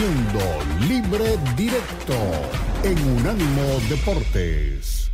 Libre 0.00 1.36
Directo 1.58 2.14
en 2.84 3.18
Unánimo 3.18 3.78
Deportes. 3.90 5.10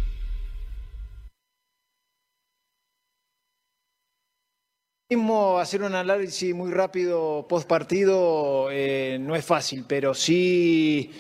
Mismo 5.10 5.58
hacer 5.58 5.82
un 5.82 5.92
análisis 5.92 6.54
muy 6.54 6.70
rápido 6.70 7.46
post 7.48 7.66
partido 7.66 8.68
eh, 8.70 9.18
no 9.20 9.34
es 9.34 9.44
fácil, 9.44 9.84
pero 9.88 10.14
sí 10.14 11.10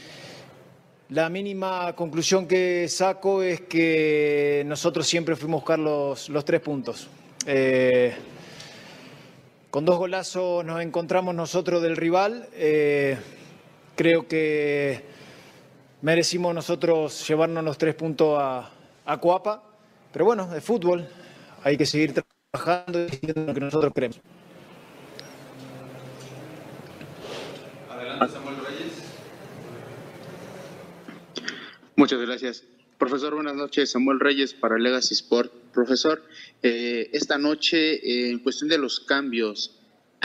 la 1.08 1.28
mínima 1.28 1.92
conclusión 1.96 2.46
que 2.46 2.86
saco 2.88 3.42
es 3.42 3.62
que 3.62 4.62
nosotros 4.64 5.08
siempre 5.08 5.34
fuimos 5.34 5.56
a 5.56 5.60
buscar 5.62 5.78
los, 5.80 6.28
los 6.28 6.44
tres 6.44 6.60
puntos. 6.60 7.08
Eh, 7.46 8.14
con 9.72 9.84
dos 9.84 9.98
golazos 9.98 10.64
nos 10.64 10.80
encontramos 10.82 11.34
nosotros 11.34 11.82
del 11.82 11.96
rival. 11.96 12.48
Eh, 12.52 13.18
creo 13.96 14.28
que 14.28 15.02
merecimos 16.02 16.54
nosotros 16.54 17.26
llevarnos 17.26 17.64
los 17.64 17.78
tres 17.78 17.94
puntos 17.94 18.38
a, 18.38 18.70
a 19.04 19.20
Coapa. 19.20 19.62
Pero 20.12 20.24
bueno, 20.24 20.46
de 20.46 20.60
fútbol 20.60 21.08
hay 21.64 21.76
que 21.76 21.86
seguir 21.86 22.14
trabajando 22.52 23.00
y 23.00 23.06
diciendo 23.06 23.44
lo 23.46 23.54
que 23.54 23.60
nosotros 23.60 23.92
creemos. 23.94 24.20
Adelante, 27.90 28.32
Samuel 28.32 28.56
Reyes. 28.56 28.92
Muchas 31.96 32.20
gracias. 32.20 32.64
Profesor, 32.98 33.34
buenas 33.34 33.54
noches. 33.54 33.90
Samuel 33.90 34.20
Reyes 34.20 34.54
para 34.54 34.78
Legacy 34.78 35.14
Sport. 35.14 35.52
Profesor, 35.72 36.22
eh, 36.62 37.10
esta 37.12 37.36
noche, 37.36 37.94
eh, 37.94 38.30
en 38.30 38.38
cuestión 38.38 38.70
de 38.70 38.78
los 38.78 39.00
cambios, 39.00 39.75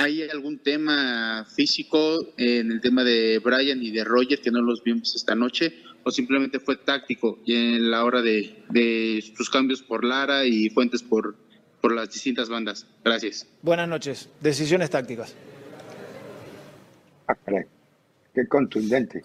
¿hay 0.02 0.23
algún 0.30 0.59
tema 0.59 1.45
físico 1.45 2.33
en 2.38 2.71
el 2.71 2.81
tema 2.81 3.03
de 3.03 3.39
Brian 3.39 3.81
y 3.81 3.91
de 3.91 4.03
Roger 4.03 4.41
que 4.41 4.52
no 4.52 4.61
los 4.61 4.83
vimos 4.83 5.16
esta 5.16 5.35
noche? 5.35 5.73
¿O 6.03 6.09
simplemente 6.09 6.59
fue 6.59 6.77
táctico 6.77 7.39
y 7.45 7.53
en 7.53 7.91
la 7.91 8.03
hora 8.03 8.22
de, 8.22 8.63
de 8.69 9.23
sus 9.35 9.49
cambios 9.49 9.83
por 9.83 10.03
Lara 10.03 10.45
y 10.45 10.69
Fuentes 10.72 11.03
por, 11.03 11.35
por 11.79 11.94
las 11.94 12.11
distintas 12.11 12.49
bandas? 12.49 12.88
Gracias. 13.03 13.47
Buenas 13.61 13.88
noches. 13.88 14.29
Decisiones 14.39 14.89
tácticas. 14.89 15.35
Ah. 17.27 17.35
Qué 18.33 18.47
contundente. 18.47 19.23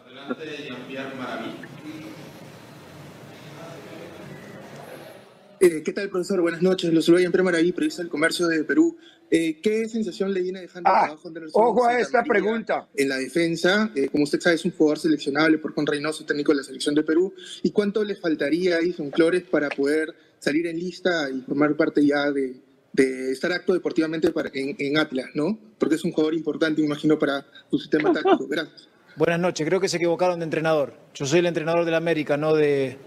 Eh, 5.58 5.82
¿Qué 5.82 5.92
tal, 5.92 6.10
profesor? 6.10 6.42
Buenas 6.42 6.60
noches. 6.60 6.92
Los 6.92 7.06
saludo 7.06 7.22
Jean-Pierre 7.22 7.44
Maraví, 7.44 7.72
periodista 7.72 8.02
del 8.02 8.10
Comercio 8.10 8.47
de 8.47 8.62
Perú. 8.64 8.98
Eh, 9.30 9.58
¿Qué 9.60 9.88
sensación 9.88 10.32
le 10.32 10.41
viene 10.41 10.60
dejando 10.60 10.88
Ah, 10.88 11.06
trabajo 11.06 11.30
de 11.30 11.41
ojo 11.52 11.84
a 11.84 11.98
esta 11.98 12.19
María 12.19 12.32
pregunta. 12.32 12.88
En 12.94 13.08
la 13.08 13.16
defensa, 13.16 13.91
eh, 13.94 14.08
como 14.08 14.24
usted 14.24 14.41
sabe, 14.41 14.56
es 14.56 14.64
un 14.64 14.70
jugador 14.70 14.98
seleccionable 14.98 15.59
por 15.59 15.75
Juan 15.75 15.87
Reynoso, 15.87 16.25
técnico 16.25 16.53
de 16.53 16.59
la 16.59 16.64
selección 16.64 16.94
de 16.94 17.03
Perú. 17.03 17.34
¿Y 17.62 17.70
cuánto 17.70 18.04
le 18.04 18.14
faltaría 18.14 18.76
a 18.76 18.78
Edison 18.78 19.10
Flores 19.10 19.42
para 19.42 19.69
poder 19.69 20.14
salir 20.38 20.66
en 20.66 20.78
lista 20.78 21.28
y 21.31 21.41
formar 21.41 21.76
parte 21.76 22.06
ya 22.06 22.31
de, 22.31 22.56
de 22.92 23.32
estar 23.32 23.50
acto 23.53 23.75
deportivamente 23.75 24.31
para, 24.31 24.50
en, 24.54 24.76
en 24.78 24.98
Atlas, 24.98 25.31
¿no? 25.34 25.58
Porque 25.78 25.97
es 25.97 26.04
un 26.04 26.12
jugador 26.12 26.34
importante, 26.34 26.81
me 26.81 26.87
imagino, 26.87 27.19
para 27.19 27.44
su 27.70 27.78
sistema 27.78 28.12
táctico. 28.12 28.47
Gracias. 28.47 28.88
Buenas 29.16 29.41
noches. 29.41 29.66
Creo 29.66 29.81
que 29.81 29.88
se 29.88 29.97
equivocaron 29.97 30.38
de 30.38 30.44
entrenador. 30.44 30.94
Yo 31.14 31.26
soy 31.26 31.41
el 31.41 31.47
entrenador 31.47 31.84
del 31.84 31.94
América, 31.94 32.37
no 32.37 32.54
de, 32.54 32.98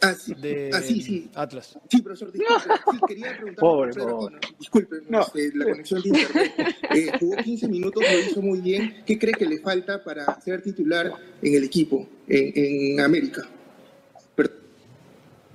Ah, 0.00 0.14
sí, 0.14 0.34
de 0.34 0.70
ah, 0.72 0.80
sí, 0.80 1.00
sí. 1.00 1.30
Atlas. 1.34 1.78
Sí, 1.90 2.02
profesor, 2.02 2.32
disculpe. 2.32 2.62
Sí, 2.90 2.98
quería 3.08 3.28
preguntarle. 3.36 3.54
Pobre, 3.56 3.92
pobre. 3.94 4.14
bueno, 4.14 4.38
disculpe, 4.58 4.96
No. 5.08 5.20
este, 5.22 5.50
la 5.54 5.64
conexión 5.66 6.02
de 6.02 6.08
internet. 6.08 6.52
Eh, 6.94 7.12
jugó 7.20 7.36
15 7.36 7.68
minutos, 7.68 8.02
lo 8.02 8.18
hizo 8.18 8.42
muy 8.42 8.60
bien. 8.60 9.02
¿Qué 9.06 9.18
cree 9.18 9.32
que 9.34 9.46
le 9.46 9.58
falta 9.60 10.02
para 10.04 10.40
ser 10.40 10.62
titular 10.62 11.12
en 11.40 11.54
el 11.54 11.64
equipo, 11.64 12.06
en, 12.28 12.52
en 12.54 13.00
América? 13.00 13.48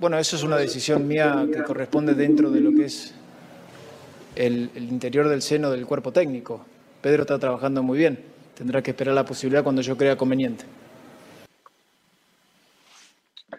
Bueno, 0.00 0.16
eso 0.16 0.36
es 0.36 0.44
una 0.44 0.56
decisión 0.56 1.08
mía 1.08 1.44
que 1.52 1.62
corresponde 1.64 2.14
dentro 2.14 2.50
de 2.52 2.60
lo 2.60 2.72
que 2.72 2.84
es 2.84 3.14
el, 4.36 4.70
el 4.76 4.84
interior 4.84 5.28
del 5.28 5.42
seno 5.42 5.70
del 5.72 5.86
cuerpo 5.86 6.12
técnico. 6.12 6.64
Pedro 7.02 7.22
está 7.22 7.36
trabajando 7.38 7.82
muy 7.82 7.98
bien. 7.98 8.18
Tendrá 8.54 8.80
que 8.80 8.92
esperar 8.92 9.14
la 9.14 9.24
posibilidad 9.24 9.64
cuando 9.64 9.82
yo 9.82 9.96
crea 9.96 10.16
conveniente. 10.16 10.64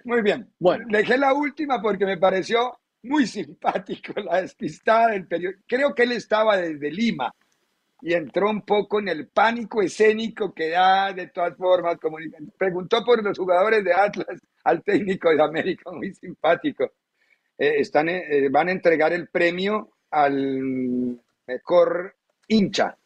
Muy 0.09 0.23
bien. 0.23 0.51
Bueno, 0.57 0.85
dejé 0.89 1.19
la 1.19 1.35
última 1.35 1.79
porque 1.79 2.03
me 2.03 2.17
pareció 2.17 2.79
muy 3.03 3.27
simpático 3.27 4.13
la 4.19 4.41
despistada 4.41 5.09
del 5.09 5.27
periodista. 5.27 5.63
Creo 5.67 5.93
que 5.93 6.01
él 6.01 6.13
estaba 6.13 6.57
desde 6.57 6.89
Lima 6.89 7.31
y 8.01 8.13
entró 8.13 8.49
un 8.49 8.63
poco 8.63 8.99
en 8.99 9.09
el 9.09 9.27
pánico 9.27 9.83
escénico 9.83 10.51
que 10.51 10.69
da 10.69 11.13
de 11.13 11.27
todas 11.27 11.55
formas. 11.55 11.99
Como 11.99 12.17
preguntó 12.57 13.05
por 13.05 13.23
los 13.23 13.37
jugadores 13.37 13.83
de 13.83 13.93
Atlas 13.93 14.41
al 14.63 14.81
técnico 14.81 15.29
de 15.29 15.43
América, 15.43 15.91
muy 15.93 16.11
simpático. 16.15 16.85
Eh, 17.55 17.75
están, 17.77 18.09
eh, 18.09 18.49
van 18.49 18.69
a 18.69 18.71
entregar 18.71 19.13
el 19.13 19.27
premio 19.27 19.91
al 20.09 21.19
mejor 21.45 22.15
hincha. 22.47 22.97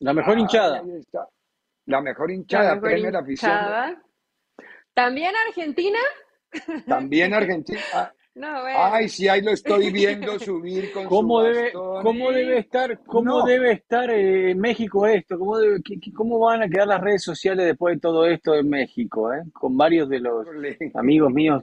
La 0.00 0.12
mejor 0.12 0.40
hinchada. 0.40 0.80
Ahí 0.80 0.96
está. 0.96 1.28
La 1.86 2.00
mejor 2.00 2.32
hinchada, 2.32 2.64
La 2.64 2.74
mejor 2.74 2.90
premio 2.90 3.08
a 3.10 3.12
la 3.12 3.18
afición. 3.20 4.02
También 4.94 5.32
Argentina. 5.48 5.98
También 6.86 7.32
Argentina. 7.34 7.80
No, 8.34 8.62
bueno. 8.62 8.78
Ay, 8.80 9.10
sí, 9.10 9.28
ahí 9.28 9.42
lo 9.42 9.50
estoy 9.50 9.90
viendo 9.90 10.38
subir 10.38 10.90
con 10.92 11.04
¿Cómo 11.04 11.40
su 11.40 11.46
debe, 11.48 11.62
bastón. 11.64 12.02
cómo 12.02 12.32
debe 12.32 12.58
estar, 12.60 12.98
cómo 13.04 13.40
No. 13.40 13.44
debe 13.44 13.72
estar 13.72 14.10
eh, 14.10 14.52
en 14.52 14.58
México 14.58 15.06
esto? 15.06 15.38
¿Cómo, 15.38 15.58
debe- 15.58 15.82
qué- 15.84 16.00
qué- 16.00 16.14
cómo 16.14 16.38
van 16.38 16.62
a 16.62 16.68
quedar 16.68 16.88
las 16.88 17.02
redes 17.02 17.22
sociales 17.22 17.66
después 17.66 17.96
de 17.96 18.00
todo 18.00 18.24
esto 18.26 18.54
en 18.54 18.70
México? 18.70 19.34
eh? 19.34 19.42
Con 19.52 19.76
varios 19.76 20.08
de 20.08 20.20
los 20.20 20.46
amigos 20.94 21.30
míos 21.30 21.62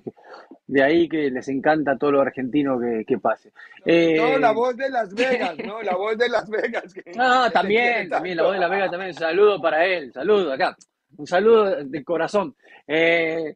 de 0.67 0.83
ahí 0.83 1.09
que 1.09 1.31
les 1.31 1.47
encanta 1.47 1.97
todo 1.97 2.11
lo 2.11 2.21
argentino 2.21 2.79
que, 2.79 3.03
que 3.03 3.17
pase. 3.17 3.51
Eh, 3.83 4.17
No, 4.17 4.37
la 4.37 4.51
voz 4.51 4.77
de 4.77 4.89
Las 4.91 5.11
Vegas, 5.15 5.57
¿no? 5.65 5.81
La 5.81 5.95
voz 5.95 6.15
de 6.19 6.29
Las 6.29 6.47
Vegas. 6.47 6.93
que- 6.93 7.01
Ah, 7.17 7.45
que 7.47 7.53
también, 7.53 8.09
también, 8.09 8.37
la 8.37 8.43
voz 8.43 8.53
de 8.53 8.59
la 8.59 8.67
Vega 8.67 8.91
también. 8.91 9.13
Saludo 9.15 9.59
para 9.59 9.83
él, 9.87 10.13
saludo 10.13 10.53
acá. 10.53 10.77
Un 11.19 11.27
saludo 11.27 11.83
de 11.83 12.03
corazón. 12.03 12.55
Eh, 12.87 13.55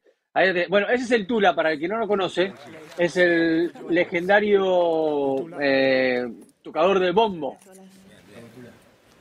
bueno, 0.68 0.90
ese 0.90 1.06
es 1.06 1.12
el 1.12 1.26
Tula, 1.26 1.56
para 1.56 1.72
el 1.72 1.80
que 1.80 1.88
no 1.88 1.98
lo 1.98 2.08
conoce. 2.08 2.52
Es 2.98 3.16
el 3.16 3.72
legendario 3.90 5.36
eh, 5.62 6.28
tocador 6.62 7.00
de 7.00 7.12
bombo 7.12 7.58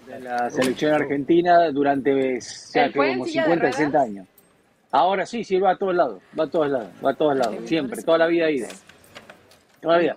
de 0.09 0.21
la 0.21 0.51
selección 0.51 0.93
argentina 0.93 1.71
durante 1.71 2.41
ya, 2.75 2.91
creo, 2.91 3.13
como 3.13 3.27
silla 3.27 3.43
de 3.43 3.47
50, 3.47 3.61
ruedas. 3.61 3.77
60 3.77 4.01
años. 4.01 4.27
Ahora 4.91 5.25
sí, 5.25 5.45
sí, 5.45 5.61
va 5.61 5.71
a 5.71 5.77
todos 5.77 5.95
lados, 5.95 6.21
va 6.39 6.45
a 6.45 6.51
todos 6.51 6.69
lados, 6.69 6.89
va 7.05 7.11
a 7.13 7.15
todos 7.15 7.37
lados, 7.37 7.57
siempre, 7.65 8.03
toda 8.03 8.19
la 8.19 8.27
vida 8.27 8.47
ha 8.47 8.51
ido. 8.51 8.67
Toda 9.81 9.97
la 9.97 10.03
vida. 10.03 10.17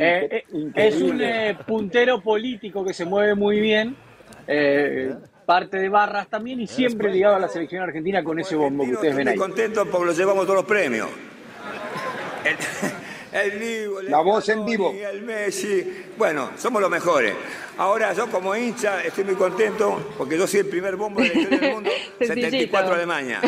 Eh, 0.00 0.28
eh, 0.32 0.70
es 0.74 1.00
un 1.02 1.20
eh, 1.20 1.56
puntero 1.66 2.22
político 2.22 2.82
que 2.82 2.94
se 2.94 3.04
mueve 3.04 3.34
muy 3.34 3.60
bien, 3.60 3.94
eh, 4.46 5.14
parte 5.46 5.78
de 5.78 5.88
barras 5.88 6.28
también 6.28 6.60
y 6.60 6.66
siempre 6.66 7.10
ligado 7.10 7.36
a 7.36 7.38
la 7.38 7.48
selección 7.48 7.82
argentina 7.82 8.22
con 8.24 8.38
ese 8.38 8.56
bombo 8.56 8.84
que 8.84 8.94
ustedes 8.94 9.14
ven 9.14 9.28
ahí. 9.28 9.34
Estoy 9.34 9.48
contento 9.48 9.86
porque 9.86 10.06
lo 10.06 10.12
llevamos 10.12 10.44
todos 10.44 10.56
los 10.56 10.66
premios. 10.66 11.08
El, 13.32 13.52
el 13.52 14.10
La 14.10 14.20
voz 14.20 14.48
en 14.48 14.64
vivo. 14.64 14.92
El 14.92 15.22
Messi. 15.22 16.04
Bueno, 16.18 16.50
somos 16.56 16.82
los 16.82 16.90
mejores. 16.90 17.34
Ahora 17.78 18.12
yo 18.12 18.28
como 18.28 18.56
hincha 18.56 19.04
estoy 19.04 19.24
muy 19.24 19.34
contento 19.34 20.14
porque 20.16 20.38
yo 20.38 20.46
soy 20.46 20.60
el 20.60 20.66
primer 20.66 20.96
bombo 20.96 21.20
de 21.20 21.28
la 21.28 21.34
historia 21.34 21.60
del 21.60 21.74
mundo, 21.74 21.90
Sencillito. 22.18 22.46
74 22.46 22.94
Alemania. 22.94 23.40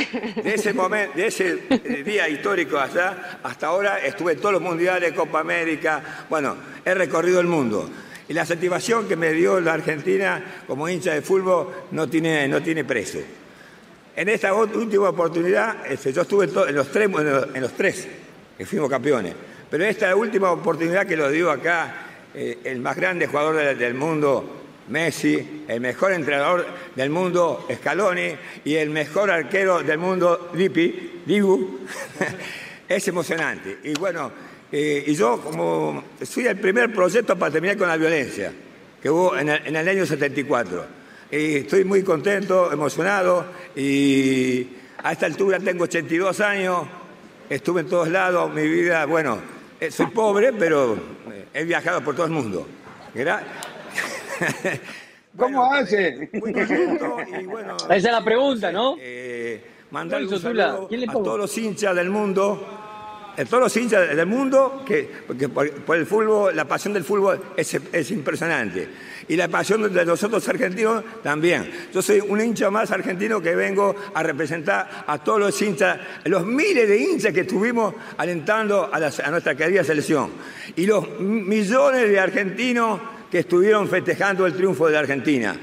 De 0.42 0.54
ese 0.54 0.72
momento, 0.74 1.16
de 1.16 1.26
ese 1.26 1.62
eh, 1.70 2.02
día 2.04 2.28
histórico 2.28 2.78
allá, 2.78 3.40
hasta 3.42 3.68
ahora 3.68 3.98
estuve 3.98 4.32
en 4.32 4.38
todos 4.38 4.52
los 4.52 4.62
mundiales, 4.62 5.12
Copa 5.14 5.40
América. 5.40 6.26
Bueno, 6.28 6.56
he 6.84 6.94
recorrido 6.94 7.40
el 7.40 7.46
mundo. 7.46 7.88
Y 8.28 8.34
la 8.34 8.44
satisfacción 8.44 9.08
que 9.08 9.16
me 9.16 9.32
dio 9.32 9.58
la 9.60 9.72
Argentina 9.72 10.62
como 10.66 10.88
hincha 10.88 11.14
de 11.14 11.22
fútbol 11.22 11.68
no 11.92 12.08
tiene, 12.08 12.46
no 12.46 12.62
tiene 12.62 12.84
precio. 12.84 13.22
En 14.14 14.28
esta 14.28 14.52
última 14.52 15.08
oportunidad, 15.08 15.86
este, 15.90 16.12
yo 16.12 16.22
estuve 16.22 16.44
en, 16.46 16.74
los 16.74 16.90
tres, 16.90 17.08
en 17.54 17.60
los, 17.62 17.72
tres 17.72 18.08
que 18.56 18.66
fuimos 18.66 18.90
campeones. 18.90 19.32
Pero 19.70 19.84
esta 19.84 20.14
última 20.14 20.50
oportunidad 20.50 21.06
que 21.06 21.16
lo 21.16 21.30
digo 21.30 21.50
acá 21.50 22.06
eh, 22.34 22.58
el 22.64 22.80
más 22.80 22.96
grande 22.96 23.26
jugador 23.26 23.76
del 23.76 23.94
mundo, 23.94 24.58
Messi, 24.88 25.64
el 25.68 25.80
mejor 25.80 26.12
entrenador 26.12 26.66
del 26.96 27.10
mundo, 27.10 27.66
Scaloni, 27.72 28.34
y 28.64 28.74
el 28.74 28.90
mejor 28.90 29.30
arquero 29.30 29.82
del 29.82 29.98
mundo, 29.98 30.50
Lippi, 30.54 31.22
Dibu, 31.24 31.80
es 32.88 33.08
emocionante. 33.08 33.78
Y 33.84 33.94
bueno, 33.94 34.32
eh, 34.72 35.04
y 35.06 35.14
yo 35.14 35.40
como 35.40 36.04
soy 36.22 36.46
el 36.46 36.58
primer 36.58 36.92
proyecto 36.92 37.38
para 37.38 37.52
terminar 37.52 37.76
con 37.76 37.88
la 37.88 37.96
violencia, 37.96 38.52
que 39.02 39.10
hubo 39.10 39.36
en 39.36 39.48
el, 39.48 39.66
en 39.66 39.76
el 39.76 39.88
año 39.88 40.04
74. 40.06 40.86
Y 41.30 41.56
estoy 41.56 41.84
muy 41.84 42.02
contento, 42.02 42.72
emocionado, 42.72 43.46
y 43.76 44.66
a 45.02 45.12
esta 45.12 45.26
altura 45.26 45.58
tengo 45.60 45.84
82 45.84 46.40
años, 46.40 46.86
estuve 47.50 47.82
en 47.82 47.88
todos 47.88 48.08
lados, 48.08 48.52
mi 48.52 48.66
vida, 48.66 49.04
bueno, 49.06 49.38
eh, 49.80 49.90
soy 49.90 50.06
pobre, 50.06 50.52
pero 50.54 50.94
eh, 51.30 51.46
he 51.54 51.64
viajado 51.64 52.02
por 52.02 52.14
todo 52.14 52.26
el 52.26 52.32
mundo. 52.32 52.66
¿Verdad? 53.14 53.42
¿Cómo 55.36 55.72
hace? 55.72 56.28
Muy 56.32 56.52
contento 56.52 57.16
y 57.40 57.44
bueno, 57.46 57.76
Esa 57.76 57.94
es 57.94 58.04
la 58.04 58.24
pregunta, 58.24 58.72
¿no? 58.72 58.96
eh, 59.00 59.62
mandarle 59.90 60.26
¿Cuál 60.26 60.34
un 60.34 60.40
hizo 60.40 60.48
Tula? 60.50 60.66
saludo 60.72 60.88
¿Quién 60.88 61.00
le 61.00 61.06
a 61.08 61.12
todos 61.12 61.38
los 61.38 61.58
hinchas 61.58 61.94
del 61.94 62.10
mundo, 62.10 62.66
todos 63.46 63.62
los 63.62 63.76
hinchas 63.76 64.16
del 64.16 64.26
mundo, 64.26 64.82
que 64.86 65.08
porque 65.26 65.48
por, 65.48 65.96
el 65.96 66.06
fútbol, 66.06 66.56
la 66.56 66.64
pasión 66.66 66.92
del 66.94 67.04
fútbol 67.04 67.40
es, 67.56 67.78
es 67.92 68.10
impresionante. 68.10 68.88
Y 69.28 69.36
la 69.36 69.46
pasión 69.46 69.92
de 69.92 70.04
nosotros 70.04 70.48
argentinos 70.48 71.04
también. 71.22 71.70
Yo 71.92 72.00
soy 72.00 72.20
un 72.20 72.40
hincha 72.40 72.70
más 72.70 72.90
argentino 72.90 73.40
que 73.40 73.54
vengo 73.54 73.94
a 74.14 74.22
representar 74.22 75.04
a 75.06 75.18
todos 75.22 75.38
los 75.38 75.62
hinchas, 75.62 75.98
los 76.24 76.46
miles 76.46 76.88
de 76.88 76.98
hinchas 76.98 77.32
que 77.32 77.40
estuvimos 77.40 77.94
alentando 78.16 78.90
a, 78.92 78.98
nuestra 79.30 79.54
querida 79.54 79.84
selección. 79.84 80.30
Y 80.76 80.86
los 80.86 81.20
millones 81.20 82.08
de 82.08 82.18
argentinos 82.18 83.00
que 83.30 83.40
estuvieron 83.40 83.86
festejando 83.88 84.46
el 84.46 84.54
triunfo 84.54 84.86
de 84.86 84.92
la 84.94 85.00
Argentina. 85.00 85.54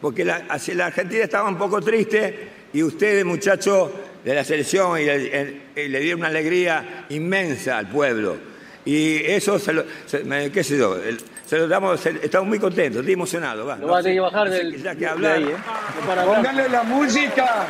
Porque 0.00 0.24
la, 0.24 0.44
Argentina 0.84 1.24
estaba 1.24 1.48
un 1.48 1.56
poco 1.56 1.80
triste 1.80 2.48
y 2.72 2.82
ustedes, 2.82 3.24
muchachos 3.24 3.90
de 4.24 4.34
la 4.34 4.44
selección, 4.44 5.00
y 5.00 5.04
y 5.04 5.61
le 5.76 6.00
dieron 6.00 6.20
una 6.20 6.28
alegría 6.28 7.06
inmensa 7.10 7.78
al 7.78 7.88
pueblo. 7.88 8.36
Y 8.84 9.16
eso, 9.24 9.58
se 9.58 9.72
lo, 9.72 9.84
se- 10.06 10.24
me- 10.24 10.50
qué 10.50 10.64
sé 10.64 10.76
yo, 10.76 10.96
el- 10.96 11.18
se 11.46 11.56
lo 11.58 11.68
damos, 11.68 12.00
se- 12.00 12.18
estamos 12.22 12.48
muy 12.48 12.58
contentos, 12.58 13.00
estoy 13.00 13.14
emocionado. 13.14 13.64
Va, 13.66 13.76
Lo 13.76 13.86
No 13.86 13.92
vas 13.92 14.00
a 14.00 14.02
tener 14.02 14.16
que 14.16 14.20
bajar 14.20 14.46
no 14.48 14.52
sé 14.52 14.58
del, 14.58 14.82
ya 14.82 14.92
que 14.94 15.00
de 15.00 15.06
hablar. 15.08 15.36
ahí, 15.36 15.44
¿eh? 15.44 15.56
No 16.00 16.06
para. 16.06 16.24
Póngale 16.24 16.68
la 16.68 16.82
música. 16.82 17.66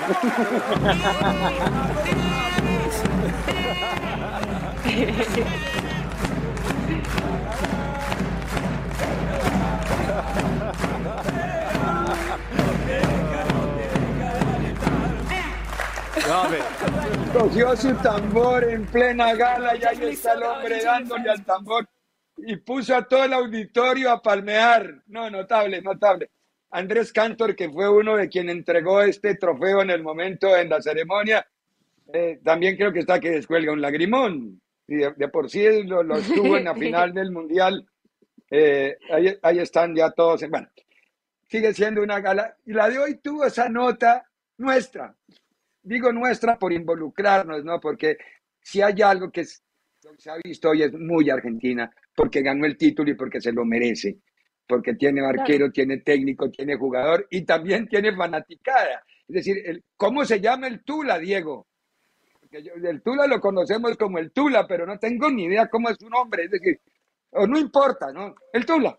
No, 16.28 16.42
hombre. 16.42 16.58
Cogió 17.32 17.74
su 17.76 17.94
tambor 17.96 18.64
en 18.64 18.84
plena 18.86 19.34
gala 19.34 19.74
y 19.76 19.82
ahí 19.84 20.10
está 20.10 20.34
el 20.34 20.42
hombre 20.42 20.82
dándole 20.82 21.30
al 21.30 21.44
tambor 21.44 21.88
y 22.36 22.56
puso 22.56 22.94
a 22.94 23.06
todo 23.08 23.24
el 23.24 23.32
auditorio 23.32 24.10
a 24.10 24.20
palmear. 24.20 25.02
No, 25.06 25.30
notable, 25.30 25.80
notable. 25.80 26.30
Andrés 26.70 27.12
Cantor, 27.12 27.54
que 27.56 27.70
fue 27.70 27.88
uno 27.88 28.16
de 28.16 28.28
quien 28.28 28.50
entregó 28.50 29.00
este 29.02 29.34
trofeo 29.36 29.82
en 29.82 29.90
el 29.90 30.02
momento 30.02 30.54
en 30.56 30.68
la 30.68 30.80
ceremonia, 30.82 31.46
eh, 32.12 32.40
también 32.44 32.76
creo 32.76 32.92
que 32.92 33.00
está 33.00 33.18
que 33.20 33.30
descuelga 33.30 33.72
un 33.72 33.80
lagrimón. 33.80 34.60
Y 34.86 34.96
de, 34.96 35.12
de 35.16 35.28
por 35.28 35.48
sí 35.48 35.84
lo, 35.84 36.02
lo 36.02 36.16
estuvo 36.18 36.56
en 36.58 36.64
la 36.64 36.74
final 36.74 37.14
del 37.14 37.30
Mundial. 37.30 37.86
Eh, 38.50 38.98
ahí, 39.10 39.38
ahí 39.42 39.58
están 39.58 39.94
ya 39.94 40.10
todos. 40.10 40.42
en- 40.42 40.50
bueno, 40.50 40.68
sigue 41.48 41.72
siendo 41.72 42.02
una 42.02 42.20
gala. 42.20 42.56
Y 42.66 42.72
la 42.74 42.88
de 42.90 42.98
hoy 42.98 43.14
tuvo 43.16 43.46
esa 43.46 43.68
nota 43.70 44.26
nuestra. 44.58 45.14
Digo 45.82 46.12
nuestra 46.12 46.58
por 46.58 46.72
involucrarnos, 46.72 47.64
¿no? 47.64 47.80
Porque 47.80 48.16
si 48.60 48.80
hay 48.80 49.02
algo 49.02 49.30
que 49.30 49.44
se 49.44 50.30
ha 50.30 50.36
visto 50.44 50.70
hoy 50.70 50.82
es 50.82 50.92
muy 50.92 51.28
argentina, 51.30 51.90
porque 52.14 52.42
ganó 52.42 52.66
el 52.66 52.76
título 52.76 53.10
y 53.10 53.14
porque 53.14 53.40
se 53.40 53.52
lo 53.52 53.64
merece, 53.64 54.18
porque 54.66 54.94
tiene 54.94 55.24
arquero, 55.26 55.70
tiene 55.72 55.98
técnico, 55.98 56.50
tiene 56.50 56.76
jugador 56.76 57.26
y 57.30 57.42
también 57.44 57.88
tiene 57.88 58.14
fanaticada. 58.14 59.04
Es 59.28 59.34
decir, 59.34 59.56
el, 59.64 59.82
¿cómo 59.96 60.24
se 60.24 60.40
llama 60.40 60.66
el 60.68 60.82
Tula, 60.84 61.18
Diego? 61.18 61.66
Porque 62.40 62.62
yo- 62.62 62.74
el 62.74 63.02
Tula 63.02 63.26
lo 63.26 63.40
conocemos 63.40 63.96
como 63.96 64.18
el 64.18 64.32
Tula, 64.32 64.66
pero 64.66 64.86
no 64.86 64.98
tengo 64.98 65.30
ni 65.30 65.44
idea 65.44 65.68
cómo 65.68 65.88
es 65.88 65.96
su 65.98 66.08
nombre. 66.08 66.44
Es 66.44 66.50
decir, 66.50 66.80
o 67.30 67.46
no 67.46 67.58
importa, 67.58 68.12
¿no? 68.12 68.34
El 68.52 68.64
Tula. 68.66 68.98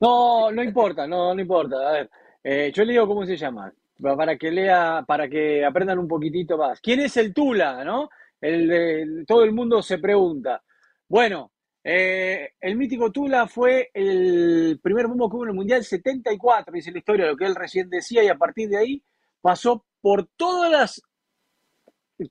No, 0.00 0.50
no 0.50 0.62
importa, 0.62 1.06
no, 1.06 1.34
no 1.34 1.40
importa. 1.40 1.76
A 1.88 1.92
ver, 1.92 2.10
eh, 2.44 2.70
yo 2.74 2.84
le 2.84 2.92
digo 2.92 3.06
cómo 3.06 3.24
se 3.26 3.36
llama, 3.36 3.72
para 4.00 4.36
que 4.36 4.50
lea, 4.50 5.04
para 5.06 5.28
que 5.28 5.64
aprendan 5.64 5.98
un 5.98 6.08
poquitito 6.08 6.56
más. 6.58 6.80
¿Quién 6.80 7.00
es 7.00 7.16
el 7.16 7.32
Tula, 7.32 7.84
no? 7.84 8.08
El, 8.40 8.68
de- 8.68 9.24
todo 9.26 9.44
el 9.44 9.52
mundo 9.52 9.82
se 9.82 9.98
pregunta. 9.98 10.62
Bueno, 11.08 11.52
eh, 11.84 12.50
el 12.60 12.76
mítico 12.76 13.10
Tula 13.12 13.46
fue 13.46 13.90
el 13.94 14.80
primer 14.82 15.06
bombo 15.06 15.28
que 15.28 15.36
hubo 15.36 15.44
en 15.44 15.50
el 15.50 15.56
Mundial 15.56 15.84
74, 15.84 16.72
dice 16.72 16.90
la 16.92 16.98
historia, 16.98 17.26
lo 17.26 17.36
que 17.36 17.44
él 17.44 17.54
recién 17.54 17.88
decía, 17.90 18.22
y 18.24 18.28
a 18.28 18.36
partir 18.36 18.68
de 18.68 18.78
ahí 18.78 19.02
pasó 19.40 19.84
por 20.00 20.28
todas 20.36 20.70
las 20.70 21.02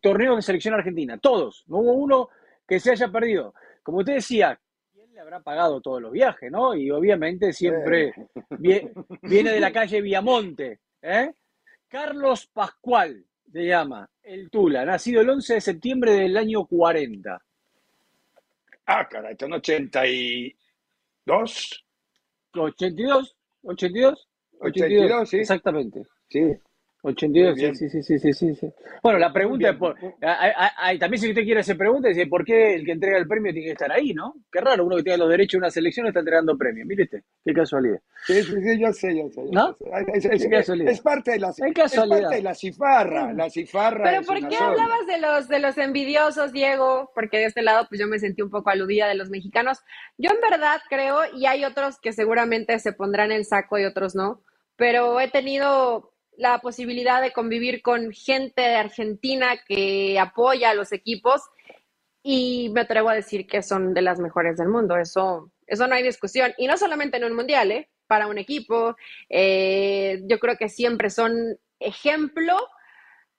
torneos 0.01 0.35
de 0.37 0.41
selección 0.41 0.73
argentina, 0.73 1.17
todos. 1.17 1.63
No 1.67 1.77
hubo 1.79 1.93
uno 1.93 2.29
que 2.67 2.79
se 2.79 2.91
haya 2.91 3.09
perdido. 3.09 3.53
Como 3.83 3.99
usted 3.99 4.15
decía, 4.15 4.59
¿quién 4.93 5.13
le 5.13 5.19
habrá 5.19 5.41
pagado 5.41 5.81
todos 5.81 6.01
los 6.01 6.11
viajes, 6.11 6.51
no? 6.51 6.73
Y 6.75 6.89
obviamente 6.91 7.51
siempre 7.53 8.13
vie- 8.51 8.91
viene 9.21 9.51
de 9.51 9.59
la 9.59 9.71
calle 9.71 10.01
Viamonte, 10.01 10.79
¿eh? 11.01 11.31
Carlos 11.91 12.47
Pascual 12.47 13.25
se 13.51 13.65
llama, 13.65 14.09
el 14.23 14.49
Tula, 14.49 14.85
nacido 14.85 15.19
el 15.19 15.29
11 15.29 15.55
de 15.55 15.61
septiembre 15.61 16.13
del 16.13 16.37
año 16.37 16.65
40. 16.65 17.43
Ah, 18.85 19.09
caray, 19.09 19.35
son 19.37 19.51
82. 19.51 21.83
82, 22.53 23.35
82, 23.63 24.29
82, 24.61 25.29
sí. 25.29 25.39
Exactamente. 25.39 26.03
Sí. 26.29 26.55
82, 27.03 27.51
Muy 27.53 27.59
bien. 27.61 27.75
sí, 27.75 27.89
sí, 27.89 28.03
sí, 28.03 28.19
sí, 28.19 28.31
sí, 28.33 28.53
sí. 28.55 28.71
Bueno, 29.01 29.17
la 29.17 29.33
pregunta 29.33 29.69
es 29.69 29.71
bien. 29.71 29.79
por, 29.79 29.97
hay- 30.21 30.51
hay- 30.55 30.69
hay- 30.77 30.99
también 30.99 31.19
si 31.21 31.29
usted 31.29 31.43
quiere 31.43 31.61
hacer 31.61 31.75
preguntas, 31.77 32.09
dice, 32.15 32.27
¿por 32.27 32.45
qué 32.45 32.75
el 32.75 32.85
que 32.85 32.91
entrega 32.91 33.17
el 33.17 33.27
premio 33.27 33.51
tiene 33.51 33.65
que 33.67 33.71
estar 33.73 33.91
ahí, 33.91 34.13
no? 34.13 34.35
Qué 34.51 34.61
raro, 34.61 34.85
uno 34.85 34.97
que 34.97 35.03
tiene 35.03 35.17
los 35.17 35.29
derechos 35.29 35.53
de 35.53 35.57
una 35.57 35.71
selección 35.71 36.05
está 36.05 36.19
entregando 36.19 36.55
premios. 36.57 36.85
Mire 36.87 37.03
usted, 37.03 37.23
qué 37.43 37.53
casualidad. 37.53 37.99
Sí, 38.27 38.43
sí, 38.43 38.53
sí, 38.61 38.79
yo 38.79 38.93
sé, 38.93 39.17
yo 39.17 39.29
sé. 39.29 39.41
yo 39.45 39.51
¿No? 39.51 39.77
sé. 39.79 39.85
Es, 40.13 40.25
es- 40.25 40.47
casualidad. 40.47 41.01
parte 41.03 41.31
de 41.31 41.39
la, 41.39 41.49
Es 41.49 41.59
es 41.59 41.73
casualidad. 41.73 42.21
parte 42.21 42.35
de 42.35 42.41
la 42.43 42.53
cifarra. 42.53 43.33
La 43.33 43.49
cifarra 43.49 44.03
Pero 44.03 44.21
es 44.21 44.27
¿por 44.27 44.35
qué 44.47 44.55
sola. 44.55 44.67
hablabas 44.69 45.07
de 45.07 45.17
los 45.19 45.47
de 45.47 45.59
los 45.59 45.77
envidiosos, 45.79 46.51
Diego? 46.53 47.11
Porque 47.15 47.37
de 47.39 47.45
este 47.45 47.63
lado 47.63 47.87
pues 47.89 47.99
yo 47.99 48.07
me 48.07 48.19
sentí 48.19 48.43
un 48.43 48.51
poco 48.51 48.69
aludida 48.69 49.07
de 49.07 49.15
los 49.15 49.29
mexicanos. 49.31 49.79
Yo 50.19 50.29
en 50.29 50.37
verdad 50.47 50.79
creo, 50.87 51.21
y 51.35 51.47
hay 51.47 51.65
otros 51.65 51.99
que 51.99 52.13
seguramente 52.13 52.77
se 52.77 52.93
pondrán 52.93 53.31
el 53.31 53.43
saco 53.45 53.79
y 53.79 53.85
otros 53.85 54.13
no, 54.13 54.43
pero 54.75 55.19
he 55.19 55.27
tenido 55.29 56.10
la 56.37 56.59
posibilidad 56.59 57.21
de 57.21 57.33
convivir 57.33 57.81
con 57.81 58.11
gente 58.11 58.61
de 58.61 58.75
Argentina 58.75 59.55
que 59.67 60.19
apoya 60.19 60.71
a 60.71 60.73
los 60.73 60.91
equipos 60.91 61.41
y 62.23 62.69
me 62.73 62.81
atrevo 62.81 63.09
a 63.09 63.15
decir 63.15 63.47
que 63.47 63.63
son 63.63 63.93
de 63.93 64.01
las 64.01 64.19
mejores 64.19 64.57
del 64.57 64.69
mundo. 64.69 64.95
Eso, 64.97 65.51
eso 65.67 65.87
no 65.87 65.95
hay 65.95 66.03
discusión. 66.03 66.53
Y 66.57 66.67
no 66.67 66.77
solamente 66.77 67.17
en 67.17 67.23
un 67.25 67.35
mundial, 67.35 67.71
¿eh? 67.71 67.89
Para 68.07 68.27
un 68.27 68.37
equipo. 68.37 68.95
eh, 69.29 70.21
yo 70.25 70.39
creo 70.39 70.57
que 70.57 70.69
siempre 70.69 71.09
son 71.09 71.57
ejemplo 71.79 72.55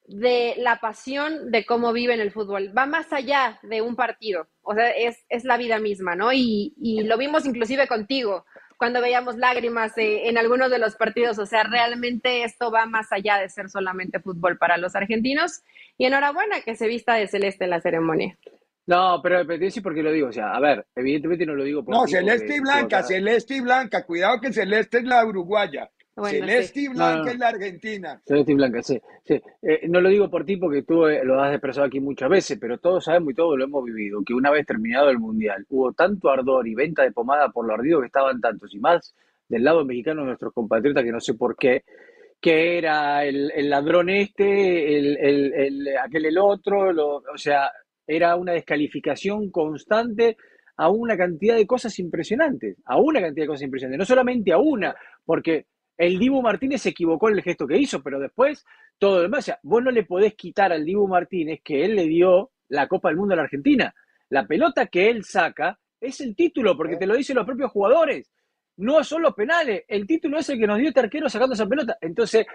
de 0.07 0.55
la 0.59 0.81
pasión 0.81 1.51
de 1.51 1.65
cómo 1.65 1.93
viven 1.93 2.21
el 2.21 2.33
fútbol. 2.33 2.77
Va 2.77 2.87
más 2.87 3.13
allá 3.13 3.59
de 3.63 3.83
un 3.83 3.97
partido, 3.97 4.49
o 4.63 4.75
sea, 4.75 4.91
es, 4.91 5.25
es 5.29 5.45
la 5.45 5.57
vida 5.57 5.79
misma, 5.79 6.17
¿no? 6.17 6.33
Y, 6.33 6.75
y 6.77 7.03
lo 7.05 7.17
vimos 7.17 7.47
inclusive 7.47 7.87
contigo, 7.87 8.45
cuando 8.83 9.01
veíamos 9.01 9.37
lágrimas 9.37 9.97
eh, 9.97 10.29
en 10.29 10.39
algunos 10.39 10.69
de 10.69 10.81
los 10.81 10.97
partidos, 10.97 11.39
o 11.39 11.47
sea, 11.47 11.63
realmente 11.63 12.43
esto 12.43 12.73
va 12.73 12.85
más 12.85 13.13
allá 13.13 13.39
de 13.39 13.49
ser 13.49 13.71
solamente 13.71 14.19
fútbol 14.19 14.59
para 14.59 14.77
los 14.77 14.97
argentinos. 14.97 15.63
Y 15.97 16.07
enhorabuena 16.07 16.63
que 16.63 16.75
se 16.75 16.89
vista 16.89 17.15
de 17.15 17.29
celeste 17.29 17.63
en 17.63 17.71
la 17.71 17.81
ceremonia. 17.81 18.37
No, 18.87 19.21
pero, 19.23 19.37
pero 19.37 19.51
te 19.51 19.55
voy 19.55 19.55
a 19.55 19.67
decir 19.67 19.85
por 19.85 19.95
qué 19.95 20.03
lo 20.03 20.11
digo. 20.11 20.31
O 20.31 20.33
sea, 20.33 20.51
a 20.51 20.59
ver, 20.59 20.85
evidentemente 20.97 21.47
no 21.47 21.55
lo 21.55 21.63
digo 21.63 21.85
por 21.85 21.95
No, 21.95 22.09
celeste 22.09 22.47
porque 22.47 22.57
y 22.57 22.61
blanca, 22.61 23.03
celeste 23.05 23.55
y 23.55 23.61
blanca. 23.61 24.05
Cuidado 24.05 24.41
que 24.41 24.53
celeste 24.53 24.99
es 24.99 25.05
la 25.05 25.25
uruguaya. 25.25 25.89
Bueno, 26.15 26.47
sí. 26.63 26.85
y 26.85 26.89
blanca 26.89 27.17
No, 27.19 27.25
no. 27.25 27.31
es 27.31 27.39
la 27.39 27.49
argentina. 27.49 28.23
Celeste 28.27 28.53
y 28.53 28.55
blanca, 28.55 28.83
sí. 28.83 29.01
sí. 29.25 29.41
Eh, 29.63 29.89
no 29.89 30.01
lo 30.01 30.09
digo 30.11 30.29
por 30.31 30.45
ti 30.45 30.57
porque 30.57 30.83
tú 30.83 31.07
eh, 31.07 31.25
lo 31.25 31.41
has 31.41 31.53
expresado 31.53 31.87
aquí 31.87 32.01
muchas 32.01 32.29
veces, 32.29 32.59
pero 32.61 32.79
todos 32.79 33.05
sabemos 33.05 33.33
y 33.33 33.35
todos 33.37 33.57
lo 33.57 33.65
hemos 33.65 33.85
vivido, 33.85 34.23
que 34.25 34.35
una 34.35 34.51
vez 34.51 34.67
terminado 34.67 35.09
el 35.09 35.19
Mundial 35.19 35.65
hubo 35.71 35.93
tanto 35.93 36.29
ardor 36.31 36.69
y 36.69 36.75
venta 36.75 37.03
de 37.03 37.13
pomada 37.13 37.49
por 37.51 37.67
lo 37.67 37.75
ardido 37.75 38.01
que 38.01 38.07
estaban 38.07 38.41
tantos, 38.41 38.75
y 38.75 38.79
más 38.79 39.15
del 39.49 39.65
lado 39.65 39.85
mexicano 39.85 40.25
nuestros 40.25 40.53
compatriotas, 40.53 41.03
que 41.03 41.13
no 41.13 41.21
sé 41.21 41.35
por 41.35 41.57
qué, 41.57 41.83
que 42.41 42.77
era 42.79 43.25
el, 43.25 43.51
el 43.55 43.71
ladrón 43.71 44.11
este, 44.11 44.99
el, 44.99 45.17
el- 45.19 45.53
el- 45.55 45.89
aquel 45.99 46.27
el 46.27 46.39
otro, 46.39 46.93
lo- 46.93 47.17
o 47.33 47.37
sea, 47.39 47.71
era 48.07 48.37
una 48.37 48.53
descalificación 48.53 49.51
constante 49.51 50.37
a 50.77 50.91
una 50.91 51.17
cantidad 51.17 51.55
de 51.57 51.67
cosas 51.67 51.99
impresionantes, 51.99 52.77
a 52.85 52.99
una 52.99 53.21
cantidad 53.21 53.45
de 53.45 53.49
cosas 53.49 53.63
impresionantes, 53.63 53.99
no 53.99 54.05
solamente 54.05 54.53
a 54.53 54.59
una, 54.59 54.95
porque 55.25 55.67
el 56.03 56.19
Dibu 56.19 56.43
Martínez 56.43 56.83
se 56.83 56.89
equivocó 56.89 57.29
en 57.29 57.37
el 57.37 57.43
gesto 57.45 57.65
que 57.65 57.79
hizo, 57.79 58.03
pero 58.03 58.19
después 58.19 58.65
todo 58.99 59.17
lo 59.17 59.23
demás, 59.23 59.39
o 59.39 59.43
sea, 59.43 59.61
vos 59.63 59.85
no 59.85 59.93
le 59.93 60.03
podés 60.03 60.35
quitar 60.35 60.73
al 60.73 60.85
Dibu 60.85 61.07
Martínez 61.07 61.61
que 61.63 61.85
él 61.85 61.95
le 61.95 62.09
dio 62.09 62.51
la 62.71 62.89
Copa 62.89 63.09
del 63.09 63.19
Mundo 63.19 63.35
a 63.35 63.37
la 63.37 63.45
Argentina. 63.45 63.95
La 64.29 64.45
pelota 64.45 64.87
que 64.87 65.11
él 65.11 65.23
saca 65.23 65.79
es 66.01 66.21
el 66.21 66.35
título, 66.35 66.77
porque 66.77 66.97
te 66.97 67.07
lo 67.07 67.15
dicen 67.15 67.37
los 67.37 67.47
propios 67.47 67.71
jugadores. 67.71 68.33
No 68.79 69.05
son 69.05 69.23
los 69.23 69.33
penales, 69.35 69.85
el 69.87 70.05
título 70.05 70.39
es 70.39 70.49
el 70.49 70.59
que 70.59 70.67
nos 70.67 70.79
dio 70.79 70.89
este 70.89 70.99
arquero 70.99 71.29
sacando 71.29 71.55
esa 71.55 71.69
pelota. 71.69 71.97
Entonces, 72.01 72.47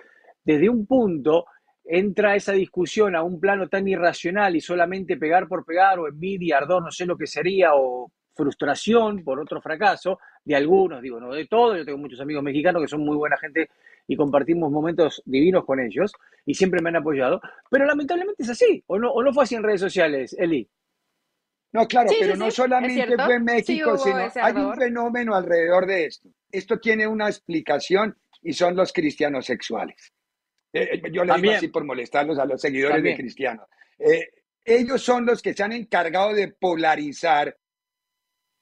desde 0.43 0.67
un 0.67 0.85
punto 0.85 1.45
entra 1.85 2.35
esa 2.35 2.51
discusión 2.51 3.15
a 3.15 3.23
un 3.23 3.39
plano 3.39 3.69
tan 3.69 3.87
irracional 3.87 4.57
y 4.57 4.59
solamente 4.59 5.15
pegar 5.15 5.47
por 5.47 5.63
pegar 5.63 5.99
o 5.99 6.09
envidia, 6.09 6.57
ardor, 6.57 6.83
no 6.83 6.91
sé 6.91 7.05
lo 7.05 7.15
que 7.15 7.27
sería, 7.27 7.75
o 7.75 8.11
frustración 8.37 9.23
por 9.23 9.39
otro 9.39 9.61
fracaso 9.61 10.19
de 10.45 10.55
algunos, 10.55 11.01
digo, 11.01 11.19
no 11.19 11.33
de 11.33 11.47
todos, 11.47 11.77
yo 11.77 11.85
tengo 11.85 11.97
muchos 11.97 12.21
amigos 12.21 12.43
mexicanos 12.43 12.81
que 12.81 12.87
son 12.87 13.01
muy 13.01 13.17
buena 13.17 13.37
gente 13.37 13.69
y 14.07 14.15
compartimos 14.15 14.71
momentos 14.71 15.21
divinos 15.25 15.65
con 15.65 15.79
ellos 15.79 16.13
y 16.45 16.53
siempre 16.53 16.81
me 16.81 16.89
han 16.89 16.97
apoyado, 16.97 17.41
pero 17.69 17.85
lamentablemente 17.85 18.43
es 18.43 18.49
así, 18.49 18.83
o 18.87 18.97
no, 18.97 19.11
o 19.11 19.23
no 19.23 19.33
fue 19.33 19.43
así 19.43 19.55
en 19.55 19.63
redes 19.63 19.81
sociales, 19.81 20.35
Eli. 20.39 20.69
No, 21.73 21.85
claro, 21.85 22.09
pero 22.17 22.35
no 22.37 22.49
solamente 22.49 23.15
fue 23.17 23.35
en 23.35 23.43
México, 23.43 23.97
sino 23.97 24.29
hay 24.41 24.53
un 24.53 24.75
fenómeno 24.75 25.35
alrededor 25.35 25.85
de 25.85 26.05
esto. 26.05 26.29
Esto 26.49 26.79
tiene 26.79 27.05
una 27.05 27.27
explicación 27.27 28.17
y 28.41 28.53
son 28.53 28.75
los 28.75 28.93
cristianos 28.93 29.45
sexuales. 29.45 30.13
Eh, 30.71 30.89
eh, 30.93 31.11
yo 31.11 31.25
le 31.25 31.35
digo 31.35 31.53
así 31.53 31.67
por 31.67 31.83
molestarlos 31.83 32.39
a 32.39 32.45
los 32.45 32.61
seguidores 32.61 33.03
de 33.03 33.15
cristianos. 33.15 33.67
Eh, 33.99 34.29
ellos 34.63 35.01
son 35.01 35.25
los 35.25 35.41
que 35.41 35.53
se 35.53 35.63
han 35.63 35.71
encargado 35.71 36.33
de 36.33 36.49
polarizar 36.49 37.55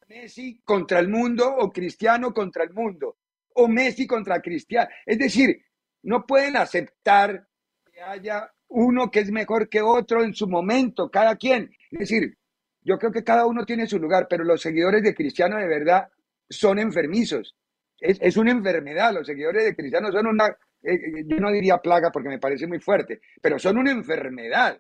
Messi 0.08 0.62
contra 0.64 1.00
el 1.00 1.08
mundo 1.10 1.48
o 1.48 1.72
Cristiano 1.72 2.34
contra 2.34 2.64
el 2.64 2.72
mundo 2.74 3.18
o 3.56 3.68
Messi 3.68 4.06
contra 4.06 4.42
Cristiano. 4.42 4.90
Es 5.06 5.18
decir, 5.18 5.66
no 6.04 6.26
pueden 6.26 6.58
aceptar 6.58 7.48
que 7.92 8.02
haya 8.02 8.52
uno 8.68 9.10
que 9.10 9.20
es 9.22 9.32
mejor 9.32 9.70
que 9.70 9.82
otro 9.82 10.24
en 10.24 10.34
su 10.34 10.48
momento, 10.48 11.10
cada 11.10 11.36
quien. 11.36 11.72
Es 11.92 12.00
decir, 12.00 12.38
yo 12.82 12.98
creo 13.00 13.12
que 13.12 13.24
cada 13.24 13.46
uno 13.46 13.66
tiene 13.66 13.88
su 13.88 13.98
lugar, 13.98 14.28
pero 14.30 14.44
los 14.44 14.62
seguidores 14.62 15.02
de 15.04 15.16
Cristiano 15.16 15.58
de 15.58 15.68
verdad 15.68 16.08
son 16.50 16.80
enfermizos. 16.80 17.56
Es, 18.00 18.20
es 18.22 18.38
una 18.38 18.52
enfermedad. 18.52 19.14
Los 19.14 19.26
seguidores 19.26 19.64
de 19.64 19.76
Cristiano 19.76 20.12
son 20.12 20.28
una, 20.28 20.48
eh, 20.48 20.94
eh, 20.94 21.24
yo 21.26 21.38
no 21.38 21.52
diría 21.52 21.78
plaga 21.78 22.12
porque 22.12 22.30
me 22.30 22.40
parece 22.40 22.68
muy 22.68 22.80
fuerte, 22.80 23.22
pero 23.42 23.58
son 23.58 23.78
una 23.78 23.92
enfermedad. 23.92 24.78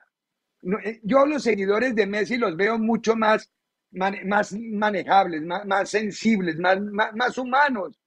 Eh, 0.83 0.99
yo 1.03 1.25
los 1.25 1.43
seguidores 1.43 1.95
de 1.95 2.05
Messi 2.05 2.37
los 2.37 2.55
veo 2.55 2.77
mucho 2.77 3.15
más 3.15 3.51
más 3.95 4.53
manejables, 4.53 5.41
más, 5.43 5.89
sensibles, 5.89 6.57
más, 6.57 6.79
más, 6.81 7.37
humanos. 7.37 7.97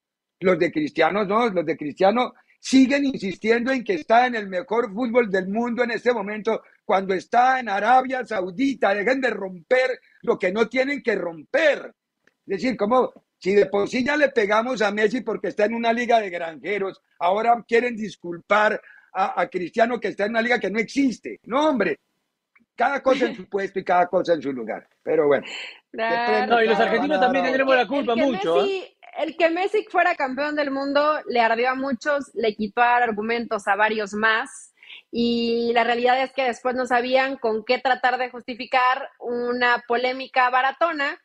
Los 0.41 0.59
de 0.59 0.71
Cristiano 0.71 1.25
no, 1.25 1.49
los 1.49 1.67
de 1.67 1.77
Cristiano 1.77 2.35
siguen 2.61 3.07
insistiendo 3.07 3.73
en 3.73 3.83
que 3.83 3.95
está 3.95 4.27
en 4.27 4.35
el 4.35 4.49
mejor 4.49 4.93
fútbol 4.93 5.31
del 5.31 5.49
mundo 5.49 5.83
en 5.83 5.93
este 5.93 6.13
momento, 6.13 6.63
cuando 6.85 7.15
está 7.15 7.61
en 7.61 7.69
Arabia 7.69 8.25
Saudita. 8.25 8.95
Dejen 8.95 9.21
de 9.21 9.31
romper 9.31 10.01
lo 10.23 10.39
que 10.39 10.53
no 10.53 10.69
tienen 10.69 11.03
que 11.03 11.15
romper. 11.17 11.95
Es 12.47 12.61
decir, 12.63 12.77
como 12.77 13.13
si 13.39 13.55
de 13.55 13.67
por 13.67 13.89
sí 13.89 14.05
ya 14.05 14.17
le 14.17 14.31
pegamos 14.31 14.83
a 14.83 14.91
Messi 14.91 15.23
porque 15.23 15.49
está 15.49 15.65
en 15.65 15.75
una 15.75 15.93
liga 15.93 16.21
de 16.21 16.31
granjeros, 16.31 17.01
ahora 17.19 17.65
quieren 17.67 17.97
disculpar 17.97 18.81
a, 19.13 19.41
a 19.41 19.49
Cristiano 19.49 19.99
que 19.99 20.09
está 20.09 20.25
en 20.25 20.31
una 20.31 20.43
liga 20.43 20.59
que 20.59 20.71
no 20.71 20.79
existe. 20.79 21.41
No, 21.45 21.69
hombre, 21.69 21.99
cada 22.79 23.03
cosa 23.03 23.27
en 23.27 23.35
su 23.35 23.49
puesto 23.49 23.81
y 23.81 23.85
cada 23.85 24.07
cosa 24.07 24.35
en 24.35 24.41
su 24.41 24.53
lugar. 24.53 24.89
Pero 25.03 25.27
bueno. 25.27 25.45
No, 25.93 26.63
y 26.63 26.69
los 26.69 26.79
argentinos 26.79 27.21
también 27.21 27.45
tendremos 27.45 27.75
la 27.75 27.89
culpa 27.89 28.15
mucho. 28.15 28.65
¿eh? 28.65 28.97
El 29.19 29.37
que 29.37 29.51
Messi 29.51 29.85
fuera 29.91 30.15
campeón 30.15 30.55
del 30.55 30.71
mundo 30.71 31.19
le 31.29 31.41
ardió 31.41 31.71
a 31.71 31.75
muchos, 31.75 32.31
le 32.35 32.55
quitó 32.55 32.81
argumentos 32.81 33.67
a 33.67 33.75
varios 33.75 34.15
más. 34.15 34.73
Y 35.11 35.73
la 35.75 35.83
realidad 35.83 36.23
es 36.23 36.33
que 36.33 36.45
después 36.45 36.77
no 36.77 36.87
sabían 36.87 37.37
con 37.37 37.65
qué 37.65 37.79
tratar 37.79 38.17
de 38.17 38.31
justificar 38.31 39.11
una 39.19 39.83
polémica 39.89 40.49
baratona 40.49 41.21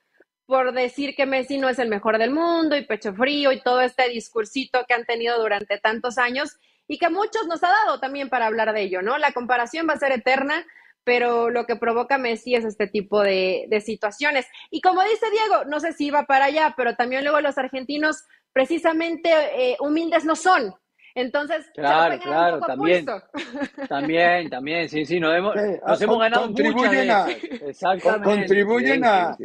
por 0.48 0.74
decir 0.74 1.16
que 1.16 1.28
Messi 1.28 1.60
no 1.60 1.70
es 1.70 1.78
el 1.78 1.88
mejor 1.88 2.18
del 2.18 2.32
mundo 2.32 2.76
y 2.76 2.86
pecho 2.86 3.14
frío 3.14 3.52
y 3.52 3.62
todo 3.62 3.82
este 3.82 4.10
discursito 4.10 4.86
que 4.88 4.96
han 4.96 5.06
tenido 5.06 5.40
durante 5.40 5.78
tantos 5.78 6.18
años 6.18 6.58
y 6.88 6.98
que 6.98 7.10
muchos 7.10 7.46
nos 7.48 7.64
ha 7.64 7.70
dado 7.70 8.00
también 8.00 8.30
para 8.30 8.48
hablar 8.48 8.74
de 8.74 8.82
ello, 8.82 9.04
¿no? 9.04 9.20
La 9.20 9.32
comparación 9.34 9.88
va 9.88 9.94
a 9.94 10.00
ser 10.00 10.12
eterna, 10.12 10.66
pero 11.04 11.50
lo 11.50 11.66
que 11.66 11.76
provoca 11.76 12.18
Messi 12.18 12.56
es 12.56 12.66
este 12.66 12.88
tipo 12.88 13.22
de, 13.22 13.68
situaciones. 13.86 14.46
Y 14.72 14.82
como 14.82 15.02
dice 15.04 15.26
Diego, 15.32 15.66
no 15.66 15.80
sé 15.80 15.94
si 15.94 16.08
iba 16.08 16.24
para 16.24 16.46
allá, 16.46 16.74
pero 16.78 16.96
también 16.96 17.24
luego 17.24 17.42
los 17.42 17.58
argentinos 17.58 18.24
precisamente 18.52 19.30
eh, 19.56 19.78
humildes 19.80 20.26
no 20.26 20.36
son. 20.36 20.74
Entonces, 21.16 21.66
claro, 21.76 22.20
claro, 22.20 22.60
también, 22.62 23.06
también, 23.90 24.50
también, 24.50 24.90
sí, 24.90 25.06
sí, 25.06 25.20
nos 25.20 25.36
hemos, 25.36 25.56
nos 25.56 26.02
hemos 26.02 26.20
ganado 26.20 26.46
contribuyen 26.46 27.12
a, 27.12 27.28
exactamente, 27.30 28.24
contribuyen 28.24 29.06
a, 29.06 29.38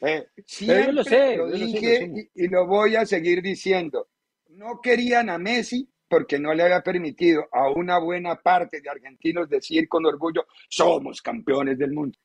eh, 0.00 0.26
yo 0.46 0.92
lo 0.92 1.02
sé, 1.02 1.36
lo 1.36 1.50
dije 1.50 2.30
y 2.34 2.48
lo 2.48 2.66
voy 2.66 2.96
a 2.96 3.06
seguir 3.06 3.42
diciendo. 3.42 4.08
No 4.50 4.80
querían 4.80 5.28
a 5.28 5.38
Messi 5.38 5.88
porque 6.08 6.38
no 6.38 6.54
le 6.54 6.62
había 6.62 6.82
permitido 6.82 7.46
a 7.52 7.70
una 7.70 7.98
buena 7.98 8.36
parte 8.36 8.80
de 8.80 8.90
argentinos 8.90 9.48
decir 9.48 9.88
con 9.88 10.06
orgullo, 10.06 10.46
somos 10.68 11.22
campeones 11.22 11.78
del 11.78 11.92
mundo. 11.92 12.18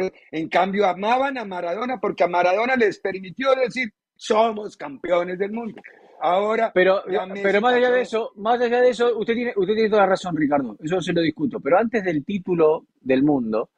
E, 0.00 0.12
en 0.30 0.48
cambio, 0.48 0.86
amaban 0.86 1.38
a 1.38 1.44
Maradona 1.44 1.98
porque 2.00 2.24
a 2.24 2.28
Maradona 2.28 2.76
les 2.76 2.98
permitió 3.00 3.54
decir, 3.54 3.92
somos 4.14 4.76
campeones 4.76 5.38
del 5.38 5.52
mundo. 5.52 5.80
Ahora, 6.20 6.70
pero, 6.72 7.02
pero 7.42 7.60
más 7.60 7.74
allá 7.74 7.90
de 7.90 8.02
eso, 8.02 8.30
más 8.36 8.60
allá 8.60 8.80
de 8.80 8.90
eso, 8.90 9.18
usted 9.18 9.34
tiene, 9.34 9.52
usted 9.56 9.74
tiene 9.74 9.90
toda 9.90 10.02
la 10.02 10.10
razón, 10.10 10.36
Ricardo. 10.36 10.76
Eso 10.80 11.00
se 11.00 11.12
lo 11.12 11.20
discuto. 11.20 11.58
Pero 11.58 11.78
antes 11.78 12.04
del 12.04 12.24
título 12.24 12.86
del 13.00 13.24
mundo, 13.24 13.70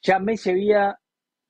ya 0.00 0.18
Messi 0.18 0.50
había 0.50 0.98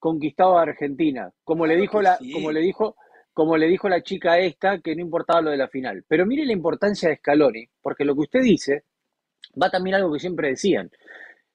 conquistado 0.01 0.59
a 0.59 0.63
Argentina, 0.63 1.31
como 1.45 1.67
le 1.67 1.77
dijo 1.77 2.03
la, 2.03 2.19
como 2.33 2.51
le 2.51 2.61
dijo, 2.61 2.97
como 3.41 3.57
le 3.57 3.69
dijo 3.69 3.89
la 3.89 4.03
chica 4.03 4.39
esta, 4.39 4.81
que 4.81 4.95
no 4.95 5.01
importaba 5.01 5.41
lo 5.41 5.51
de 5.51 5.57
la 5.57 5.67
final. 5.67 6.05
Pero 6.07 6.27
mire 6.27 6.45
la 6.45 6.53
importancia 6.53 7.09
de 7.09 7.17
Scaloni, 7.17 7.67
porque 7.81 8.05
lo 8.05 8.15
que 8.15 8.21
usted 8.21 8.43
dice 8.43 8.85
va 9.61 9.71
también 9.71 9.97
algo 9.97 10.13
que 10.13 10.19
siempre 10.19 10.49
decían. 10.49 10.91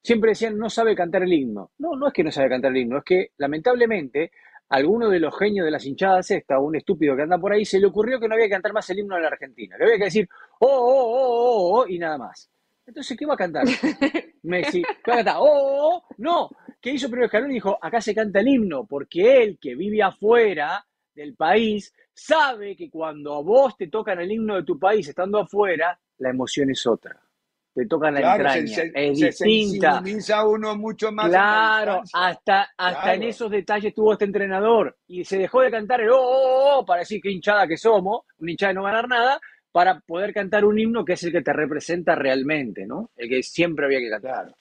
Siempre 0.02 0.32
decían, 0.32 0.58
no 0.58 0.68
sabe 0.68 0.96
cantar 0.96 1.22
el 1.22 1.32
himno. 1.32 1.74
No, 1.78 1.96
no 1.96 2.08
es 2.08 2.14
que 2.14 2.24
no 2.24 2.32
sabe 2.32 2.50
cantar 2.50 2.72
el 2.72 2.78
himno, 2.78 2.98
es 2.98 3.04
que 3.04 3.28
lamentablemente 3.38 4.32
alguno 4.70 5.12
de 5.12 5.20
los 5.20 5.38
genios 5.38 5.64
de 5.64 5.70
las 5.70 5.86
hinchadas 5.86 6.32
esta, 6.32 6.58
un 6.58 6.76
estúpido 6.76 7.16
que 7.16 7.22
anda 7.22 7.38
por 7.38 7.54
ahí, 7.54 7.66
se 7.66 7.80
le 7.80 7.86
ocurrió 7.86 8.20
que 8.20 8.28
no 8.28 8.34
había 8.34 8.48
que 8.48 8.54
cantar 8.54 8.74
más 8.74 8.90
el 8.90 8.98
himno 8.98 9.16
en 9.18 9.22
la 9.22 9.28
Argentina, 9.28 9.78
que 9.78 9.84
había 9.84 9.98
que 10.00 10.06
decir, 10.06 10.28
oh, 10.62 10.68
oh, 10.68 11.06
oh, 11.06 11.28
oh, 11.28 11.82
oh, 11.82 11.88
y 11.88 12.00
nada 12.00 12.18
más. 12.18 12.50
Entonces, 12.88 13.16
¿qué 13.16 13.28
va 13.28 13.36
a 13.36 13.38
cantar? 13.38 13.66
Messi, 14.42 14.82
¿qué 14.82 15.12
va 15.12 15.14
a 15.14 15.18
cantar? 15.18 15.36
Oh, 15.38 15.44
oh, 15.46 15.96
oh, 15.98 16.04
no. 16.18 16.50
¿Qué 16.82 16.94
hizo 16.94 17.10
primero 17.10 17.28
Scaloni? 17.28 17.54
Dijo, 17.54 17.78
acá 17.80 18.02
se 18.02 18.16
canta 18.16 18.40
el 18.40 18.48
himno, 18.48 18.88
porque 18.88 19.44
él 19.44 19.60
que 19.62 19.76
vive 19.76 20.02
afuera, 20.02 20.84
del 21.16 21.36
país, 21.36 21.94
sabe 22.14 22.76
que 22.76 22.90
cuando 22.90 23.34
a 23.36 23.42
vos 23.42 23.76
te 23.78 23.88
tocan 23.88 24.20
el 24.20 24.32
himno 24.32 24.56
de 24.56 24.64
tu 24.64 24.78
país 24.78 25.08
estando 25.08 25.40
afuera, 25.40 25.98
la 26.18 26.30
emoción 26.30 26.70
es 26.70 26.86
otra. 26.86 27.20
Te 27.74 27.86
tocan 27.88 28.14
la 28.14 28.36
entraña, 28.36 28.84
es 28.94 29.20
distinta. 29.20 30.02
uno 30.46 30.78
mucho 30.78 31.12
más. 31.12 31.28
Claro, 31.28 32.04
hasta, 32.14 32.70
hasta 32.78 33.16
en 33.16 33.24
esos 33.24 33.52
detalles 33.52 33.94
tuvo 33.94 34.14
este 34.14 34.24
entrenador 34.24 34.98
y 35.08 35.26
se 35.26 35.38
dejó 35.38 35.62
de 35.62 35.72
cantar 35.72 36.00
el 36.00 36.10
oh, 36.10 36.16
oh, 36.18 36.80
oh, 36.80 36.86
para 36.86 37.00
decir 37.00 37.22
que 37.22 37.30
hinchada 37.30 37.68
que 37.68 37.76
somos, 37.76 38.22
una 38.38 38.52
hinchada 38.52 38.70
de 38.70 38.76
no 38.76 38.84
ganar 38.84 39.10
nada, 39.10 39.42
para 39.74 40.00
poder 40.00 40.34
cantar 40.34 40.64
un 40.64 40.80
himno 40.80 41.04
que 41.04 41.14
es 41.14 41.24
el 41.24 41.34
que 41.34 41.42
te 41.42 41.52
representa 41.52 42.16
realmente, 42.16 42.86
¿no? 42.86 43.12
El 43.18 43.28
que 43.28 43.44
siempre 43.44 43.86
había 43.86 44.00
que 44.00 44.10
cantar. 44.10 44.56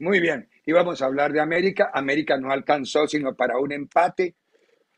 Muy 0.00 0.18
bien, 0.18 0.48
y 0.66 0.72
vamos 0.72 1.00
a 1.00 1.06
hablar 1.06 1.32
de 1.32 1.40
América. 1.40 1.90
América 1.94 2.36
no 2.36 2.50
alcanzó 2.50 3.06
sino 3.06 3.36
para 3.36 3.56
un 3.58 3.70
empate 3.70 4.34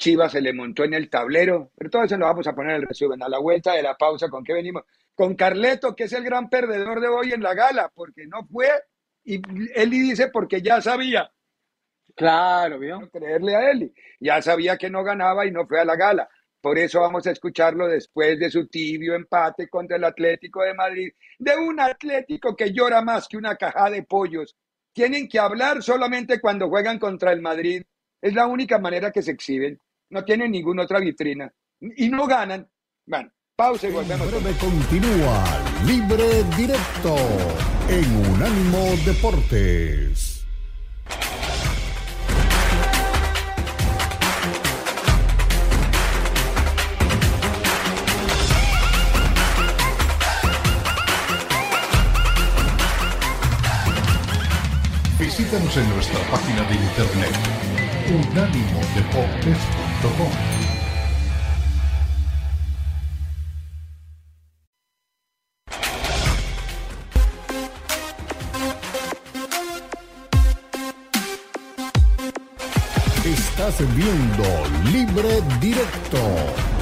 Chivas 0.02 0.32
se 0.32 0.40
le 0.40 0.52
montó 0.52 0.82
en 0.82 0.94
el 0.94 1.08
tablero, 1.08 1.70
pero 1.76 1.88
todo 1.88 2.02
eso 2.02 2.16
lo 2.16 2.26
vamos 2.26 2.44
a 2.48 2.54
poner 2.56 2.72
en 2.74 2.82
el 2.82 2.88
resumen. 2.88 3.22
A 3.22 3.28
la 3.28 3.38
vuelta 3.38 3.74
de 3.74 3.84
la 3.84 3.96
pausa, 3.96 4.28
¿con 4.28 4.42
qué 4.42 4.52
venimos? 4.52 4.82
Con 5.14 5.36
Carleto, 5.36 5.94
que 5.94 6.04
es 6.04 6.12
el 6.12 6.24
gran 6.24 6.50
perdedor 6.50 7.00
de 7.00 7.06
hoy 7.06 7.32
en 7.32 7.40
la 7.40 7.54
gala, 7.54 7.88
porque 7.94 8.26
no 8.26 8.44
fue, 8.44 8.68
y 9.22 9.40
Eli 9.76 10.00
dice 10.00 10.26
porque 10.26 10.60
ya 10.60 10.80
sabía. 10.80 11.30
Claro, 12.16 12.80
¿vio? 12.80 12.98
No 13.00 13.10
creerle 13.10 13.54
a 13.54 13.70
Eli. 13.70 13.94
Ya 14.18 14.42
sabía 14.42 14.76
que 14.76 14.90
no 14.90 15.04
ganaba 15.04 15.46
y 15.46 15.52
no 15.52 15.68
fue 15.68 15.78
a 15.78 15.84
la 15.84 15.94
gala. 15.94 16.28
Por 16.60 16.78
eso 16.78 17.00
vamos 17.00 17.24
a 17.28 17.30
escucharlo 17.30 17.86
después 17.86 18.40
de 18.40 18.50
su 18.50 18.66
tibio 18.66 19.14
empate 19.14 19.68
contra 19.68 19.98
el 19.98 20.04
Atlético 20.04 20.64
de 20.64 20.74
Madrid, 20.74 21.12
de 21.38 21.56
un 21.56 21.78
Atlético 21.78 22.56
que 22.56 22.72
llora 22.72 23.02
más 23.02 23.28
que 23.28 23.36
una 23.36 23.54
caja 23.54 23.88
de 23.88 24.02
pollos. 24.02 24.56
Tienen 24.92 25.28
que 25.28 25.38
hablar 25.38 25.80
solamente 25.80 26.40
cuando 26.40 26.68
juegan 26.68 26.98
contra 26.98 27.30
el 27.30 27.40
Madrid. 27.40 27.84
Es 28.20 28.34
la 28.34 28.48
única 28.48 28.80
manera 28.80 29.12
que 29.12 29.22
se 29.22 29.30
exhiben 29.30 29.78
no 30.12 30.24
tienen 30.24 30.52
ninguna 30.52 30.82
otra 30.82 31.00
vitrina 31.00 31.52
y 31.80 32.08
no 32.08 32.26
ganan. 32.26 32.68
Bueno, 33.06 33.30
pausa 33.56 33.88
y 33.88 33.92
volvemos. 33.92 34.32
En 34.32 34.42
breve 34.42 34.56
continúa 34.58 35.42
Libre 35.86 36.44
Directo 36.56 37.16
en 37.88 38.04
Unánimo 38.30 38.94
Deportes. 39.06 40.44
Visítanos 55.18 55.76
en 55.76 55.88
nuestra 55.88 56.20
página 56.30 56.62
de 56.68 56.74
internet 56.74 57.62
unánimodeportes.com 58.12 59.81
Estás 73.24 73.78
viendo 73.94 74.44
Libre 74.90 75.40
Directo 75.60 76.18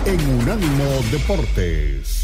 en 0.06 0.40
Unánimo 0.40 0.86
Deportes. 1.12 2.19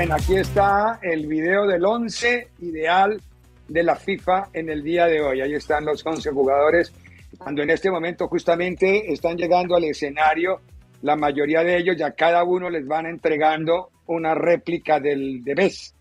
Bien, 0.00 0.12
aquí 0.12 0.36
está 0.36 0.98
el 1.02 1.26
video 1.26 1.66
del 1.66 1.84
11 1.84 2.48
ideal 2.60 3.20
de 3.68 3.82
la 3.82 3.96
FIFA 3.96 4.48
en 4.54 4.70
el 4.70 4.82
día 4.82 5.04
de 5.04 5.20
hoy. 5.20 5.42
Ahí 5.42 5.52
están 5.52 5.84
los 5.84 6.04
11 6.06 6.30
jugadores, 6.30 6.90
cuando 7.36 7.62
en 7.62 7.68
este 7.68 7.90
momento 7.90 8.26
justamente 8.26 9.12
están 9.12 9.36
llegando 9.36 9.76
al 9.76 9.84
escenario, 9.84 10.62
la 11.02 11.16
mayoría 11.16 11.62
de 11.62 11.76
ellos 11.76 11.96
ya 11.98 12.12
cada 12.12 12.44
uno 12.44 12.70
les 12.70 12.86
van 12.86 13.04
entregando 13.04 13.90
una 14.06 14.34
réplica 14.34 15.00
del 15.00 15.44
de 15.44 15.54
BES, 15.54 15.94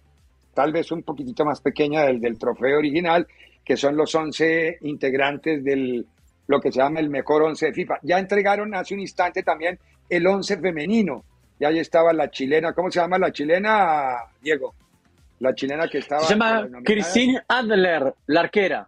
tal 0.54 0.72
vez 0.72 0.92
un 0.94 1.04
poquitito 1.04 1.44
más 1.44 1.60
pequeña 1.60 2.04
del, 2.04 2.22
del 2.22 2.40
trofeo 2.40 2.78
original, 2.78 3.28
que 3.66 3.76
son 3.76 3.98
los 3.98 4.16
11 4.16 4.78
integrantes 4.82 5.62
del 5.62 6.08
lo 6.48 6.62
que 6.62 6.72
se 6.72 6.80
llama 6.80 7.02
el 7.02 7.10
mejor 7.10 7.44
11 7.44 7.66
de 7.66 7.74
FIFA. 7.74 8.00
Ya 8.04 8.18
entregaron 8.18 8.74
hace 8.74 8.94
un 8.94 9.02
instante 9.02 9.44
también 9.44 9.78
el 10.08 10.26
11 10.26 10.58
femenino, 10.58 11.26
y 11.60 11.66
ahí 11.66 11.80
estaba 11.80 12.14
la 12.14 12.32
chilena, 12.32 12.74
¿cómo 12.74 12.90
se 12.90 13.02
llama 13.02 13.20
la 13.20 13.32
chilena, 13.32 14.16
Diego? 14.42 14.74
La 15.40 15.54
chilena 15.54 15.88
que 15.88 15.98
estaba... 16.00 16.22
Se 16.24 16.34
llama 16.34 16.68
Christine 16.84 17.42
Adler, 17.48 18.14
la 18.28 18.40
arquera. 18.42 18.88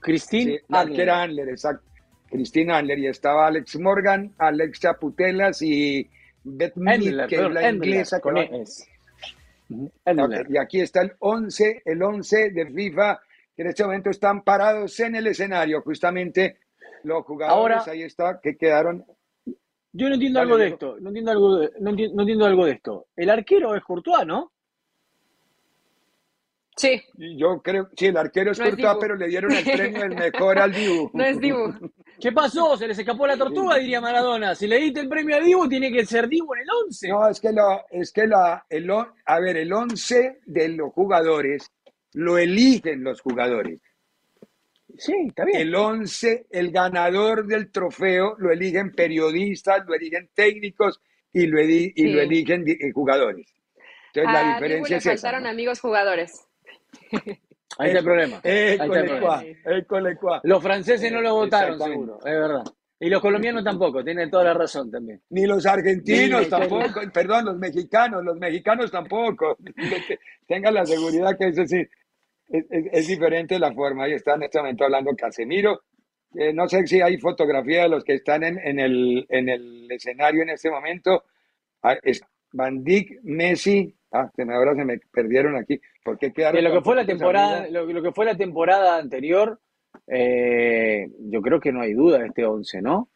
Christine 0.00 0.58
sí, 0.58 0.64
la 0.68 0.80
arquera 0.80 1.22
Adler, 1.22 1.48
exacto. 1.48 1.84
Christine 2.30 2.72
Adler, 2.72 2.98
y 2.98 3.06
estaba 3.06 3.46
Alex 3.46 3.78
Morgan, 3.78 4.34
Alexa 4.38 4.94
Putelas 4.94 5.62
y 5.62 6.08
Beth 6.44 6.76
Mead, 6.76 7.26
que 7.28 7.36
es 7.36 7.50
la 7.50 7.70
inglesa. 7.70 8.20
Con 8.20 8.36
e 8.36 8.64
okay, 10.04 10.42
y 10.48 10.58
aquí 10.58 10.80
está 10.80 11.02
el 11.02 11.12
11, 11.18 11.82
el 11.84 12.02
11 12.02 12.50
de 12.50 12.66
FIFA, 12.66 13.20
que 13.54 13.62
en 13.62 13.68
este 13.68 13.84
momento 13.84 14.10
están 14.10 14.42
parados 14.42 14.98
en 15.00 15.16
el 15.16 15.26
escenario, 15.28 15.80
justamente 15.82 16.58
los 17.04 17.24
jugadores, 17.24 17.78
Ahora, 17.78 17.92
ahí 17.92 18.02
está, 18.02 18.40
que 18.42 18.56
quedaron 18.56 19.04
Yo 19.92 20.08
no 20.08 20.14
entiendo 20.14 20.38
Dale, 20.40 20.52
algo 20.52 20.58
de 20.58 20.68
esto, 20.68 20.96
no 21.00 21.08
entiendo 21.08 21.30
algo 21.30 21.56
de, 21.56 21.70
no 21.80 21.90
enti- 21.90 22.12
no 22.12 22.22
entiendo 22.22 22.44
algo 22.46 22.66
de 22.66 22.72
esto. 22.72 23.06
El 23.16 23.30
arquero 23.30 23.74
es 23.74 23.82
Courtois, 23.82 24.26
¿no? 24.26 24.52
Sí, 26.76 27.02
Yo 27.14 27.60
creo, 27.60 27.88
sí, 27.96 28.06
el 28.06 28.16
arquero 28.16 28.52
es 28.52 28.58
No 28.58 28.66
Courtois, 28.66 28.96
pero 29.00 29.16
le 29.16 29.26
dieron 29.26 29.50
el 29.50 29.64
premio 29.64 30.04
el 30.04 30.14
mejor 30.14 30.58
al 30.58 30.72
Dibu. 30.72 31.10
no 31.14 31.24
es 31.24 31.40
Dibu. 31.40 31.74
¿Qué 32.20 32.32
pasó? 32.32 32.76
Se 32.76 32.86
les 32.86 32.98
escapó 32.98 33.26
la 33.26 33.36
tortuga, 33.36 33.76
diría 33.76 34.00
Maradona. 34.00 34.54
Si 34.54 34.66
le 34.66 34.78
diste 34.78 35.00
el 35.00 35.08
premio 35.08 35.36
a 35.36 35.40
Dibu, 35.40 35.68
tiene 35.68 35.90
que 35.90 36.04
ser 36.04 36.28
Dibu 36.28 36.54
en 36.54 36.60
el 36.60 36.68
11. 36.86 37.08
No, 37.08 37.28
es 37.28 37.40
que, 37.40 37.52
la, 37.52 37.84
es 37.90 38.12
que 38.12 38.26
la, 38.26 38.64
el, 38.68 38.88
a 38.90 39.40
ver, 39.40 39.56
el 39.56 39.72
11 39.72 40.40
de 40.46 40.68
los 40.68 40.92
jugadores 40.92 41.70
lo 42.12 42.38
eligen 42.38 43.02
los 43.04 43.20
jugadores. 43.20 43.80
Sí, 44.98 45.14
está 45.28 45.44
bien. 45.44 45.60
El 45.60 45.74
11, 45.74 46.46
el 46.50 46.70
ganador 46.72 47.46
del 47.46 47.70
trofeo, 47.70 48.34
lo 48.38 48.50
eligen 48.52 48.92
periodistas, 48.92 49.86
lo 49.86 49.94
eligen 49.94 50.28
técnicos 50.34 51.00
y 51.32 51.46
lo, 51.46 51.58
eli- 51.58 51.92
y 51.94 52.02
Sí. 52.02 52.12
lo 52.12 52.20
eligen 52.20 52.64
eh, 52.68 52.90
jugadores. 52.92 53.46
Entonces 54.12 54.32
la 54.32 54.40
A 54.40 54.42
Dibu 54.42 54.54
diferencia 54.84 54.96
es 54.96 55.06
esa. 55.06 55.36
amigos 55.36 55.80
jugadores. 55.80 56.44
Ahí 57.78 57.88
está 57.90 57.98
el 57.98 58.04
problema. 58.04 58.40
Los 60.42 60.62
franceses 60.62 61.12
no 61.12 61.20
lo 61.20 61.34
votaron, 61.34 61.74
Exactamente. 61.74 62.04
seguro, 62.06 62.18
es 62.26 62.32
verdad. 62.40 62.64
Y 63.00 63.08
los 63.10 63.20
colombianos 63.22 63.62
tampoco, 63.62 64.02
tienen 64.02 64.28
toda 64.28 64.44
la 64.44 64.54
razón 64.54 64.90
también. 64.90 65.22
Ni 65.30 65.46
los 65.46 65.64
argentinos 65.66 66.42
Ni- 66.42 66.48
tampoco, 66.48 67.00
perdón, 67.12 67.44
los 67.44 67.56
mexicanos, 67.56 68.24
los 68.24 68.36
mexicanos 68.36 68.90
tampoco. 68.90 69.56
Tengan 70.48 70.74
la 70.74 70.84
seguridad 70.84 71.38
que 71.38 71.48
eso 71.48 71.64
sí, 71.66 71.86
es, 72.48 72.64
es- 72.70 72.86
es 72.92 73.06
diferente 73.08 73.58
la 73.58 73.72
forma. 73.72 74.04
Ahí 74.04 74.12
está 74.12 74.34
en 74.34 74.44
este 74.44 74.58
momento 74.58 74.84
hablando 74.84 75.14
Casemiro. 75.16 75.82
Eh, 76.34 76.52
no 76.52 76.68
sé 76.68 76.86
si 76.86 77.00
hay 77.00 77.16
fotografía 77.18 77.84
de 77.84 77.88
los 77.88 78.04
que 78.04 78.14
están 78.14 78.44
en, 78.44 78.58
en 78.58 78.78
el, 78.78 79.26
en 79.30 79.48
el 79.48 79.90
escenario 79.90 80.42
en 80.42 80.50
este 80.50 80.70
momento. 80.70 81.24
Ah, 81.82 81.96
es 82.02 82.20
Van 82.52 82.82
Dijk, 82.84 83.20
Messi. 83.22 83.94
Ah, 84.12 84.30
se 84.34 84.44
me, 84.44 84.54
ahora 84.54 84.74
se 84.74 84.84
me 84.84 84.98
perdieron 85.12 85.56
aquí. 85.56 85.80
¿Por 86.04 86.18
qué 86.18 86.32
quedaron 86.32 86.56
Que 86.60 86.68
lo 86.68 86.74
que 86.74 86.82
fue 86.84 86.96
la 86.96 87.06
temporada, 87.06 87.68
lo, 87.70 87.84
lo 87.86 88.02
que 88.02 88.12
fue 88.12 88.24
la 88.24 88.36
temporada 88.36 88.96
anterior, 88.98 89.58
eh, 90.06 91.06
yo 91.30 91.40
creo 91.42 91.60
que 91.60 91.72
no 91.72 91.80
hay 91.82 91.92
duda 91.94 92.18
de 92.18 92.26
este 92.26 92.44
11, 92.44 92.82
¿no? 92.82 93.08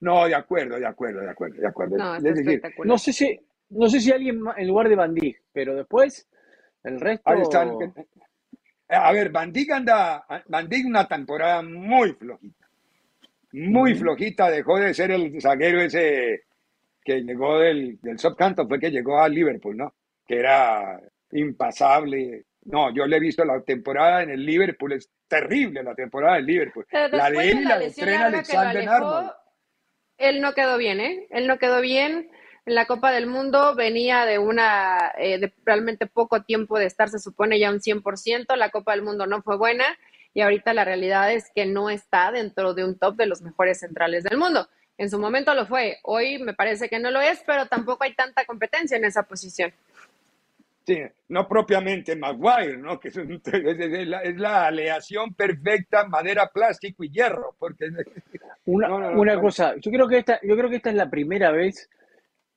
No, 0.00 0.26
de 0.26 0.34
acuerdo, 0.34 0.78
de 0.78 0.86
acuerdo, 0.86 1.20
de 1.20 1.30
acuerdo, 1.30 1.60
de 1.60 1.66
acuerdo. 1.66 1.96
No, 1.96 2.16
es 2.16 2.22
decir. 2.22 2.62
No 2.84 2.98
sé 2.98 3.12
si, 3.12 3.38
no 3.70 3.88
sé 3.88 4.00
si 4.00 4.12
alguien 4.12 4.40
en 4.56 4.66
lugar 4.68 4.88
de 4.88 4.96
Van 4.96 5.14
Dijk, 5.14 5.42
pero 5.52 5.74
después 5.74 6.28
el 6.86 7.00
resto. 7.00 7.30
Ahí 7.30 7.42
están. 7.42 7.72
A 8.88 9.12
ver, 9.12 9.30
Van 9.30 9.52
Dijk 9.52 9.70
anda, 9.72 10.24
Van 10.46 10.68
Dijk 10.68 10.86
una 10.86 11.06
temporada 11.08 11.62
muy 11.62 12.12
flojita. 12.12 12.68
Muy 13.52 13.94
flojita, 13.94 14.50
dejó 14.50 14.78
de 14.78 14.94
ser 14.94 15.10
el 15.10 15.40
zaguero 15.40 15.80
ese 15.80 16.42
que 17.02 17.20
llegó 17.22 17.58
del, 17.58 17.98
del 18.02 18.18
Southampton, 18.18 18.68
fue 18.68 18.80
que 18.80 18.90
llegó 18.90 19.20
a 19.20 19.28
Liverpool, 19.28 19.76
¿no? 19.76 19.94
Que 20.26 20.40
era 20.40 21.00
impasable. 21.32 22.44
No, 22.64 22.92
yo 22.92 23.06
le 23.06 23.16
he 23.16 23.20
visto 23.20 23.44
la 23.44 23.60
temporada 23.62 24.22
en 24.22 24.30
el 24.30 24.44
Liverpool, 24.44 24.92
es 24.92 25.08
terrible 25.28 25.82
la 25.82 25.94
temporada 25.94 26.36
del 26.36 26.46
Liverpool. 26.46 26.86
Pero 26.90 27.16
La 27.16 27.30
de 27.30 27.50
él 27.50 27.60
y 27.60 27.62
la 27.62 27.78
la 27.78 27.78
de 27.78 28.16
Alexander 28.16 28.88
Arnold. 28.88 29.30
él 30.18 30.40
no 30.40 30.52
quedó 30.52 30.76
bien, 30.76 31.00
¿eh? 31.00 31.26
Él 31.30 31.46
no 31.46 31.58
quedó 31.58 31.80
bien. 31.80 32.28
En 32.66 32.74
la 32.74 32.86
Copa 32.86 33.12
del 33.12 33.28
Mundo 33.28 33.76
venía 33.76 34.24
de 34.26 34.38
una, 34.40 35.12
eh, 35.18 35.38
de 35.38 35.52
realmente 35.64 36.06
poco 36.06 36.42
tiempo 36.42 36.78
de 36.78 36.86
estar, 36.86 37.08
se 37.08 37.20
supone 37.20 37.60
ya 37.60 37.70
un 37.70 37.80
100%. 37.80 38.56
La 38.56 38.70
Copa 38.70 38.92
del 38.92 39.02
Mundo 39.02 39.26
no 39.26 39.40
fue 39.42 39.56
buena 39.56 39.84
y 40.34 40.40
ahorita 40.40 40.74
la 40.74 40.84
realidad 40.84 41.32
es 41.32 41.50
que 41.54 41.64
no 41.64 41.90
está 41.90 42.32
dentro 42.32 42.74
de 42.74 42.84
un 42.84 42.98
top 42.98 43.14
de 43.16 43.26
los 43.26 43.40
mejores 43.40 43.78
centrales 43.78 44.24
del 44.24 44.36
mundo. 44.36 44.68
En 44.98 45.10
su 45.10 45.18
momento 45.20 45.54
lo 45.54 45.66
fue, 45.66 45.98
hoy 46.02 46.38
me 46.40 46.54
parece 46.54 46.88
que 46.88 46.98
no 46.98 47.10
lo 47.12 47.20
es, 47.20 47.40
pero 47.46 47.66
tampoco 47.66 48.02
hay 48.02 48.14
tanta 48.14 48.44
competencia 48.44 48.96
en 48.96 49.04
esa 49.04 49.22
posición. 49.22 49.72
Sí, 50.86 51.00
no 51.28 51.46
propiamente 51.48 52.16
Maguire, 52.16 52.78
¿no? 52.78 52.98
Que 52.98 53.08
es, 53.08 53.16
un- 53.16 53.32
es- 53.44 53.78
es 53.80 54.08
la, 54.08 54.22
es 54.22 54.36
la 54.38 54.66
aleación 54.66 55.34
perfecta 55.34 56.04
madera, 56.06 56.50
plástico 56.52 57.04
y 57.04 57.10
hierro, 57.10 57.54
porque 57.58 57.90
Una, 58.64 58.88
No, 58.88 58.98
no, 58.98 59.10
no, 59.12 59.20
una 59.20 59.34
no. 59.34 59.40
cosa, 59.40 59.74
yo 59.76 59.90
creo 59.92 60.08
que 60.08 60.18
esta, 60.18 60.40
yo 60.42 60.56
creo 60.56 60.68
que 60.68 60.76
esta 60.76 60.90
es 60.90 60.96
la 60.96 61.08
primera 61.10 61.50
vez 61.52 61.88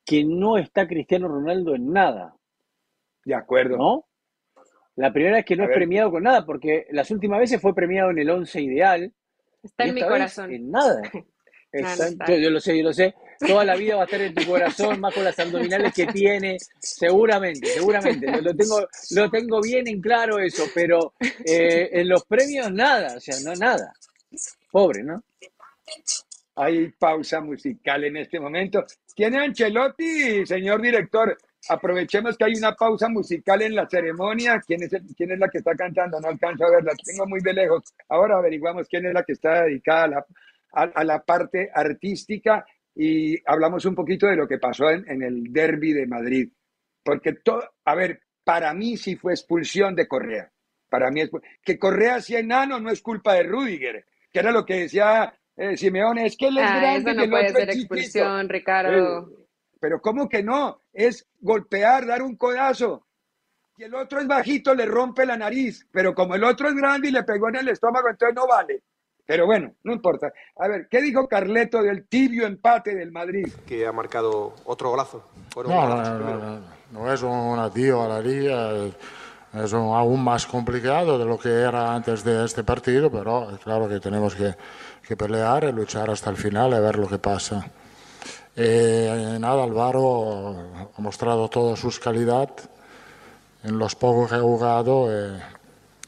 que 0.10 0.24
no 0.24 0.58
está 0.58 0.88
Cristiano 0.88 1.28
Ronaldo 1.28 1.76
en 1.76 1.94
nada, 1.94 2.36
de 3.26 3.36
acuerdo. 3.36 3.78
¿no? 3.78 4.06
La 4.96 5.14
primera 5.14 5.36
vez 5.36 5.46
que 5.46 5.56
no 5.56 5.62
A 5.62 5.66
es 5.66 5.70
ver. 5.70 5.78
premiado 5.78 6.10
con 6.10 6.24
nada, 6.24 6.48
porque 6.48 6.88
las 6.90 7.12
últimas 7.12 7.40
veces 7.40 7.62
fue 7.62 7.76
premiado 7.76 8.10
en 8.10 8.18
el 8.18 8.30
11 8.32 8.60
ideal. 8.60 9.14
Está 9.62 9.84
en 9.84 9.94
mi 9.94 10.02
corazón. 10.02 10.52
En 10.52 10.72
nada. 10.72 11.00
está. 11.72 12.10
yo, 12.28 12.38
yo 12.38 12.50
lo 12.50 12.60
sé, 12.60 12.76
yo 12.76 12.86
lo 12.86 12.92
sé. 12.92 13.14
Toda 13.40 13.64
la 13.64 13.76
vida 13.76 13.98
va 13.98 14.02
a 14.02 14.06
estar 14.06 14.20
en 14.20 14.34
tu 14.34 14.48
corazón, 14.48 15.00
más 15.00 15.14
con 15.14 15.24
las 15.24 15.38
abdominales 15.38 15.94
que 15.94 16.08
tiene, 16.08 16.58
seguramente, 16.80 17.68
seguramente. 17.68 18.32
Lo, 18.32 18.42
lo 18.42 18.56
tengo, 18.56 18.88
lo 19.12 19.30
tengo 19.30 19.62
bien 19.62 19.88
en 19.88 20.02
claro 20.02 20.40
eso, 20.40 20.66
pero 20.74 21.14
eh, 21.46 21.88
en 21.94 22.10
los 22.10 22.26
premios 22.26 22.72
nada, 22.72 23.16
o 23.16 23.20
sea, 23.20 23.36
no 23.44 23.54
nada. 23.54 23.94
Pobre, 24.72 25.04
¿no? 25.04 25.22
Hay 26.62 26.90
pausa 26.92 27.40
musical 27.40 28.04
en 28.04 28.18
este 28.18 28.38
momento. 28.38 28.84
¿Tiene 29.16 29.38
Ancelotti, 29.38 30.46
señor 30.46 30.82
director? 30.82 31.38
Aprovechemos 31.70 32.38
que 32.38 32.44
hay 32.44 32.56
una 32.56 32.76
pausa 32.76 33.08
musical 33.08 33.62
en 33.62 33.76
la 33.76 33.88
ceremonia. 33.88 34.62
¿Quién 34.68 34.84
es, 34.84 34.92
quién 35.16 35.32
es 35.32 35.40
la 35.40 35.48
que 35.48 35.60
está 35.60 35.74
cantando? 35.74 36.20
No 36.20 36.28
alcanzo 36.28 36.66
a 36.66 36.72
verla, 36.72 36.92
tengo 37.02 37.26
muy 37.28 37.40
de 37.40 37.54
lejos. 37.54 37.84
Ahora 38.10 38.38
averiguamos 38.40 38.90
quién 38.90 39.06
es 39.06 39.14
la 39.14 39.24
que 39.24 39.32
está 39.32 39.64
dedicada 39.64 40.04
a 40.04 40.08
la, 40.08 40.26
a, 40.74 40.82
a 40.84 41.04
la 41.06 41.24
parte 41.24 41.72
artística 41.74 42.66
y 42.94 43.38
hablamos 43.50 43.86
un 43.86 43.96
poquito 43.96 44.28
de 44.28 44.36
lo 44.36 44.46
que 44.46 44.58
pasó 44.58 44.90
en, 44.90 45.10
en 45.10 45.24
el 45.24 45.54
derby 45.54 45.94
de 45.94 46.08
Madrid. 46.08 46.50
Porque 47.02 47.36
todo, 47.36 47.64
a 47.86 47.96
ver, 47.96 48.20
para 48.44 48.74
mí 48.74 48.98
sí 48.98 49.16
fue 49.16 49.32
expulsión 49.32 49.96
de 49.96 50.10
Correa. 50.10 50.52
Para 50.90 51.10
mí 51.10 51.22
es 51.22 51.32
que 51.64 51.80
Correa 51.80 52.20
sea 52.20 52.40
enano 52.40 52.82
no 52.82 52.90
es 52.90 53.02
culpa 53.02 53.36
de 53.36 53.44
Rudiger, 53.44 54.06
que 54.30 54.40
era 54.40 54.52
lo 54.52 54.66
que 54.66 54.82
decía 54.82 55.39
eh, 55.60 55.78
Simeone, 55.78 56.26
es 56.26 56.38
que 56.38 56.48
él 56.48 56.58
es 56.58 56.64
Ah, 56.66 56.80
grande 56.80 57.00
eso 57.00 57.10
y 57.12 57.16
no 57.16 57.24
el 57.24 57.30
puede 57.30 57.46
otro 57.50 57.60
ser 57.60 57.70
chiquito. 57.70 57.96
expulsión, 57.96 58.50
Ricardo. 58.50 59.20
Eh, 59.30 59.36
pero 59.80 60.02
¿cómo 60.02 60.28
que 60.28 60.42
no? 60.44 60.82
Es 60.94 61.28
golpear, 61.40 62.06
dar 62.06 62.22
un 62.22 62.36
codazo. 62.36 63.06
Y 63.78 63.84
el 63.84 63.96
otro 63.96 64.20
es 64.20 64.28
bajito, 64.28 64.76
le 64.76 64.86
rompe 64.86 65.26
la 65.26 65.38
nariz. 65.38 65.88
Pero 65.92 66.14
como 66.14 66.36
el 66.36 66.44
otro 66.44 66.68
es 66.68 66.76
grande 66.76 67.08
y 67.08 67.12
le 67.12 67.24
pegó 67.24 67.48
en 67.50 67.58
el 67.58 67.70
estómago, 67.70 68.10
entonces 68.10 68.36
no 68.36 68.46
vale. 68.46 68.82
Pero 69.26 69.46
bueno, 69.46 69.74
no 69.84 69.94
importa. 69.94 70.34
A 70.58 70.68
ver, 70.68 70.88
¿qué 70.90 71.02
dijo 71.02 71.28
Carleto 71.28 71.84
del 71.84 72.08
tibio 72.08 72.48
empate 72.48 72.96
del 72.96 73.12
Madrid? 73.12 73.48
Que 73.68 73.86
ha 73.86 73.92
marcado 73.92 74.56
otro 74.66 74.90
golazo. 74.90 75.30
no, 75.56 75.88
no, 75.88 76.62
no, 76.92 77.14
es 77.14 77.22
un 77.22 77.60
adiós 77.60 78.04
a 78.06 78.08
la 78.08 78.22
liga, 78.22 78.72
es 79.54 79.74
aún 79.74 80.24
más 80.24 80.46
complicado 80.46 81.18
de 81.18 81.26
lo 81.26 81.40
que 81.40 81.50
era 81.50 81.94
antes 81.94 82.24
de 82.24 82.46
este 82.46 82.64
partido, 82.64 83.12
pero 83.12 83.58
claro 83.64 83.88
que 83.88 84.00
tenemos 84.00 84.36
que, 84.36 84.56
que 85.08 85.18
pelear 85.18 85.64
y 85.64 85.72
luchar 85.72 86.10
hasta 86.10 86.30
el 86.30 86.38
final 86.38 86.72
y 86.74 86.80
ver 86.80 86.98
lo 86.98 87.08
que 87.08 87.18
pasa. 87.18 87.66
Eh, 88.56 89.38
nada, 89.40 89.64
Álvaro 89.64 90.90
ha 90.96 91.02
mostrado 91.02 91.48
toda 91.50 91.76
su 91.76 91.90
calidad 92.00 92.50
en 93.64 93.78
los 93.78 93.96
pocos 93.96 94.30
que 94.30 94.36
ha 94.36 94.42
jugado. 94.42 95.08
Eh, 95.10 95.40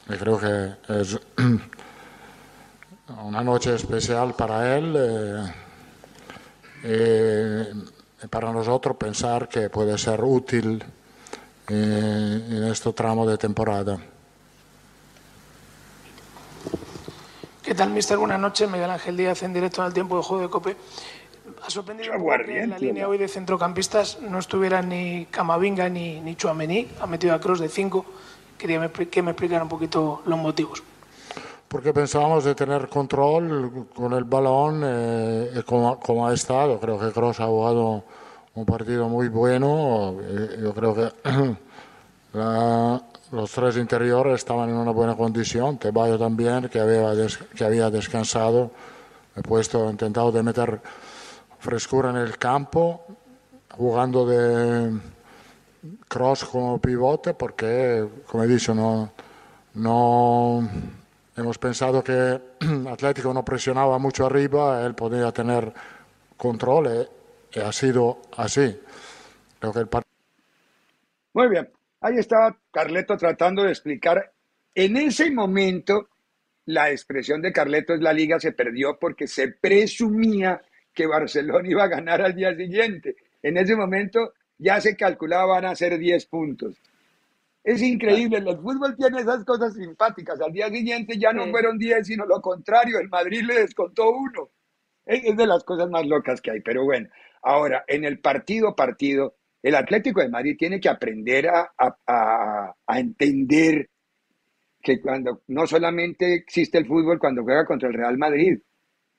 y 0.08 0.16
creo 0.16 0.38
que 0.38 0.72
es 1.00 1.18
una 3.24 3.42
noche 3.42 3.74
especial 3.74 4.34
para 4.34 4.76
él 4.76 4.94
eh, 4.98 5.52
eh, 6.84 7.74
para 8.28 8.52
nosotros 8.52 8.96
pensar 8.96 9.48
que 9.48 9.70
puede 9.70 9.96
ser 9.98 10.22
útil 10.22 10.82
eh, 11.68 12.44
en 12.48 12.64
este 12.64 12.92
tramo 12.92 13.26
de 13.26 13.38
temporada. 13.38 13.98
¿Qué 17.62 17.74
tal, 17.74 17.90
mister? 17.90 18.18
Buenas 18.18 18.40
noches. 18.40 18.68
Miguel 18.68 18.90
Ángel 18.90 19.16
Díaz 19.16 19.42
en 19.42 19.52
directo 19.52 19.80
en 19.82 19.88
el 19.88 19.94
tiempo 19.94 20.16
de 20.16 20.22
juego 20.22 20.42
de 20.42 20.50
COPE. 20.50 20.76
Ha 21.64 21.70
sorprendido 21.70 22.12
que 22.12 22.60
en 22.60 22.70
la 22.70 22.78
línea 22.78 23.08
hoy 23.08 23.18
de 23.18 23.28
centrocampistas 23.28 24.20
no 24.20 24.38
estuviera 24.38 24.82
ni 24.82 25.26
Camavinga 25.26 25.88
ni, 25.88 26.20
ni 26.20 26.34
Chuamení. 26.34 26.88
Ha 27.00 27.06
metido 27.06 27.34
a 27.34 27.40
Cross 27.40 27.60
de 27.60 27.68
5. 27.68 28.04
Quería 28.58 28.90
que 28.90 29.22
me 29.22 29.30
explicara 29.30 29.62
un 29.62 29.68
poquito 29.68 30.22
los 30.26 30.38
motivos 30.38 30.82
porque 31.72 31.94
pensábamos 31.94 32.44
de 32.44 32.54
tener 32.54 32.86
control 32.88 33.86
con 33.94 34.12
el 34.12 34.24
balón 34.24 34.82
eh, 34.84 35.62
como, 35.64 36.26
ha 36.26 36.34
estado. 36.34 36.78
Creo 36.78 36.98
que 37.00 37.10
Cross 37.12 37.40
ha 37.40 37.46
jugado 37.46 38.04
un 38.54 38.66
partido 38.66 39.08
muy 39.08 39.28
bueno. 39.28 40.16
Eh, 40.20 40.58
yo 40.62 40.74
creo 40.74 40.94
que 40.94 41.12
los 43.32 43.50
tres 43.50 43.76
interiores 43.76 44.34
estaban 44.34 44.70
en 44.70 44.76
una 44.76 44.90
buena 44.90 45.16
condición. 45.16 45.78
Tebayo 45.78 46.18
también, 46.18 46.68
que 46.68 46.80
había, 46.80 47.12
que 47.54 47.64
había 47.64 47.90
descansado. 47.90 48.70
He 49.36 49.42
puesto, 49.42 49.90
intentado 49.90 50.30
de 50.30 50.42
meter 50.42 50.80
frescura 51.58 52.10
en 52.10 52.16
el 52.16 52.36
campo, 52.38 53.04
jugando 53.70 54.26
de 54.26 54.98
cross 56.08 56.44
como 56.44 56.78
pivote, 56.80 57.34
porque, 57.34 58.06
como 58.26 58.44
he 58.44 58.46
dicho, 58.46 58.74
no, 58.74 59.12
no 59.74 60.68
Hemos 61.34 61.56
pensado 61.56 62.04
que 62.04 62.40
Atlético 62.90 63.32
no 63.32 63.42
presionaba 63.42 63.98
mucho 63.98 64.26
arriba, 64.26 64.84
él 64.84 64.94
podía 64.94 65.32
tener 65.32 65.72
control 66.36 67.08
ha 67.60 67.72
sido 67.72 68.22
así. 68.36 68.78
Creo 69.58 69.72
que 69.72 69.80
el 69.80 69.88
Muy 71.34 71.48
bien, 71.48 71.68
ahí 72.00 72.16
estaba 72.18 72.56
Carleto 72.70 73.16
tratando 73.16 73.62
de 73.62 73.70
explicar. 73.70 74.32
En 74.74 74.96
ese 74.96 75.30
momento, 75.30 76.08
la 76.66 76.90
expresión 76.90 77.42
de 77.42 77.52
Carleto 77.52 77.94
es 77.94 78.00
la 78.00 78.12
liga 78.12 78.40
se 78.40 78.52
perdió 78.52 78.98
porque 78.98 79.26
se 79.26 79.48
presumía 79.48 80.62
que 80.94 81.06
Barcelona 81.06 81.68
iba 81.68 81.84
a 81.84 81.88
ganar 81.88 82.22
al 82.22 82.34
día 82.34 82.54
siguiente. 82.54 83.16
En 83.42 83.56
ese 83.56 83.76
momento 83.76 84.34
ya 84.58 84.80
se 84.80 84.96
calculaba 84.96 85.46
van 85.46 85.64
a 85.66 85.74
ser 85.74 85.98
10 85.98 86.26
puntos. 86.26 86.76
Es 87.64 87.80
increíble, 87.80 88.38
el 88.38 88.56
fútbol 88.56 88.96
tiene 88.96 89.20
esas 89.20 89.44
cosas 89.44 89.74
simpáticas. 89.74 90.40
Al 90.40 90.52
día 90.52 90.68
siguiente 90.68 91.16
ya 91.16 91.32
no 91.32 91.46
fueron 91.48 91.78
10, 91.78 92.06
sino 92.06 92.26
lo 92.26 92.40
contrario, 92.40 92.98
el 92.98 93.08
Madrid 93.08 93.42
le 93.42 93.60
descontó 93.60 94.10
uno. 94.10 94.50
Es 95.06 95.36
de 95.36 95.46
las 95.46 95.62
cosas 95.64 95.88
más 95.88 96.06
locas 96.06 96.40
que 96.40 96.50
hay, 96.52 96.60
pero 96.60 96.84
bueno. 96.84 97.08
Ahora, 97.42 97.84
en 97.86 98.04
el 98.04 98.20
partido 98.20 98.74
partido, 98.74 99.36
el 99.62 99.74
Atlético 99.74 100.20
de 100.20 100.28
Madrid 100.28 100.56
tiene 100.58 100.80
que 100.80 100.88
aprender 100.88 101.48
a, 101.48 101.72
a, 101.78 102.74
a 102.86 103.00
entender 103.00 103.90
que 104.80 105.00
cuando 105.00 105.42
no 105.48 105.66
solamente 105.66 106.34
existe 106.34 106.78
el 106.78 106.86
fútbol 106.86 107.18
cuando 107.18 107.42
juega 107.42 107.64
contra 107.64 107.88
el 107.88 107.94
Real 107.94 108.18
Madrid, 108.18 108.58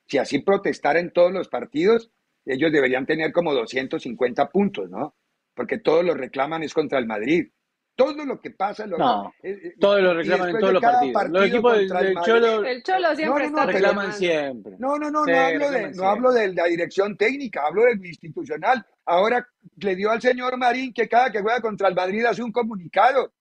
si 0.06 0.18
así 0.18 0.40
protestara 0.40 1.00
en 1.00 1.12
todos 1.12 1.32
los 1.32 1.48
partidos, 1.48 2.10
ellos 2.44 2.70
deberían 2.70 3.06
tener 3.06 3.32
como 3.32 3.54
250 3.54 4.50
puntos, 4.50 4.90
¿no? 4.90 5.14
Porque 5.54 5.78
todos 5.78 6.04
lo 6.04 6.14
reclaman 6.14 6.62
es 6.62 6.74
contra 6.74 6.98
el 6.98 7.06
Madrid 7.06 7.48
todo 7.96 8.24
lo 8.24 8.40
que 8.40 8.50
pasa 8.50 8.86
lo 8.86 8.98
no, 8.98 9.32
eh, 9.42 9.58
eh, 9.62 9.74
todos 9.78 10.02
lo 10.02 10.14
reclaman 10.14 10.50
en 10.50 10.58
todos 10.58 10.72
los 10.72 10.82
partidos. 10.82 11.30
los 11.30 11.46
equipos 11.46 11.78
del, 11.78 11.88
Cholo, 12.24 12.64
el 12.64 12.82
Cholo 12.82 13.14
siempre 13.14 13.50
no, 13.50 13.56
no, 13.56 13.66
reclaman 13.66 14.12
siempre. 14.12 14.76
No, 14.78 14.98
no, 14.98 15.10
no, 15.10 15.24
no 15.24 15.40
hablo, 15.40 15.70
de, 15.70 15.92
no 15.92 16.08
hablo 16.08 16.32
de 16.32 16.52
la 16.52 16.64
dirección 16.64 17.16
técnica, 17.16 17.66
hablo 17.66 17.84
del 17.84 18.04
institucional. 18.04 18.84
Ahora 19.04 19.46
le 19.76 19.94
dio 19.94 20.10
al 20.10 20.20
señor 20.20 20.56
Marín 20.56 20.92
que 20.92 21.08
cada 21.08 21.30
que 21.30 21.40
juega 21.40 21.60
contra 21.60 21.88
el 21.88 21.94
Madrid 21.94 22.24
hace 22.24 22.42
un 22.42 22.52
comunicado. 22.52 23.32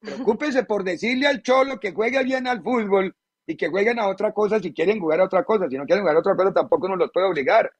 Preocúpese 0.00 0.64
por 0.64 0.84
decirle 0.84 1.26
al 1.26 1.42
Cholo 1.42 1.78
que 1.80 1.92
juegue 1.92 2.22
bien 2.24 2.46
al 2.46 2.62
fútbol 2.62 3.14
y 3.46 3.56
que 3.56 3.68
jueguen 3.68 3.98
a 3.98 4.08
otra 4.08 4.32
cosa 4.32 4.58
si 4.60 4.72
quieren 4.72 5.00
jugar 5.00 5.20
a 5.20 5.24
otra 5.24 5.44
cosa. 5.44 5.68
Si 5.68 5.76
no 5.76 5.84
quieren 5.84 6.02
jugar 6.02 6.16
a 6.16 6.20
otra 6.20 6.34
cosa, 6.34 6.52
tampoco 6.52 6.88
nos 6.88 6.98
los 6.98 7.10
puede 7.12 7.26
obligar. 7.26 7.70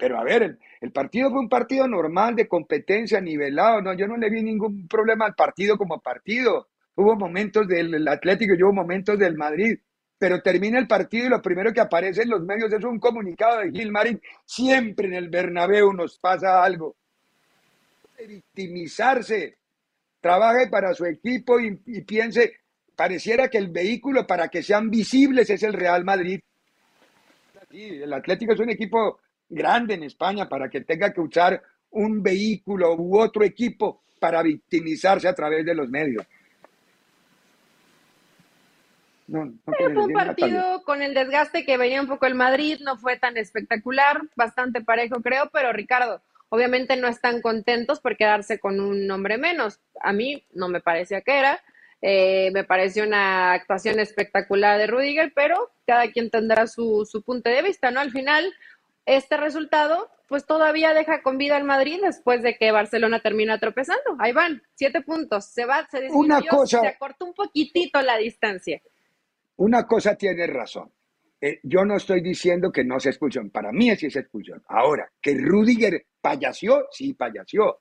Pero 0.00 0.18
a 0.18 0.24
ver, 0.24 0.56
el, 0.80 0.92
partido 0.92 1.30
fue 1.30 1.40
un 1.40 1.48
partido 1.50 1.86
normal 1.86 2.34
de 2.34 2.48
competencia, 2.48 3.20
nivelado. 3.20 3.82
No, 3.82 3.92
yo 3.92 4.06
no 4.06 4.16
le 4.16 4.30
vi 4.30 4.42
ningún 4.42 4.88
problema 4.88 5.26
al 5.26 5.34
partido 5.34 5.76
como 5.76 6.00
partido. 6.00 6.68
Hubo 6.94 7.14
momentos 7.16 7.68
del 7.68 8.08
Atlético 8.08 8.54
y 8.54 8.62
hubo 8.62 8.72
momentos 8.72 9.18
del 9.18 9.36
Madrid. 9.36 9.78
Pero 10.18 10.40
termina 10.40 10.78
el 10.78 10.86
partido 10.86 11.26
y 11.26 11.28
lo 11.28 11.42
primero 11.42 11.72
que 11.74 11.80
aparece 11.80 12.22
en 12.22 12.30
los 12.30 12.42
medios 12.42 12.72
es 12.72 12.82
un 12.82 12.98
comunicado 12.98 13.60
de 13.60 13.70
Gil 13.70 13.92
Marín. 13.92 14.20
Siempre 14.46 15.06
en 15.06 15.14
el 15.14 15.28
Bernabéu 15.28 15.92
nos 15.92 16.18
pasa 16.18 16.64
algo. 16.64 16.96
Victimizarse. 18.26 19.58
Trabaje 20.18 20.68
para 20.68 20.94
su 20.94 21.04
equipo 21.04 21.60
y, 21.60 21.78
y 21.86 22.02
piense, 22.02 22.54
pareciera 22.96 23.48
que 23.48 23.58
el 23.58 23.68
vehículo 23.68 24.26
para 24.26 24.48
que 24.48 24.62
sean 24.62 24.88
visibles 24.88 25.50
es 25.50 25.62
el 25.62 25.74
Real 25.74 26.04
Madrid. 26.04 26.40
El 27.70 28.12
Atlético 28.12 28.54
es 28.54 28.60
un 28.60 28.70
equipo 28.70 29.20
grande 29.50 29.94
en 29.94 30.04
España 30.04 30.48
para 30.48 30.70
que 30.70 30.80
tenga 30.80 31.12
que 31.12 31.20
usar 31.20 31.62
un 31.90 32.22
vehículo 32.22 32.94
u 32.94 33.20
otro 33.20 33.44
equipo 33.44 34.02
para 34.18 34.42
victimizarse 34.42 35.28
a 35.28 35.34
través 35.34 35.66
de 35.66 35.74
los 35.74 35.88
medios. 35.88 36.24
No, 39.26 39.52
fue 39.64 39.86
un 39.86 40.12
partido 40.12 40.82
con 40.84 41.02
el 41.02 41.14
desgaste 41.14 41.64
que 41.64 41.76
venía 41.76 42.00
un 42.00 42.08
poco 42.08 42.26
el 42.26 42.34
Madrid, 42.34 42.80
no 42.80 42.96
fue 42.96 43.16
tan 43.16 43.36
espectacular, 43.36 44.22
bastante 44.34 44.80
parejo 44.80 45.22
creo, 45.22 45.50
pero 45.52 45.72
Ricardo, 45.72 46.20
obviamente 46.48 46.96
no 46.96 47.06
están 47.06 47.40
contentos 47.40 48.00
por 48.00 48.16
quedarse 48.16 48.58
con 48.58 48.80
un 48.80 49.06
nombre 49.06 49.38
menos. 49.38 49.78
A 50.00 50.12
mí 50.12 50.44
no 50.52 50.68
me 50.68 50.80
parecía 50.80 51.20
que 51.20 51.38
era, 51.38 51.60
eh, 52.02 52.50
me 52.52 52.64
pareció 52.64 53.04
una 53.04 53.52
actuación 53.52 54.00
espectacular 54.00 54.78
de 54.78 54.88
Rudiger, 54.88 55.32
pero 55.34 55.70
cada 55.86 56.10
quien 56.10 56.30
tendrá 56.30 56.66
su, 56.66 57.06
su 57.08 57.22
punto 57.22 57.50
de 57.50 57.62
vista, 57.62 57.92
¿no? 57.92 58.00
Al 58.00 58.10
final, 58.10 58.52
este 59.06 59.36
resultado, 59.36 60.10
pues 60.28 60.46
todavía 60.46 60.94
deja 60.94 61.22
con 61.22 61.38
vida 61.38 61.56
al 61.56 61.64
Madrid 61.64 62.00
después 62.02 62.42
de 62.42 62.56
que 62.56 62.70
Barcelona 62.70 63.20
termina 63.20 63.58
tropezando. 63.58 64.16
Ahí 64.18 64.32
van, 64.32 64.62
siete 64.74 65.02
puntos. 65.02 65.46
Se 65.46 65.64
va, 65.64 65.86
se 65.90 66.02
disminuyó, 66.02 66.66
se 66.66 66.86
acortó 66.86 67.26
un 67.26 67.34
poquitito 67.34 68.00
la 68.02 68.16
distancia. 68.16 68.80
Una 69.56 69.86
cosa 69.86 70.14
tiene 70.14 70.46
razón. 70.46 70.92
Eh, 71.40 71.60
yo 71.62 71.84
no 71.84 71.96
estoy 71.96 72.20
diciendo 72.20 72.70
que 72.70 72.84
no 72.84 73.00
se 73.00 73.08
expulsión. 73.08 73.50
Para 73.50 73.72
mí 73.72 73.94
sí 73.96 74.06
es 74.06 74.16
expulsión. 74.16 74.62
Ahora, 74.68 75.10
que 75.20 75.34
Rudiger 75.34 76.06
payaseó, 76.20 76.86
sí 76.90 77.14
payaseó. 77.14 77.80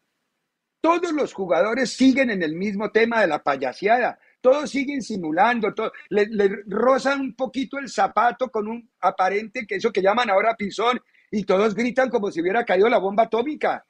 Todos 0.82 1.12
los 1.12 1.34
jugadores 1.34 1.92
siguen 1.92 2.30
en 2.30 2.42
el 2.42 2.56
mismo 2.56 2.90
tema 2.90 3.22
de 3.22 3.28
la 3.28 3.44
payaseada. 3.44 4.18
Todos 4.42 4.70
siguen 4.70 5.02
simulando, 5.02 5.74
le, 6.10 6.28
le, 6.28 6.64
rozan 6.68 7.20
un 7.20 7.36
poquito 7.36 7.78
el 7.78 7.90
zapato 7.90 8.50
con 8.50 8.68
un 8.68 8.90
aparente 9.02 9.66
que 9.68 9.76
eso 9.76 9.92
que 9.92 10.02
llaman 10.02 10.30
ahora 10.30 10.56
pisón 10.56 11.02
y 11.32 11.44
todos 11.44 11.76
gritan 11.76 12.10
como 12.10 12.32
si 12.32 12.42
hubiera 12.42 12.64
caído 12.64 12.88
la 12.90 13.00
bomba 13.00 13.24
atómica. 13.24 13.86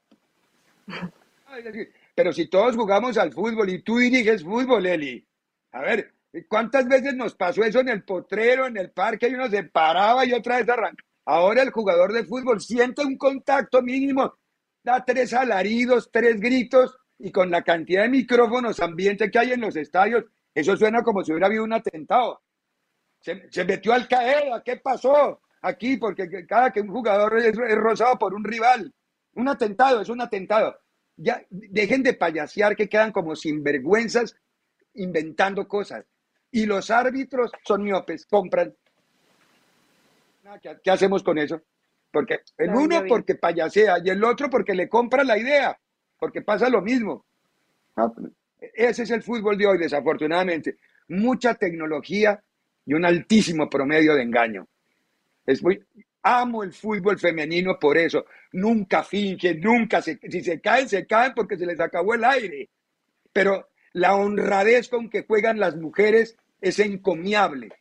Pero 2.16 2.34
si 2.34 2.48
todos 2.48 2.76
jugamos 2.76 3.18
al 3.18 3.32
fútbol 3.32 3.70
y 3.70 3.82
tú 3.82 3.98
diriges 3.98 4.44
fútbol, 4.44 4.86
Eli, 4.86 5.26
a 5.72 5.82
ver, 5.82 6.14
¿cuántas 6.48 6.88
veces 6.88 7.14
nos 7.16 7.36
pasó 7.36 7.64
eso 7.64 7.80
en 7.80 7.90
el 7.90 8.04
potrero, 8.04 8.66
en 8.66 8.78
el 8.78 8.92
parque, 8.92 9.30
y 9.30 9.36
uno 9.36 9.48
se 9.50 9.64
paraba 9.64 10.26
y 10.26 10.34
otra 10.34 10.58
vez 10.58 10.68
arranca? 10.68 11.04
Ahora 11.26 11.62
el 11.62 11.70
jugador 11.70 12.12
de 12.12 12.26
fútbol 12.26 12.60
siente 12.60 13.06
un 13.06 13.18
contacto 13.18 13.82
mínimo, 13.82 14.34
da 14.84 15.06
tres 15.06 15.34
alaridos, 15.34 16.10
tres 16.12 16.40
gritos, 16.40 16.98
y 17.20 17.32
con 17.32 17.52
la 17.52 17.62
cantidad 17.64 18.04
de 18.04 18.10
micrófonos 18.10 18.80
ambiente 18.80 19.30
que 19.30 19.40
hay 19.40 19.52
en 19.52 19.62
los 19.62 19.76
estadios, 19.76 20.26
eso 20.60 20.78
suena 20.78 21.04
como 21.04 21.24
si 21.24 21.32
hubiera 21.32 21.48
habido 21.48 21.63
un 21.63 21.74
atentado. 21.74 22.41
Se, 23.19 23.65
metió 23.65 23.93
al 23.93 24.08
caer, 24.08 24.50
¿qué 24.63 24.78
pasó 24.78 25.41
aquí? 25.62 25.98
Porque 25.98 26.45
cada 26.48 26.72
que 26.72 26.82
un 26.82 26.89
jugador 26.89 27.38
es, 27.38 27.56
rozado 27.56 28.17
por 28.17 28.34
un 28.34 28.43
rival, 28.43 28.93
un 29.34 29.48
atentado, 29.48 30.02
es 30.02 30.10
un 30.10 30.22
atentado. 30.22 30.80
Ya 31.17 31.43
dejen 31.50 32.02
de 32.02 32.13
payasear 32.13 32.76
que 32.76 32.88
quedan 32.88 33.12
como 33.12 33.36
sinvergüenzas 33.36 34.36
inventando 34.93 35.67
cosas. 35.67 36.06
Y 36.52 36.65
los 36.65 36.89
árbitros 36.89 37.52
son 37.65 37.84
miopes, 37.84 38.26
compran. 38.26 38.74
¿Qué, 40.84 40.89
hacemos 40.89 41.22
con 41.22 41.38
eso? 41.38 41.62
Porque 42.12 42.39
el 42.58 42.72
uno 42.72 43.04
porque 43.08 43.36
payasea 43.36 43.98
y 44.04 44.10
el 44.10 44.24
otro 44.24 44.50
porque 44.50 44.74
le 44.74 44.89
compra 44.89 45.24
la 45.24 45.38
idea, 45.38 45.78
porque 46.17 46.41
pasa 46.41 46.69
lo 46.69 46.82
mismo. 46.82 47.26
Ese 48.80 49.04
es 49.04 49.12
el 49.12 49.22
fútbol 49.22 49.58
de 49.58 49.68
hoy, 49.68 49.78
desafortunadamente. 49.78 50.78
Mucha 51.10 51.54
tecnología 51.56 52.42
y 52.86 52.94
un 52.94 53.04
altísimo 53.04 53.70
promedio 53.70 54.15
de 54.15 54.24
engaño. 54.24 54.68
Es 55.46 55.62
muy, 55.62 55.84
amo 56.24 56.63
el 56.63 56.72
fútbol 56.72 57.20
femenino 57.20 57.78
por 57.78 57.98
eso. 57.98 58.26
Nunca 58.54 59.04
fingen, 59.04 59.60
nunca 59.60 60.02
se, 60.02 60.18
si 60.30 60.42
se 60.42 60.62
caen, 60.62 60.88
se 60.88 61.06
caen 61.06 61.34
porque 61.36 61.58
se 61.58 61.65
les 61.65 61.80
acabó 61.80 62.13
el 62.13 62.24
aire. 62.24 62.70
Pero 63.34 63.68
la 63.94 64.15
honradez 64.15 64.88
con 64.88 65.10
que 65.10 65.24
juegan 65.24 65.60
las 65.60 65.76
mujeres 65.76 66.38
es 66.62 66.80
encomiable. 66.80 67.74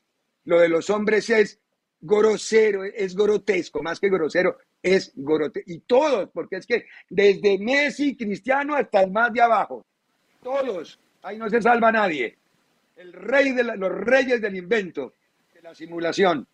Lo 0.44 0.58
de 0.58 0.68
los 0.68 0.90
hombres 0.90 1.30
es 1.30 1.60
grosero, 2.00 2.84
es 2.84 3.14
grotesco, 3.14 3.82
más 3.82 4.00
que 4.00 4.08
grosero, 4.08 4.58
es 4.82 5.12
grotesco. 5.14 5.70
Y 5.70 5.80
todos, 5.80 6.30
porque 6.32 6.56
es 6.56 6.66
que 6.66 6.86
desde 7.08 7.58
Messi, 7.58 8.16
Cristiano, 8.16 8.74
hasta 8.74 9.02
el 9.02 9.12
más 9.12 9.32
de 9.32 9.42
abajo, 9.42 9.86
todos, 10.48 10.98
ahí 11.22 11.36
no 11.36 11.50
se 11.50 11.60
salva 11.60 11.92
nadie. 11.92 12.38
El 12.96 13.12
rey 13.12 13.52
de 13.52 13.64
los 13.64 13.92
reyes 13.92 14.40
del 14.40 14.56
invento, 14.56 15.12
de 15.52 15.60
la 15.60 15.74
simulación. 15.74 16.46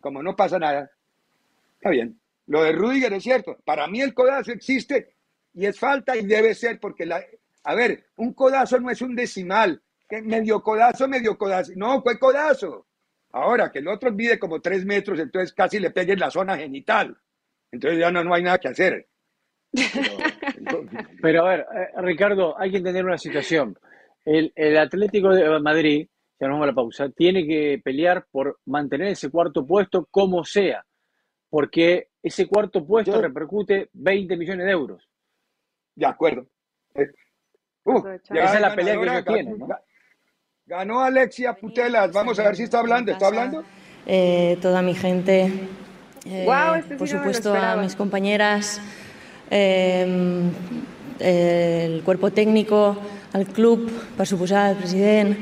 Como 0.00 0.22
no 0.22 0.34
pasa 0.34 0.58
nada, 0.58 0.90
está 1.74 1.90
bien. 1.90 2.18
Lo 2.46 2.62
de 2.62 2.72
Rudiger 2.72 3.12
es 3.12 3.22
cierto. 3.22 3.58
Para 3.64 3.86
mí 3.86 4.00
el 4.00 4.14
codazo 4.14 4.50
existe 4.52 5.14
y 5.52 5.66
es 5.66 5.78
falta 5.78 6.16
y 6.16 6.24
debe 6.24 6.54
ser 6.54 6.80
porque 6.80 7.04
la, 7.04 7.22
a 7.64 7.74
ver, 7.74 8.06
un 8.16 8.32
codazo 8.32 8.80
no 8.80 8.90
es 8.90 9.02
un 9.02 9.14
decimal. 9.14 9.82
Que 10.08 10.22
medio 10.22 10.62
codazo, 10.62 11.06
medio 11.06 11.36
codazo. 11.36 11.72
No, 11.76 12.02
fue 12.02 12.18
codazo. 12.18 12.86
Ahora 13.32 13.70
que 13.70 13.78
el 13.78 13.88
otro 13.88 14.10
mide 14.10 14.38
como 14.38 14.60
tres 14.60 14.84
metros, 14.84 15.20
entonces 15.20 15.52
casi 15.52 15.78
le 15.78 15.90
pegue 15.90 16.14
en 16.14 16.18
la 16.18 16.30
zona 16.30 16.56
genital. 16.56 17.16
Entonces 17.70 18.00
ya 18.00 18.10
no, 18.10 18.24
no 18.24 18.34
hay 18.34 18.42
nada 18.42 18.58
que 18.58 18.68
hacer. 18.68 19.06
Pero, 21.22 21.46
a 21.46 21.50
ver, 21.50 21.60
eh, 21.60 21.88
Ricardo, 22.02 22.58
hay 22.58 22.70
que 22.70 22.78
entender 22.78 23.04
una 23.04 23.18
situación. 23.18 23.78
El, 24.24 24.52
Atlético 24.76 25.30
de 25.30 25.60
Madrid, 25.60 26.08
ya 26.38 26.46
nos 26.46 26.54
vamos 26.54 26.64
a 26.64 26.66
la 26.68 26.74
pausa, 26.74 27.08
tiene 27.10 27.46
que 27.46 27.80
pelear 27.82 28.26
por 28.30 28.58
mantener 28.66 29.08
ese 29.08 29.30
cuarto 29.30 29.66
puesto 29.66 30.06
como 30.10 30.44
sea, 30.44 30.84
porque 31.48 32.08
ese 32.22 32.46
cuarto 32.46 32.84
puesto 32.86 33.20
repercute 33.20 33.88
20 33.92 34.36
millones 34.36 34.66
de 34.66 34.72
euros. 34.72 35.08
De 35.94 36.06
acuerdo. 36.06 36.46
Eh, 36.94 37.08
uh, 37.84 38.08
esa 38.08 38.54
es 38.54 38.60
la 38.60 38.74
pelea 38.74 39.22
que 39.22 39.32
tiene. 39.32 39.56
Ganó 40.66 41.00
Alexia 41.00 41.54
Putelas. 41.54 42.12
Vamos 42.12 42.38
a 42.38 42.44
ver 42.44 42.56
si 42.56 42.62
está 42.62 42.78
hablando. 42.78 43.10
¿Está 43.10 43.26
hablando? 43.26 43.64
Eh, 44.06 44.56
toda 44.62 44.82
mi 44.82 44.94
gente. 44.94 45.50
Eh, 46.26 46.46
este 46.78 46.96
por 46.96 47.08
supuesto, 47.08 47.54
a 47.54 47.76
mis 47.76 47.96
compañeras, 47.96 48.80
eh, 49.50 50.42
el 51.18 52.02
cuerpo 52.02 52.30
técnico, 52.30 52.96
al 53.32 53.46
club, 53.46 53.90
por 54.16 54.26
supuesto, 54.26 54.56
al 54.56 54.76
presidente, 54.76 55.38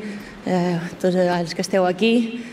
eh, 0.47 0.79
tots 1.01 1.55
que 1.55 1.63
esteu 1.63 1.87
aquí. 1.87 2.45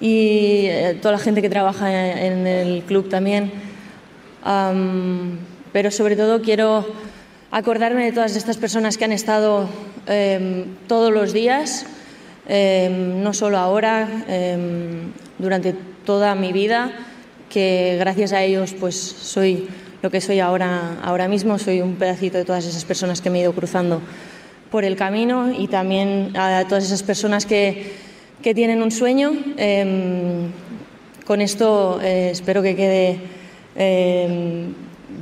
y 0.00 0.68
toda 1.02 1.12
la 1.12 1.18
gente 1.18 1.42
que 1.42 1.50
trabaja 1.50 1.90
en 1.90 2.46
el 2.46 2.82
club 2.84 3.08
también. 3.08 3.50
pero 5.72 5.90
sobre 5.90 6.16
todo 6.16 6.40
quiero 6.40 6.86
acordarme 7.50 8.04
de 8.04 8.12
todas 8.12 8.36
estas 8.36 8.56
personas 8.56 8.98
que 8.98 9.04
han 9.04 9.12
estado 9.12 9.68
em, 10.06 10.64
todos 10.86 11.12
los 11.12 11.32
días, 11.32 11.86
em, 12.48 13.22
no 13.22 13.32
solo 13.32 13.58
ahora, 13.58 14.08
em, 14.28 15.12
durante 15.38 15.74
toda 16.04 16.34
mi 16.34 16.52
vida, 16.52 16.92
que 17.48 17.96
gracias 17.98 18.32
a 18.32 18.42
ellos 18.42 18.74
pues 18.78 18.96
soy 18.96 19.68
lo 20.02 20.10
que 20.10 20.20
soy 20.20 20.38
ahora, 20.38 20.98
ahora 21.02 21.26
mismo, 21.26 21.58
soy 21.58 21.80
un 21.80 21.96
pedacito 21.96 22.38
de 22.38 22.44
todas 22.44 22.64
esas 22.64 22.84
personas 22.84 23.20
que 23.20 23.30
me 23.30 23.38
he 23.38 23.42
ido 23.42 23.52
cruzando 23.52 24.00
por 24.70 24.84
el 24.84 24.96
camino 24.96 25.50
y 25.50 25.66
también 25.66 26.36
a 26.36 26.64
todas 26.68 26.84
esas 26.84 27.02
personas 27.02 27.46
que, 27.46 27.92
que 28.42 28.54
tienen 28.54 28.82
un 28.82 28.90
sueño. 28.90 29.32
con 31.26 31.40
esto 31.40 32.00
eh, 32.02 32.30
espero 32.30 32.62
que 32.62 32.76
quede 32.76 33.18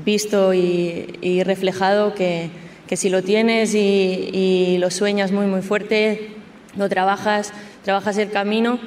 visto 0.04 0.52
y, 0.52 1.42
reflejado 1.44 2.14
que, 2.14 2.50
si 2.94 3.08
lo 3.08 3.22
tienes 3.22 3.74
y, 3.74 4.76
lo 4.78 4.90
sueñas 4.90 5.32
muy, 5.32 5.46
muy 5.46 5.62
fuerte, 5.62 6.28
lo 6.76 6.88
trabajas, 6.88 7.52
trabajas 7.82 8.18
el 8.18 8.30
camino, 8.30 8.78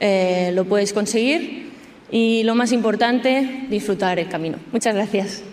eh, 0.00 0.50
lo 0.54 0.66
puedes 0.66 0.92
conseguir 0.92 1.67
y 2.10 2.42
lo 2.44 2.54
más 2.54 2.72
importante, 2.72 3.66
disfrutar 3.68 4.18
el 4.18 4.28
camino. 4.28 4.58
Muchas 4.72 4.94
gracias. 4.94 5.44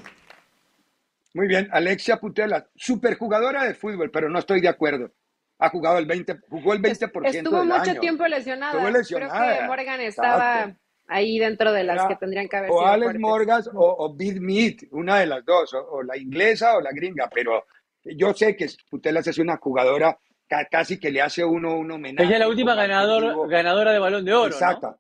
Muy 1.33 1.47
bien, 1.47 1.67
Alexia 1.71 2.17
Putela, 2.17 2.67
superjugadora 2.75 3.65
de 3.65 3.73
fútbol, 3.73 4.09
pero 4.09 4.29
no 4.29 4.39
estoy 4.39 4.61
de 4.61 4.69
acuerdo. 4.69 5.11
Ha 5.59 5.69
jugado 5.69 5.97
el 5.97 6.05
20, 6.05 6.39
jugó 6.49 6.73
el 6.73 6.81
20% 6.81 7.27
Estuvo 7.27 7.65
mucho 7.65 7.95
tiempo 7.99 8.25
lesionada. 8.27 8.71
Creo 8.81 9.29
que 9.29 9.67
Morgan 9.67 10.01
estaba 10.01 10.75
ahí 11.07 11.37
dentro 11.37 11.71
de 11.71 11.83
las 11.83 12.07
que 12.07 12.15
tendrían 12.15 12.47
que 12.47 12.57
haber 12.57 12.71
o 12.71 12.85
Alex 12.85 13.19
Morgas 13.19 13.67
o, 13.67 13.95
o 14.05 14.13
Bid 14.13 14.39
Meat, 14.39 14.83
una 14.91 15.19
de 15.19 15.27
las 15.27 15.45
dos, 15.45 15.73
o, 15.73 16.01
la 16.03 16.17
inglesa 16.17 16.77
o 16.77 16.81
la 16.81 16.91
gringa, 16.91 17.29
pero 17.33 17.65
yo 18.03 18.33
sé 18.33 18.55
que 18.55 18.67
Putelas 18.89 19.27
es 19.27 19.37
una 19.37 19.57
jugadora 19.57 20.17
casi 20.47 20.99
que 20.99 21.11
le 21.11 21.21
hace 21.21 21.43
uno 21.43 21.77
un 21.77 21.91
homenaje. 21.91 22.25
Ella 22.25 22.35
es 22.35 22.39
la 22.39 22.47
última 22.47 22.75
ganador, 22.75 23.49
ganadora 23.49 23.91
de 23.91 23.99
balón 23.99 24.25
de 24.25 24.33
oro. 24.33 24.47
Exacto. 24.47 24.99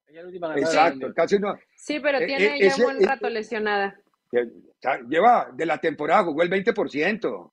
Exacto. 0.55 1.13
Casi 1.13 1.39
no. 1.39 1.55
Sí, 1.75 1.99
pero 1.99 2.19
e, 2.19 2.25
tiene 2.25 2.57
e, 2.57 2.69
ya 2.69 2.75
un 2.77 2.83
buen 2.83 3.03
rato 3.03 3.29
lesionada. 3.29 3.99
Lleva 5.07 5.49
de 5.53 5.65
la 5.65 5.77
temporada, 5.77 6.23
jugó 6.23 6.43
el 6.43 6.49
20%. 6.49 7.51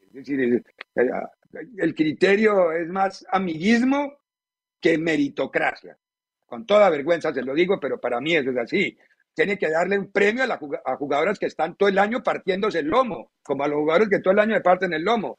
Es 0.00 0.12
decir, 0.12 0.64
el 1.76 1.94
criterio 1.94 2.72
es 2.72 2.88
más 2.88 3.24
amiguismo 3.30 4.18
que 4.80 4.98
meritocracia 4.98 5.96
con 6.46 6.64
toda 6.64 6.88
vergüenza 6.88 7.32
se 7.34 7.42
lo 7.42 7.54
digo, 7.54 7.78
pero 7.78 8.00
para 8.00 8.20
mí 8.20 8.34
eso 8.34 8.50
es 8.50 8.56
así. 8.56 8.96
Tiene 9.34 9.58
que 9.58 9.68
darle 9.68 9.98
un 9.98 10.10
premio 10.10 10.44
a, 10.44 10.58
a 10.84 10.96
jugadoras 10.96 11.38
que 11.38 11.46
están 11.46 11.76
todo 11.76 11.88
el 11.88 11.98
año 11.98 12.22
partiéndose 12.22 12.78
el 12.78 12.86
lomo, 12.86 13.32
como 13.42 13.64
a 13.64 13.68
los 13.68 13.78
jugadores 13.78 14.08
que 14.08 14.20
todo 14.20 14.32
el 14.32 14.38
año 14.38 14.54
le 14.54 14.62
parten 14.62 14.92
el 14.94 15.02
lomo. 15.02 15.38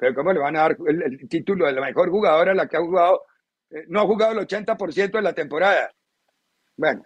Pero 0.00 0.14
¿cómo 0.14 0.32
le 0.32 0.40
van 0.40 0.56
a 0.56 0.60
dar 0.60 0.76
el, 0.86 1.28
título 1.28 1.66
de 1.66 1.72
la 1.72 1.82
mejor 1.82 2.08
jugadora 2.08 2.52
a 2.52 2.54
la 2.54 2.66
que 2.66 2.78
ha 2.78 2.80
jugado? 2.80 3.26
Eh, 3.70 3.84
no 3.88 4.00
ha 4.00 4.06
jugado 4.06 4.32
el 4.32 4.46
80% 4.46 5.10
de 5.12 5.22
la 5.22 5.34
temporada. 5.34 5.92
Bueno, 6.74 7.04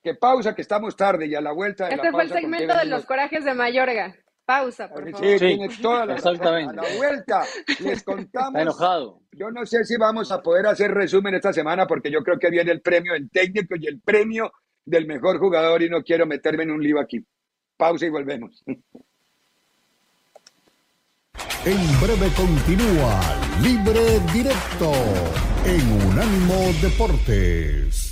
que 0.00 0.14
pausa, 0.14 0.54
que 0.54 0.62
estamos 0.62 0.94
tarde 0.94 1.26
y 1.26 1.34
a 1.34 1.40
la 1.40 1.52
vuelta. 1.52 1.88
De 1.88 1.96
este 1.96 2.12
fue 2.12 2.22
el 2.22 2.30
segmento 2.30 2.78
de 2.78 2.84
los 2.84 3.04
corajes 3.04 3.44
de 3.44 3.52
Mayorga. 3.52 4.14
Pausa, 4.44 4.88
por 4.88 5.10
favor. 5.10 5.26
Sí, 5.26 5.38
tiene 5.38 5.68
toda 5.82 6.06
la 6.06 6.14
Exactamente. 6.14 6.78
A 6.78 6.82
la 6.84 6.96
vuelta 6.96 7.42
les 7.80 8.04
contamos. 8.04 8.50
Está 8.50 8.62
enojado. 8.62 9.20
Yo 9.32 9.50
no 9.50 9.66
sé 9.66 9.84
si 9.84 9.96
vamos 9.96 10.30
a 10.30 10.40
poder 10.40 10.68
hacer 10.68 10.92
resumen 10.92 11.34
esta 11.34 11.52
semana 11.52 11.84
porque 11.84 12.12
yo 12.12 12.22
creo 12.22 12.38
que 12.38 12.48
viene 12.48 12.70
el 12.70 12.80
premio 12.80 13.14
del 13.14 13.28
técnico 13.28 13.74
y 13.74 13.88
el 13.88 14.00
premio 14.00 14.52
del 14.84 15.08
mejor 15.08 15.40
jugador 15.40 15.82
y 15.82 15.90
no 15.90 16.04
quiero 16.04 16.26
meterme 16.26 16.62
en 16.62 16.70
un 16.70 16.80
lío 16.80 17.00
aquí. 17.00 17.26
Pausa 17.76 18.06
y 18.06 18.10
volvemos. 18.10 18.62
En 21.66 22.00
breve 22.00 22.30
continúa 22.36 23.20
Libre 23.60 24.20
Directo 24.32 24.92
en 25.64 26.06
Unánimo 26.06 26.72
Deportes. 26.80 28.05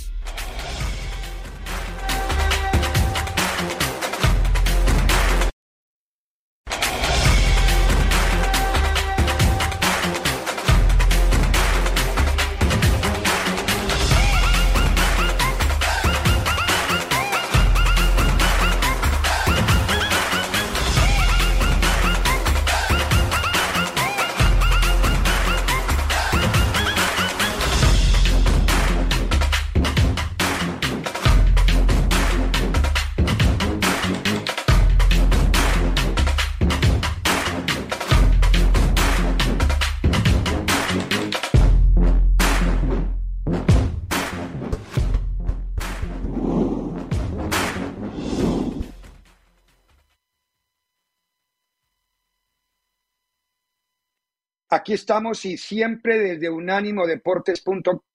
Aquí 54.85 54.93
estamos 54.93 55.43
y 55.45 55.57
siempre 55.57 56.19
desde 56.19 56.47
Unánimo 56.47 57.07
Deportes. 57.07 57.63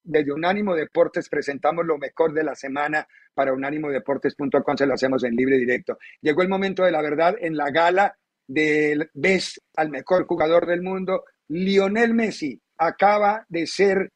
Desde 0.05 0.33
Unánimo 0.33 0.77
Deportes 0.77 1.29
presentamos 1.29 1.85
lo 1.85 1.99
mejor 1.99 2.33
de 2.33 2.45
la 2.45 2.55
semana 2.55 3.09
para 3.35 3.53
unánimodeportes.com, 3.53 4.77
se 4.77 4.87
lo 4.87 4.95
hacemos 4.95 5.25
en 5.25 5.35
libre 5.35 5.57
directo. 5.59 5.99
Llegó 6.21 6.43
el 6.43 6.49
momento 6.49 6.85
de 6.85 6.93
la 6.93 7.03
verdad 7.03 7.35
en 7.41 7.57
la 7.57 7.73
gala 7.73 8.17
del 8.47 9.11
Best 9.15 9.59
al 9.75 9.91
mejor 9.91 10.29
jugador 10.29 10.65
del 10.65 10.81
mundo, 10.81 11.25
Lionel 11.49 12.15
Messi 12.15 12.63
acaba 12.79 13.45
de 13.49 13.67
ser, 13.67 14.13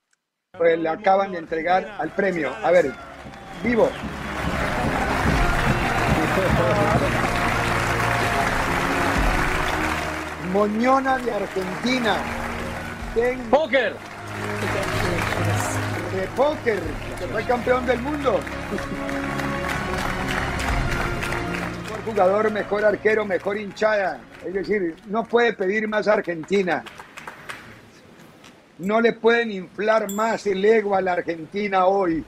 pues, 0.57 0.79
le 0.79 0.89
acaban 0.89 1.33
de 1.33 1.39
entregar 1.39 1.97
al 1.99 2.15
premio. 2.15 2.55
A 2.63 2.71
ver, 2.71 2.93
vivo. 3.65 3.91
Moñona 10.53 11.19
de 11.19 11.33
Argentina. 11.33 12.44
Póker. 13.15 13.95
De 16.13 16.27
póker, 16.35 16.81
que 17.21 17.27
fue 17.29 17.45
campeón 17.45 17.87
del 17.87 18.01
mundo. 18.01 18.41
Mejor 21.83 22.05
jugador, 22.05 22.51
mejor 22.51 22.85
arquero, 22.85 23.25
mejor 23.25 23.57
hinchada. 23.57 24.19
Es 24.45 24.53
decir, 24.53 24.97
no 25.07 25.23
puede 25.23 25.53
pedir 25.53 25.87
más 25.87 26.09
Argentina. 26.09 26.83
No 28.79 29.01
le 29.01 29.13
pueden 29.13 29.53
inflar 29.53 30.11
más 30.11 30.45
el 30.49 30.65
ego 30.65 30.97
a 30.97 31.01
la 31.01 31.13
Argentina 31.13 31.87
hoy. 31.87 32.25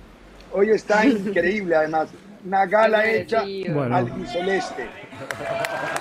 Hoy 0.53 0.70
está 0.70 1.05
increíble, 1.05 1.75
además. 1.75 2.11
Una 2.44 2.64
gala 2.64 3.05
hecha 3.05 3.40
al 3.40 4.29
celeste. 4.29 4.88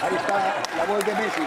Ahí 0.02 0.16
está 0.16 0.54
la 0.78 0.86
voz 0.86 1.04
de 1.04 1.14
Messi. 1.16 1.42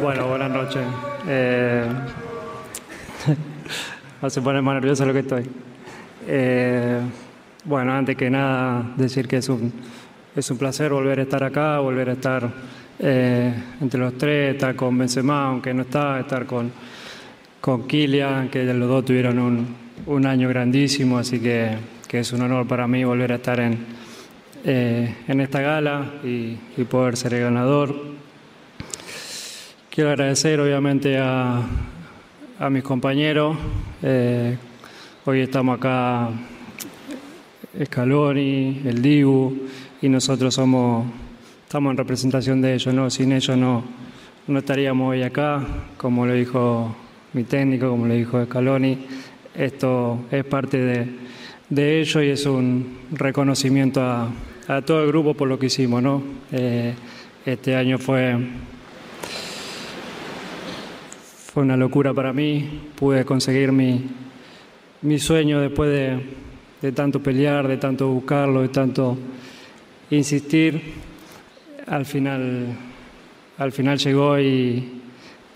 Bueno, 0.00 0.28
buenas 0.28 0.50
noches. 0.50 0.82
Eh, 1.28 1.84
se 4.28 4.40
pone 4.40 4.62
más 4.62 4.74
nervioso 4.74 5.04
lo 5.04 5.12
que 5.12 5.18
estoy. 5.18 5.42
Eh, 6.26 7.00
bueno, 7.64 7.92
antes 7.92 8.16
que 8.16 8.30
nada, 8.30 8.94
decir 8.96 9.28
que 9.28 9.36
es 9.36 9.48
un, 9.50 9.70
es 10.34 10.50
un 10.50 10.56
placer 10.56 10.90
volver 10.90 11.18
a 11.18 11.22
estar 11.22 11.44
acá, 11.44 11.80
volver 11.80 12.08
a 12.08 12.12
estar 12.12 12.50
eh, 12.98 13.52
entre 13.82 14.00
los 14.00 14.16
tres, 14.16 14.54
estar 14.54 14.74
con 14.74 14.96
Benzema, 14.96 15.48
aunque 15.48 15.74
no 15.74 15.82
está, 15.82 16.18
estar 16.20 16.46
con, 16.46 16.72
con 17.60 17.86
Kilian, 17.86 18.48
que 18.48 18.64
los 18.72 18.88
dos 18.88 19.04
tuvieron 19.04 19.38
un, 19.38 19.66
un 20.06 20.26
año 20.26 20.48
grandísimo, 20.48 21.18
así 21.18 21.40
que, 21.40 21.76
que, 22.08 22.20
es 22.20 22.32
un 22.32 22.40
honor 22.40 22.66
para 22.66 22.88
mí 22.88 23.04
volver 23.04 23.32
a 23.32 23.34
estar 23.34 23.60
en, 23.60 23.84
en 24.64 25.40
esta 25.42 25.60
gala 25.60 26.14
y 26.24 26.56
poder 26.88 27.18
ser 27.18 27.34
el 27.34 27.42
ganador. 27.42 28.20
Quiero 29.90 30.10
agradecer 30.10 30.60
obviamente 30.60 31.18
a, 31.18 31.62
a 32.60 32.70
mis 32.70 32.84
compañeros. 32.84 33.56
Eh, 34.04 34.56
hoy 35.24 35.40
estamos 35.40 35.78
acá 35.78 36.28
Scaloni, 37.84 38.82
el 38.84 39.02
Dibu, 39.02 39.66
y 40.00 40.08
nosotros 40.08 40.54
somos, 40.54 41.06
estamos 41.64 41.90
en 41.90 41.96
representación 41.96 42.62
de 42.62 42.74
ellos, 42.74 42.94
¿no? 42.94 43.10
Sin 43.10 43.32
ellos 43.32 43.56
no, 43.56 43.82
no 44.46 44.60
estaríamos 44.60 45.10
hoy 45.10 45.24
acá, 45.24 45.66
como 45.96 46.24
lo 46.24 46.34
dijo 46.34 46.94
mi 47.32 47.42
técnico, 47.42 47.90
como 47.90 48.06
lo 48.06 48.14
dijo 48.14 48.44
Scaloni. 48.44 48.96
Esto 49.56 50.20
es 50.30 50.44
parte 50.44 50.78
de, 50.78 51.06
de 51.68 52.00
ellos 52.00 52.22
y 52.22 52.28
es 52.28 52.46
un 52.46 52.96
reconocimiento 53.10 54.02
a, 54.02 54.30
a, 54.68 54.82
todo 54.82 55.02
el 55.02 55.08
grupo 55.08 55.34
por 55.34 55.48
lo 55.48 55.58
que 55.58 55.66
hicimos, 55.66 56.00
¿no? 56.00 56.22
Eh, 56.52 56.94
este 57.44 57.74
año 57.74 57.98
fue 57.98 58.36
fue 61.52 61.64
una 61.64 61.76
locura 61.76 62.14
para 62.14 62.32
mí, 62.32 62.80
pude 62.94 63.24
conseguir 63.24 63.72
mi, 63.72 64.04
mi 65.02 65.18
sueño 65.18 65.60
después 65.60 65.90
de, 65.90 66.20
de, 66.80 66.92
tanto 66.92 67.20
pelear, 67.20 67.66
de 67.66 67.76
tanto 67.76 68.06
buscarlo, 68.08 68.62
de 68.62 68.68
tanto 68.68 69.18
insistir. 70.10 70.80
Al 71.88 72.06
final, 72.06 72.66
al 73.58 73.72
final 73.72 73.98
llegó 73.98 74.38
y, 74.38 75.00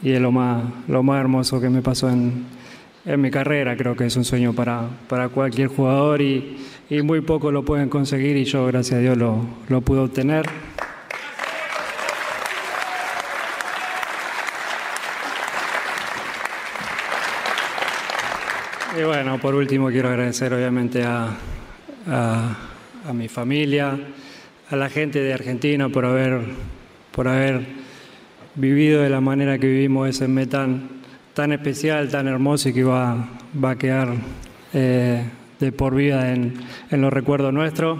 y 0.02 0.10
es 0.10 0.20
lo 0.20 0.32
más, 0.32 0.64
lo 0.88 1.04
más 1.04 1.20
hermoso 1.20 1.60
que 1.60 1.70
me 1.70 1.80
pasó 1.80 2.10
en, 2.10 2.44
en 3.06 3.20
mi 3.20 3.30
carrera. 3.30 3.76
Creo 3.76 3.94
que 3.94 4.06
es 4.06 4.16
un 4.16 4.24
sueño 4.24 4.52
para, 4.52 4.88
para 5.08 5.28
cualquier 5.28 5.68
jugador 5.68 6.20
y, 6.20 6.56
y 6.90 7.02
muy 7.02 7.20
pocos 7.20 7.52
lo 7.52 7.64
pueden 7.64 7.88
conseguir 7.88 8.36
y 8.36 8.44
yo, 8.44 8.66
gracias 8.66 8.98
a 8.98 9.00
Dios, 9.00 9.16
lo, 9.16 9.46
lo 9.68 9.80
pude 9.80 10.00
obtener. 10.00 10.44
Y 18.96 19.02
bueno, 19.02 19.38
por 19.40 19.56
último 19.56 19.88
quiero 19.88 20.08
agradecer 20.08 20.54
obviamente 20.54 21.02
a, 21.02 21.36
mi 23.12 23.28
familia, 23.28 23.98
a 24.70 24.76
la 24.76 24.88
gente 24.88 25.20
de 25.20 25.32
Argentina 25.32 25.88
por 25.88 26.04
haber, 26.04 26.40
por 27.10 27.26
haber 27.26 27.66
vivido 28.54 29.02
de 29.02 29.10
la 29.10 29.20
manera 29.20 29.58
que 29.58 29.66
vivimos 29.66 30.08
ese 30.08 30.28
mes 30.28 30.48
tan, 30.48 30.88
tan 31.32 31.50
especial, 31.52 32.08
tan 32.08 32.28
hermoso 32.28 32.68
y 32.68 32.72
que 32.72 32.84
va, 32.84 33.30
va 33.62 33.70
a 33.70 33.78
quedar 33.78 34.14
eh, 34.72 35.24
de 35.58 35.72
por 35.72 35.96
vida 35.96 36.32
en, 36.32 36.54
los 36.90 37.12
recuerdos 37.12 37.52
nuestros. 37.52 37.98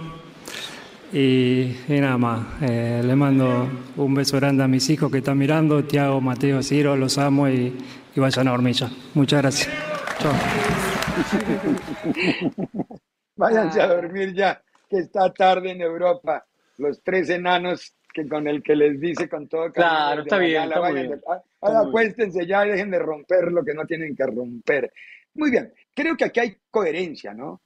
Y, 1.11 1.75
y 1.89 1.99
nada 1.99 2.17
más, 2.17 2.45
eh, 2.61 3.01
le 3.03 3.15
mando 3.17 3.67
un 3.97 4.13
beso 4.13 4.37
grande 4.37 4.63
a 4.63 4.67
mis 4.67 4.89
hijos 4.89 5.11
que 5.11 5.17
están 5.17 5.37
mirando, 5.37 5.83
Tiago, 5.83 6.21
Mateo, 6.21 6.63
Ciro, 6.63 6.95
los 6.95 7.17
amo 7.17 7.49
y, 7.49 7.73
y 8.15 8.19
vayan 8.19 8.47
a 8.47 8.53
hormilla. 8.53 8.89
Muchas 9.13 9.41
gracias. 9.41 9.94
Chao. 10.19 10.33
Váyanse 13.35 13.81
a 13.81 13.87
dormir 13.87 14.33
ya, 14.33 14.61
que 14.89 14.97
está 14.97 15.33
tarde 15.33 15.71
en 15.71 15.81
Europa. 15.81 16.45
Los 16.77 17.01
tres 17.03 17.29
enanos 17.29 17.95
que 18.13 18.27
con 18.29 18.47
el 18.47 18.63
que 18.63 18.75
les 18.75 18.99
dice 18.99 19.27
con 19.27 19.47
todo 19.49 19.71
Claro, 19.73 20.21
está 20.21 20.37
bien, 20.37 20.63
está 20.63 20.81
muy 20.81 20.93
bien. 20.93 21.21
Ahora 21.59 21.81
acuéstense 21.81 22.47
ya 22.47 22.65
y 22.65 22.71
dejen 22.71 22.91
de 22.91 22.99
romper 22.99 23.51
lo 23.51 23.63
que 23.63 23.73
no 23.73 23.85
tienen 23.85 24.15
que 24.15 24.25
romper. 24.25 24.93
Muy 25.33 25.51
bien, 25.51 25.73
creo 25.93 26.15
que 26.15 26.25
aquí 26.25 26.39
hay 26.39 26.57
coherencia, 26.71 27.33
¿no? 27.33 27.61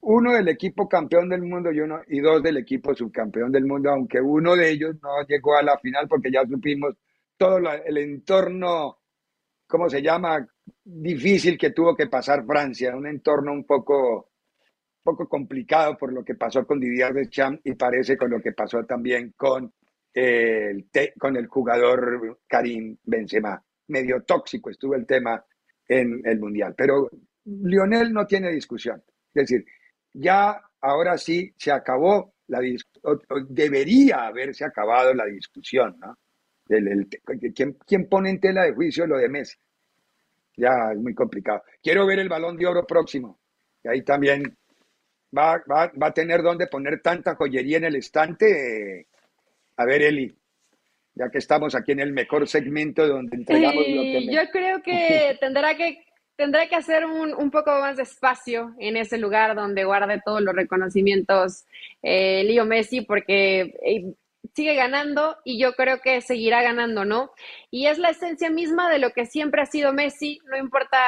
Uno 0.00 0.32
del 0.32 0.48
equipo 0.48 0.88
campeón 0.88 1.28
del 1.28 1.42
mundo 1.42 1.70
y 1.70 1.80
uno 1.80 2.00
y 2.08 2.20
dos 2.20 2.42
del 2.42 2.56
equipo 2.56 2.94
subcampeón 2.94 3.52
del 3.52 3.64
mundo, 3.64 3.90
aunque 3.90 4.20
uno 4.20 4.56
de 4.56 4.70
ellos 4.70 4.96
no 5.02 5.24
llegó 5.28 5.56
a 5.56 5.62
la 5.62 5.78
final 5.78 6.08
porque 6.08 6.32
ya 6.32 6.44
supimos 6.46 6.96
todo 7.36 7.58
el 7.58 7.96
entorno, 7.96 8.98
¿cómo 9.68 9.88
se 9.88 10.02
llama? 10.02 10.44
Difícil 10.84 11.58
que 11.58 11.70
tuvo 11.70 11.96
que 11.96 12.06
pasar 12.06 12.44
Francia, 12.44 12.96
un 12.96 13.06
entorno 13.06 13.52
un 13.52 13.64
poco, 13.64 14.30
poco 15.02 15.28
complicado 15.28 15.96
por 15.96 16.12
lo 16.12 16.24
que 16.24 16.34
pasó 16.34 16.66
con 16.66 16.80
Didier 16.80 17.12
Deschamps 17.12 17.60
y 17.64 17.74
parece 17.74 18.16
con 18.16 18.30
lo 18.30 18.40
que 18.40 18.52
pasó 18.52 18.84
también 18.84 19.34
con 19.36 19.72
el, 20.12 20.88
con 21.18 21.36
el 21.36 21.46
jugador 21.46 22.40
Karim 22.46 22.96
Benzema. 23.04 23.62
Medio 23.88 24.22
tóxico 24.22 24.70
estuvo 24.70 24.94
el 24.94 25.06
tema 25.06 25.44
en 25.88 26.22
el 26.24 26.38
Mundial, 26.38 26.74
pero 26.76 27.10
Lionel 27.44 28.12
no 28.12 28.26
tiene 28.26 28.52
discusión. 28.52 29.02
Es 29.34 29.48
decir, 29.48 29.64
ya 30.12 30.60
ahora 30.80 31.18
sí 31.18 31.52
se 31.56 31.72
acabó 31.72 32.34
la 32.50 32.60
debería 33.48 34.26
haberse 34.26 34.64
acabado 34.64 35.14
la 35.14 35.24
discusión, 35.26 35.96
¿no? 36.00 36.18
¿quién, 37.54 37.76
¿Quién 37.86 38.08
pone 38.08 38.30
en 38.30 38.40
tela 38.40 38.64
de 38.64 38.72
juicio 38.72 39.06
lo 39.06 39.18
de 39.18 39.28
Messi? 39.28 39.56
Ya 40.56 40.92
es 40.92 40.98
muy 40.98 41.14
complicado. 41.14 41.62
Quiero 41.82 42.06
ver 42.06 42.18
el 42.18 42.28
balón 42.28 42.56
de 42.56 42.66
oro 42.66 42.86
próximo. 42.86 43.38
Y 43.82 43.88
ahí 43.88 44.02
también 44.02 44.56
va, 45.36 45.62
va, 45.70 45.90
va 46.00 46.08
a 46.08 46.14
tener 46.14 46.42
donde 46.42 46.66
poner 46.66 47.00
tanta 47.00 47.34
joyería 47.34 47.78
en 47.78 47.84
el 47.84 47.96
estante. 47.96 49.06
A 49.76 49.84
ver, 49.84 50.02
Eli, 50.02 50.34
ya 51.14 51.30
que 51.30 51.38
estamos 51.38 51.74
aquí 51.74 51.92
en 51.92 52.00
el 52.00 52.12
mejor 52.12 52.46
segmento 52.48 53.06
donde 53.06 53.36
entregamos 53.36 53.86
lo 53.88 54.02
que... 54.02 54.22
Me... 54.26 54.34
Yo 54.34 54.40
creo 54.52 54.82
que 54.82 55.36
tendrá 55.40 55.76
que 55.76 56.04
tendrá 56.36 56.66
que 56.68 56.76
hacer 56.76 57.04
un, 57.04 57.34
un, 57.34 57.50
poco 57.50 57.70
más 57.70 57.98
de 57.98 58.04
espacio 58.04 58.74
en 58.78 58.96
ese 58.96 59.18
lugar 59.18 59.54
donde 59.54 59.84
guarde 59.84 60.22
todos 60.24 60.40
los 60.40 60.54
reconocimientos 60.54 61.66
eh, 62.02 62.42
Leo 62.44 62.64
Messi, 62.64 63.02
porque 63.02 63.74
eh, 63.84 64.14
sigue 64.54 64.74
ganando 64.74 65.36
y 65.44 65.58
yo 65.58 65.74
creo 65.74 66.00
que 66.00 66.20
seguirá 66.20 66.62
ganando, 66.62 67.04
¿no? 67.04 67.30
Y 67.70 67.86
es 67.86 67.98
la 67.98 68.10
esencia 68.10 68.50
misma 68.50 68.90
de 68.90 68.98
lo 68.98 69.10
que 69.12 69.26
siempre 69.26 69.62
ha 69.62 69.66
sido 69.66 69.92
Messi, 69.92 70.40
no 70.46 70.56
importa 70.56 70.98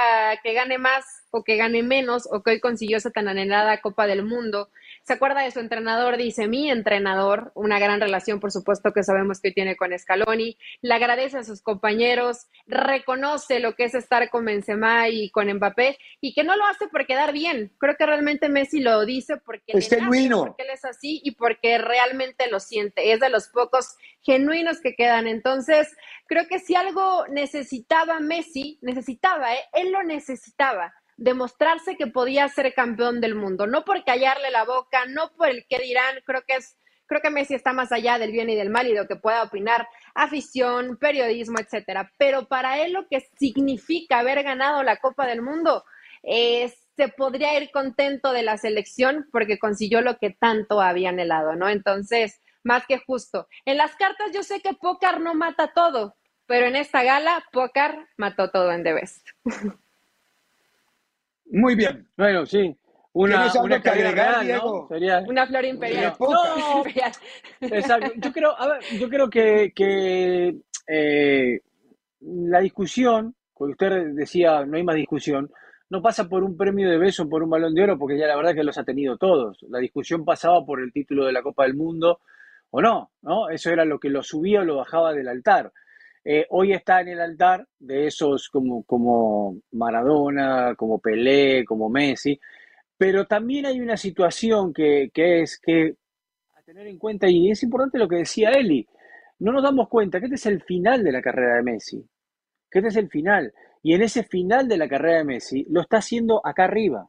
que 0.42 0.52
gane 0.52 0.78
más 0.78 1.04
o 1.30 1.42
que 1.42 1.56
gane 1.56 1.82
menos 1.82 2.28
o 2.30 2.42
que 2.42 2.52
hoy 2.52 2.60
consiguió 2.60 2.98
esa 2.98 3.10
tan 3.10 3.28
anhelada 3.28 3.80
Copa 3.80 4.06
del 4.06 4.24
Mundo, 4.24 4.68
se 5.04 5.12
acuerda 5.14 5.42
de 5.42 5.50
su 5.50 5.60
entrenador, 5.60 6.16
dice 6.16 6.46
mi 6.46 6.70
entrenador, 6.70 7.52
una 7.54 7.78
gran 7.78 8.00
relación, 8.00 8.38
por 8.38 8.52
supuesto, 8.52 8.92
que 8.92 9.02
sabemos 9.02 9.40
que 9.40 9.50
tiene 9.50 9.76
con 9.76 9.96
Scaloni, 9.98 10.56
le 10.80 10.94
agradece 10.94 11.38
a 11.38 11.44
sus 11.44 11.60
compañeros, 11.60 12.46
reconoce 12.66 13.60
lo 13.60 13.74
que 13.74 13.84
es 13.84 13.94
estar 13.94 14.30
con 14.30 14.44
Benzema 14.44 15.08
y 15.08 15.30
con 15.30 15.52
Mbappé 15.52 15.98
y 16.20 16.34
que 16.34 16.44
no 16.44 16.56
lo 16.56 16.64
hace 16.66 16.88
por 16.88 17.06
quedar 17.06 17.32
bien. 17.32 17.72
Creo 17.78 17.96
que 17.96 18.06
realmente 18.06 18.48
Messi 18.48 18.80
lo 18.80 19.04
dice 19.04 19.38
porque, 19.38 19.72
es 19.72 19.88
genuino. 19.88 20.44
porque 20.44 20.62
él 20.62 20.70
es 20.70 20.84
así 20.84 21.20
y 21.24 21.32
porque 21.32 21.78
realmente 21.78 22.48
lo 22.48 22.60
siente. 22.60 23.12
Es 23.12 23.20
de 23.20 23.28
los 23.28 23.48
pocos 23.48 23.96
genuinos 24.22 24.80
que 24.80 24.94
quedan. 24.94 25.26
Entonces, 25.26 25.88
creo 26.26 26.46
que 26.46 26.60
si 26.60 26.76
algo 26.76 27.26
necesitaba 27.28 28.20
Messi, 28.20 28.78
necesitaba, 28.82 29.54
¿eh? 29.54 29.64
él 29.72 29.90
lo 29.90 30.02
necesitaba 30.04 30.94
demostrarse 31.16 31.96
que 31.96 32.06
podía 32.06 32.48
ser 32.48 32.72
campeón 32.74 33.20
del 33.20 33.34
mundo, 33.34 33.66
no 33.66 33.84
por 33.84 34.04
callarle 34.04 34.50
la 34.50 34.64
boca, 34.64 35.06
no 35.06 35.32
por 35.32 35.48
el 35.48 35.66
que 35.68 35.78
dirán, 35.78 36.16
creo 36.24 36.42
que 36.46 36.56
es 36.56 36.76
creo 37.06 37.20
que 37.20 37.30
Messi 37.30 37.54
está 37.54 37.74
más 37.74 37.92
allá 37.92 38.18
del 38.18 38.32
bien 38.32 38.48
y 38.48 38.56
del 38.56 38.70
mal 38.70 38.86
y 38.86 38.92
de 38.92 39.00
lo 39.00 39.06
que 39.06 39.16
pueda 39.16 39.42
opinar 39.42 39.86
afición, 40.14 40.96
periodismo, 40.96 41.58
etcétera, 41.58 42.10
pero 42.16 42.48
para 42.48 42.78
él 42.82 42.94
lo 42.94 43.06
que 43.06 43.20
significa 43.38 44.20
haber 44.20 44.42
ganado 44.42 44.82
la 44.82 44.96
Copa 44.96 45.26
del 45.26 45.42
Mundo 45.42 45.84
es 46.22 46.82
se 46.96 47.08
podría 47.08 47.58
ir 47.58 47.70
contento 47.70 48.32
de 48.32 48.42
la 48.42 48.56
selección 48.56 49.28
porque 49.32 49.58
consiguió 49.58 50.00
lo 50.00 50.18
que 50.18 50.30
tanto 50.30 50.80
había 50.80 51.08
anhelado, 51.08 51.54
¿no? 51.54 51.68
Entonces, 51.68 52.40
más 52.62 52.86
que 52.86 52.98
justo. 52.98 53.48
En 53.64 53.76
las 53.76 53.96
cartas 53.96 54.30
yo 54.32 54.42
sé 54.42 54.60
que 54.60 54.74
Pócar 54.74 55.20
no 55.20 55.34
mata 55.34 55.72
todo, 55.74 56.16
pero 56.46 56.66
en 56.66 56.76
esta 56.76 57.02
gala 57.02 57.44
Pócar 57.52 58.08
mató 58.16 58.50
todo 58.50 58.72
en 58.72 58.84
The 58.84 58.92
Best. 58.92 59.28
Muy 61.52 61.74
bien. 61.74 62.08
Bueno, 62.16 62.46
sí. 62.46 62.76
Una, 63.14 63.52
una 63.62 63.82
que 63.82 63.90
agregar, 63.90 64.42
Diego? 64.42 64.88
Sería... 64.88 65.22
Una 65.28 65.46
flor 65.46 65.64
imperial. 65.66 66.14
No, 66.18 66.84
exacto. 67.60 68.10
Yo 68.16 68.32
creo, 68.32 68.58
a 68.58 68.68
ver, 68.68 68.82
yo 68.98 69.08
creo 69.08 69.28
que, 69.28 69.72
que 69.74 70.56
eh, 70.88 71.60
la 72.20 72.60
discusión, 72.60 73.34
porque 73.54 73.72
usted 73.72 74.14
decía 74.14 74.64
no 74.64 74.78
hay 74.78 74.82
más 74.82 74.96
discusión, 74.96 75.50
no 75.90 76.00
pasa 76.00 76.26
por 76.26 76.42
un 76.42 76.56
premio 76.56 76.88
de 76.88 76.96
beso, 76.96 77.28
por 77.28 77.42
un 77.42 77.50
balón 77.50 77.74
de 77.74 77.82
oro, 77.82 77.98
porque 77.98 78.18
ya 78.18 78.26
la 78.26 78.36
verdad 78.36 78.54
que 78.54 78.64
los 78.64 78.78
ha 78.78 78.84
tenido 78.84 79.18
todos. 79.18 79.58
La 79.68 79.78
discusión 79.78 80.24
pasaba 80.24 80.64
por 80.64 80.80
el 80.80 80.90
título 80.90 81.26
de 81.26 81.32
la 81.32 81.42
Copa 81.42 81.64
del 81.64 81.74
Mundo 81.74 82.20
o 82.70 82.80
no, 82.80 83.10
¿no? 83.20 83.50
Eso 83.50 83.70
era 83.70 83.84
lo 83.84 83.98
que 83.98 84.08
lo 84.08 84.22
subía 84.22 84.60
o 84.60 84.64
lo 84.64 84.76
bajaba 84.76 85.12
del 85.12 85.28
altar. 85.28 85.70
Eh, 86.24 86.46
hoy 86.50 86.72
está 86.72 87.00
en 87.00 87.08
el 87.08 87.20
altar 87.20 87.66
de 87.80 88.06
esos 88.06 88.48
como, 88.48 88.84
como 88.84 89.56
Maradona, 89.72 90.74
como 90.76 91.00
Pelé, 91.00 91.64
como 91.64 91.88
Messi, 91.88 92.38
pero 92.96 93.26
también 93.26 93.66
hay 93.66 93.80
una 93.80 93.96
situación 93.96 94.72
que, 94.72 95.10
que 95.12 95.42
es 95.42 95.58
que 95.58 95.96
a 96.54 96.62
tener 96.62 96.86
en 96.86 96.98
cuenta, 96.98 97.28
y 97.28 97.50
es 97.50 97.62
importante 97.64 97.98
lo 97.98 98.06
que 98.06 98.16
decía 98.16 98.50
Eli, 98.50 98.86
no 99.40 99.50
nos 99.50 99.64
damos 99.64 99.88
cuenta 99.88 100.20
que 100.20 100.26
este 100.26 100.36
es 100.36 100.46
el 100.46 100.62
final 100.62 101.02
de 101.02 101.10
la 101.10 101.20
carrera 101.20 101.56
de 101.56 101.62
Messi, 101.64 102.00
que 102.70 102.78
este 102.78 102.90
es 102.90 102.96
el 102.96 103.08
final, 103.08 103.52
y 103.82 103.94
en 103.94 104.02
ese 104.02 104.22
final 104.22 104.68
de 104.68 104.76
la 104.76 104.88
carrera 104.88 105.18
de 105.18 105.24
Messi 105.24 105.66
lo 105.70 105.80
está 105.80 105.96
haciendo 105.96 106.40
acá 106.46 106.64
arriba, 106.64 107.08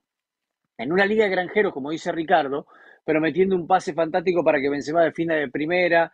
en 0.76 0.92
una 0.92 1.06
liga 1.06 1.26
de 1.26 1.30
granjeros, 1.30 1.72
como 1.72 1.92
dice 1.92 2.12
Ricardo, 2.12 2.66
pero 3.06 3.22
metiendo 3.22 3.56
un 3.56 3.68
pase 3.68 3.94
fantástico 3.94 4.44
para 4.44 4.60
que 4.60 4.70
Benzema 4.70 5.04
defina 5.04 5.36
de 5.36 5.50
primera, 5.50 6.12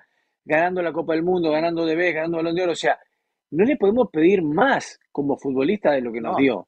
ganando 0.49 0.81
la 0.81 0.91
Copa 0.91 1.13
del 1.13 1.21
Mundo, 1.21 1.51
ganando 1.51 1.85
de 1.85 1.95
B, 1.95 2.11
ganando 2.11 2.37
Balón 2.37 2.55
de 2.55 2.63
Oro. 2.63 2.71
O 2.71 2.75
sea, 2.75 2.99
no 3.51 3.63
le 3.63 3.77
podemos 3.77 4.09
pedir 4.11 4.41
más 4.41 4.99
como 5.11 5.37
futbolista 5.37 5.91
de 5.91 6.01
lo 6.01 6.11
que 6.11 6.21
nos 6.21 6.35
dio. 6.37 6.67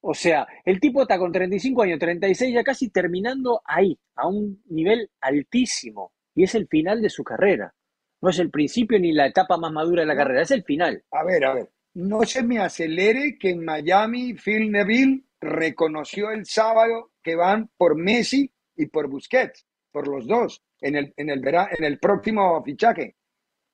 O 0.00 0.12
sea, 0.12 0.46
el 0.64 0.80
tipo 0.80 1.02
está 1.02 1.16
con 1.16 1.30
35 1.30 1.82
años, 1.82 2.00
36, 2.00 2.52
ya 2.52 2.64
casi 2.64 2.90
terminando 2.90 3.62
ahí, 3.64 3.96
a 4.16 4.26
un 4.26 4.60
nivel 4.66 5.08
altísimo. 5.20 6.12
Y 6.34 6.42
es 6.42 6.54
el 6.56 6.66
final 6.66 7.00
de 7.00 7.08
su 7.08 7.22
carrera. 7.22 7.72
No 8.20 8.30
es 8.30 8.40
el 8.40 8.50
principio 8.50 8.98
ni 8.98 9.12
la 9.12 9.26
etapa 9.26 9.56
más 9.56 9.72
madura 9.72 10.02
de 10.02 10.06
la 10.06 10.16
carrera, 10.16 10.42
es 10.42 10.50
el 10.50 10.64
final. 10.64 11.04
A 11.12 11.24
ver, 11.24 11.44
a 11.44 11.54
ver. 11.54 11.70
No 11.94 12.22
se 12.24 12.42
me 12.42 12.58
acelere 12.58 13.38
que 13.38 13.50
en 13.50 13.64
Miami 13.64 14.34
Phil 14.34 14.70
Neville 14.70 15.22
reconoció 15.40 16.30
el 16.30 16.44
sábado 16.44 17.12
que 17.22 17.36
van 17.36 17.70
por 17.76 17.96
Messi 17.96 18.50
y 18.76 18.86
por 18.86 19.08
Busquets, 19.08 19.64
por 19.92 20.08
los 20.08 20.26
dos 20.26 20.65
en 20.80 20.96
el, 20.96 21.14
en 21.16 21.30
el, 21.30 21.42
en 21.46 21.84
el 21.84 21.98
próximo 21.98 22.62
fichaje. 22.64 23.16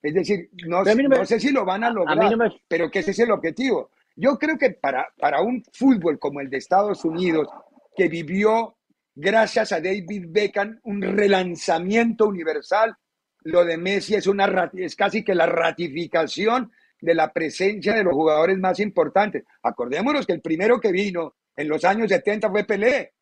Es 0.02 0.14
decir, 0.14 0.50
no, 0.66 0.82
no 0.82 1.24
sé 1.24 1.38
si 1.38 1.50
lo 1.52 1.64
van 1.64 1.84
a 1.84 1.90
lograr, 1.90 2.34
pero 2.66 2.90
que 2.90 3.00
ese 3.00 3.12
es 3.12 3.18
el 3.20 3.30
objetivo. 3.30 3.90
Yo 4.16 4.38
creo 4.38 4.58
que 4.58 4.70
para, 4.70 5.08
para 5.18 5.40
un 5.40 5.62
fútbol 5.72 6.18
como 6.18 6.40
el 6.40 6.50
de 6.50 6.58
Estados 6.58 7.04
Unidos, 7.04 7.48
que 7.96 8.08
vivió, 8.08 8.76
gracias 9.14 9.72
a 9.72 9.80
David 9.80 10.26
Beckham, 10.28 10.80
un 10.82 11.02
relanzamiento 11.02 12.26
universal, 12.26 12.96
lo 13.44 13.64
de 13.64 13.76
Messi 13.76 14.14
es, 14.14 14.26
una, 14.26 14.70
es 14.74 14.96
casi 14.96 15.24
que 15.24 15.34
la 15.34 15.46
ratificación 15.46 16.72
de 17.00 17.14
la 17.14 17.32
presencia 17.32 17.94
de 17.94 18.04
los 18.04 18.12
jugadores 18.12 18.58
más 18.58 18.80
importantes. 18.80 19.44
Acordémonos 19.62 20.26
que 20.26 20.32
el 20.32 20.40
primero 20.40 20.80
que 20.80 20.92
vino 20.92 21.34
en 21.56 21.68
los 21.68 21.84
años 21.84 22.08
70 22.08 22.50
fue 22.50 22.64
Pelé, 22.64 23.12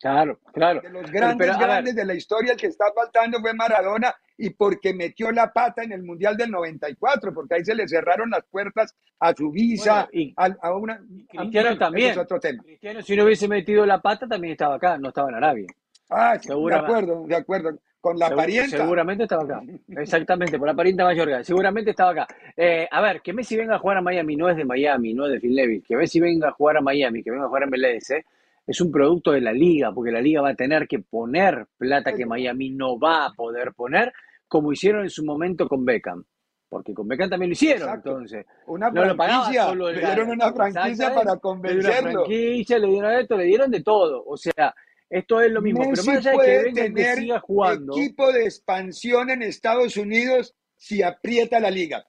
Claro, 0.00 0.38
claro. 0.52 0.80
De 0.82 0.90
los 0.90 1.10
grandes, 1.10 1.58
grandes 1.58 1.94
de 1.94 2.04
la 2.04 2.14
historia, 2.14 2.52
el 2.52 2.58
que 2.58 2.66
está 2.66 2.86
faltando 2.94 3.40
fue 3.40 3.54
Maradona 3.54 4.14
y 4.36 4.50
porque 4.50 4.92
metió 4.92 5.32
la 5.32 5.52
pata 5.52 5.82
en 5.82 5.92
el 5.92 6.02
Mundial 6.02 6.36
del 6.36 6.50
94, 6.50 7.32
porque 7.32 7.54
ahí 7.54 7.64
se 7.64 7.74
le 7.74 7.88
cerraron 7.88 8.30
las 8.30 8.44
puertas 8.44 8.94
a 9.18 9.34
su 9.34 9.50
visa, 9.50 10.08
y, 10.12 10.34
a, 10.36 10.74
una... 10.74 11.00
Cristiano 11.28 11.78
también. 11.78 12.10
Es 12.10 12.18
otro 12.18 12.38
tema. 12.38 12.62
Cristiano, 12.62 13.00
si 13.00 13.16
no 13.16 13.24
hubiese 13.24 13.48
metido 13.48 13.86
la 13.86 14.00
pata, 14.00 14.28
también 14.28 14.52
estaba 14.52 14.74
acá, 14.74 14.98
no 14.98 15.08
estaba 15.08 15.30
en 15.30 15.36
Arabia. 15.36 15.66
Ah, 16.10 16.36
de 16.38 16.74
acuerdo, 16.74 17.26
de 17.26 17.36
acuerdo. 17.36 17.78
Con 18.00 18.18
la 18.20 18.30
parienta. 18.30 18.76
Seguramente 18.76 19.24
estaba 19.24 19.42
acá. 19.42 19.62
Exactamente, 19.88 20.58
por 20.58 20.68
la 20.68 20.74
parienta 20.74 21.02
mayor. 21.02 21.44
Seguramente 21.44 21.90
estaba 21.90 22.12
acá. 22.12 22.28
Eh, 22.56 22.86
a 22.88 23.00
ver, 23.00 23.20
que 23.20 23.32
Messi 23.32 23.56
venga 23.56 23.74
a 23.74 23.78
jugar 23.80 23.96
a 23.96 24.02
Miami 24.02 24.36
no 24.36 24.48
es 24.48 24.56
de 24.56 24.64
Miami, 24.64 25.12
no 25.12 25.26
es 25.26 25.32
de 25.32 25.40
Phil 25.40 25.56
Levy. 25.56 25.80
Que 25.80 25.96
Messi 25.96 26.20
venga 26.20 26.48
a 26.48 26.52
jugar 26.52 26.76
a 26.76 26.80
Miami, 26.80 27.24
que 27.24 27.32
venga 27.32 27.46
a 27.46 27.48
jugar 27.48 27.64
a 27.64 27.66
MLS, 27.66 28.10
¿eh? 28.10 28.24
Es 28.66 28.80
un 28.80 28.90
producto 28.90 29.32
de 29.32 29.40
la 29.40 29.52
liga, 29.52 29.92
porque 29.92 30.10
la 30.10 30.20
liga 30.20 30.42
va 30.42 30.50
a 30.50 30.54
tener 30.54 30.88
que 30.88 30.98
poner 30.98 31.66
plata 31.78 32.14
que 32.14 32.26
Miami 32.26 32.70
no 32.70 32.98
va 32.98 33.26
a 33.26 33.32
poder 33.32 33.72
poner, 33.74 34.12
como 34.48 34.72
hicieron 34.72 35.02
en 35.02 35.10
su 35.10 35.24
momento 35.24 35.68
con 35.68 35.84
Beckham. 35.84 36.24
Porque 36.68 36.92
con 36.92 37.06
Beckham 37.06 37.30
también 37.30 37.50
lo 37.50 37.52
hicieron, 37.52 37.94
entonces. 37.94 38.44
Una 38.66 38.90
no 38.90 39.14
franquicia, 39.14 39.72
le 39.72 40.00
dieron 40.00 40.30
una 40.30 40.52
franquicia 40.52 41.14
para 41.14 41.36
convencerlo. 41.36 41.90
Una 41.90 42.10
franquicia, 42.10 42.78
le 42.78 42.88
dieron 42.88 43.12
esto, 43.12 43.36
le 43.36 43.44
dieron 43.44 43.70
de 43.70 43.82
todo. 43.84 44.24
O 44.26 44.36
sea, 44.36 44.74
esto 45.08 45.40
es 45.40 45.52
lo 45.52 45.62
mismo. 45.62 45.80
pero 45.80 45.90
más 45.90 46.08
allá 46.08 46.32
de 46.32 46.38
que 46.38 46.62
venga 46.64 46.94
que 46.94 47.14
siga 47.14 47.40
jugando. 47.40 47.96
equipo 47.96 48.32
de 48.32 48.44
expansión 48.44 49.30
en 49.30 49.42
Estados 49.42 49.96
Unidos 49.96 50.56
si 50.76 51.04
aprieta 51.04 51.60
la 51.60 51.70
liga. 51.70 52.04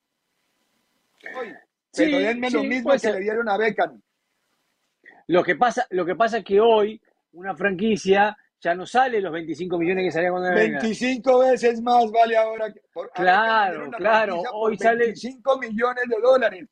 pero 1.96 2.18
denme 2.18 2.50
lo 2.50 2.64
mismo 2.64 2.94
que 3.00 3.12
le 3.12 3.20
dieron 3.20 3.48
a 3.48 3.58
Beckham. 3.58 4.02
Lo 5.28 5.44
que 5.44 5.56
pasa, 5.56 5.86
lo 5.92 6.06
que 6.06 6.16
pasa 6.16 6.40
es 6.40 6.46
que 6.46 6.60
hoy 6.60 7.00
una 7.34 7.56
franquicia 7.56 8.36
ya 8.60 8.74
no 8.74 8.86
sale 8.86 9.22
los 9.22 9.32
25 9.32 9.78
millones 9.78 10.06
que 10.06 10.12
salía 10.12 10.32
cuando 10.32 10.54
25 10.54 11.40
veces 11.40 11.82
más 11.82 12.10
vale 12.12 12.38
ahora. 12.38 12.74
claro, 13.14 13.92
claro. 13.92 14.42
Hoy 14.54 14.78
sale 14.78 15.06
25 15.06 15.60
millones 15.60 16.04
de 16.08 16.22
dólares. 16.22 16.66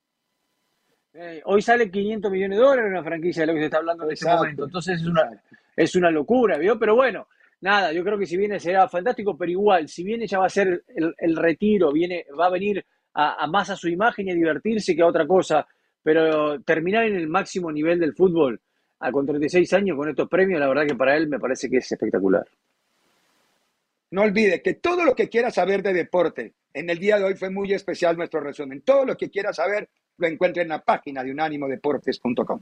Eh, 1.14 1.42
hoy 1.46 1.62
sale 1.62 1.90
500 1.90 2.32
millones 2.32 2.58
de 2.58 2.66
dólares 2.66 2.92
una 2.92 3.04
franquicia 3.04 3.44
de 3.44 3.48
lo 3.48 3.54
que 3.54 3.60
se 3.60 3.66
está 3.66 3.78
hablando 3.78 4.06
en 4.06 4.12
este 4.12 4.28
momento. 4.28 4.66
Entonces 4.66 5.02
es 5.02 5.08
una, 5.08 5.44
es 5.76 5.96
una 5.96 6.10
locura, 6.10 6.58
¿vio? 6.58 6.80
Pero 6.80 6.96
bueno, 6.96 7.28
nada, 7.62 7.92
yo 7.92 8.04
creo 8.04 8.18
que 8.18 8.26
si 8.26 8.36
viene 8.36 8.60
será 8.60 8.88
fantástico, 8.90 9.38
pero 9.38 9.52
igual, 9.52 9.88
si 9.88 10.04
viene 10.04 10.28
ya 10.28 10.40
va 10.40 10.48
a 10.48 10.50
ser 10.50 10.84
el, 10.88 11.36
retiro, 11.36 11.92
viene, 11.92 12.26
va 12.38 12.48
a 12.48 12.52
venir 12.52 12.86
a, 13.14 13.44
a, 13.44 13.48
más 13.48 13.70
a 13.70 13.76
su 13.76 13.88
imagen 13.88 14.28
y 14.28 14.32
a 14.32 14.36
divertirse 14.36 14.96
que 14.96 15.04
a 15.04 15.08
otra 15.08 15.28
cosa 15.28 15.66
pero 16.06 16.62
terminar 16.62 17.06
en 17.06 17.16
el 17.16 17.28
máximo 17.28 17.72
nivel 17.72 18.00
del 18.00 18.14
fútbol 18.14 18.62
a 19.00 19.12
con 19.12 19.26
36 19.26 19.74
años 19.74 19.98
con 19.98 20.08
estos 20.08 20.30
premios, 20.30 20.60
la 20.60 20.68
verdad 20.68 20.86
que 20.86 20.94
para 20.94 21.18
él 21.18 21.28
me 21.28 21.40
parece 21.40 21.68
que 21.68 21.78
es 21.78 21.92
espectacular. 21.92 22.46
No 24.12 24.22
olvide 24.22 24.62
que 24.62 24.76
todo 24.76 25.04
lo 25.04 25.16
que 25.16 25.30
quiera 25.30 25.50
saber 25.50 25.82
de 25.82 25.94
deporte, 25.94 26.54
en 26.76 26.92
el 26.92 27.00
día 27.00 27.18
de 27.18 27.24
hoy 27.24 27.34
fue 27.34 27.50
muy 27.50 27.74
especial 27.74 28.16
nuestro 28.18 28.40
resumen. 28.40 28.82
Todo 28.82 29.04
lo 29.04 29.18
que 29.18 29.32
quiera 29.32 29.52
saber 29.52 29.90
lo 30.18 30.28
encuentra 30.28 30.62
en 30.62 30.70
la 30.70 30.84
página 30.84 31.24
de 31.24 31.32
unánimodeportes.com. 31.32 32.62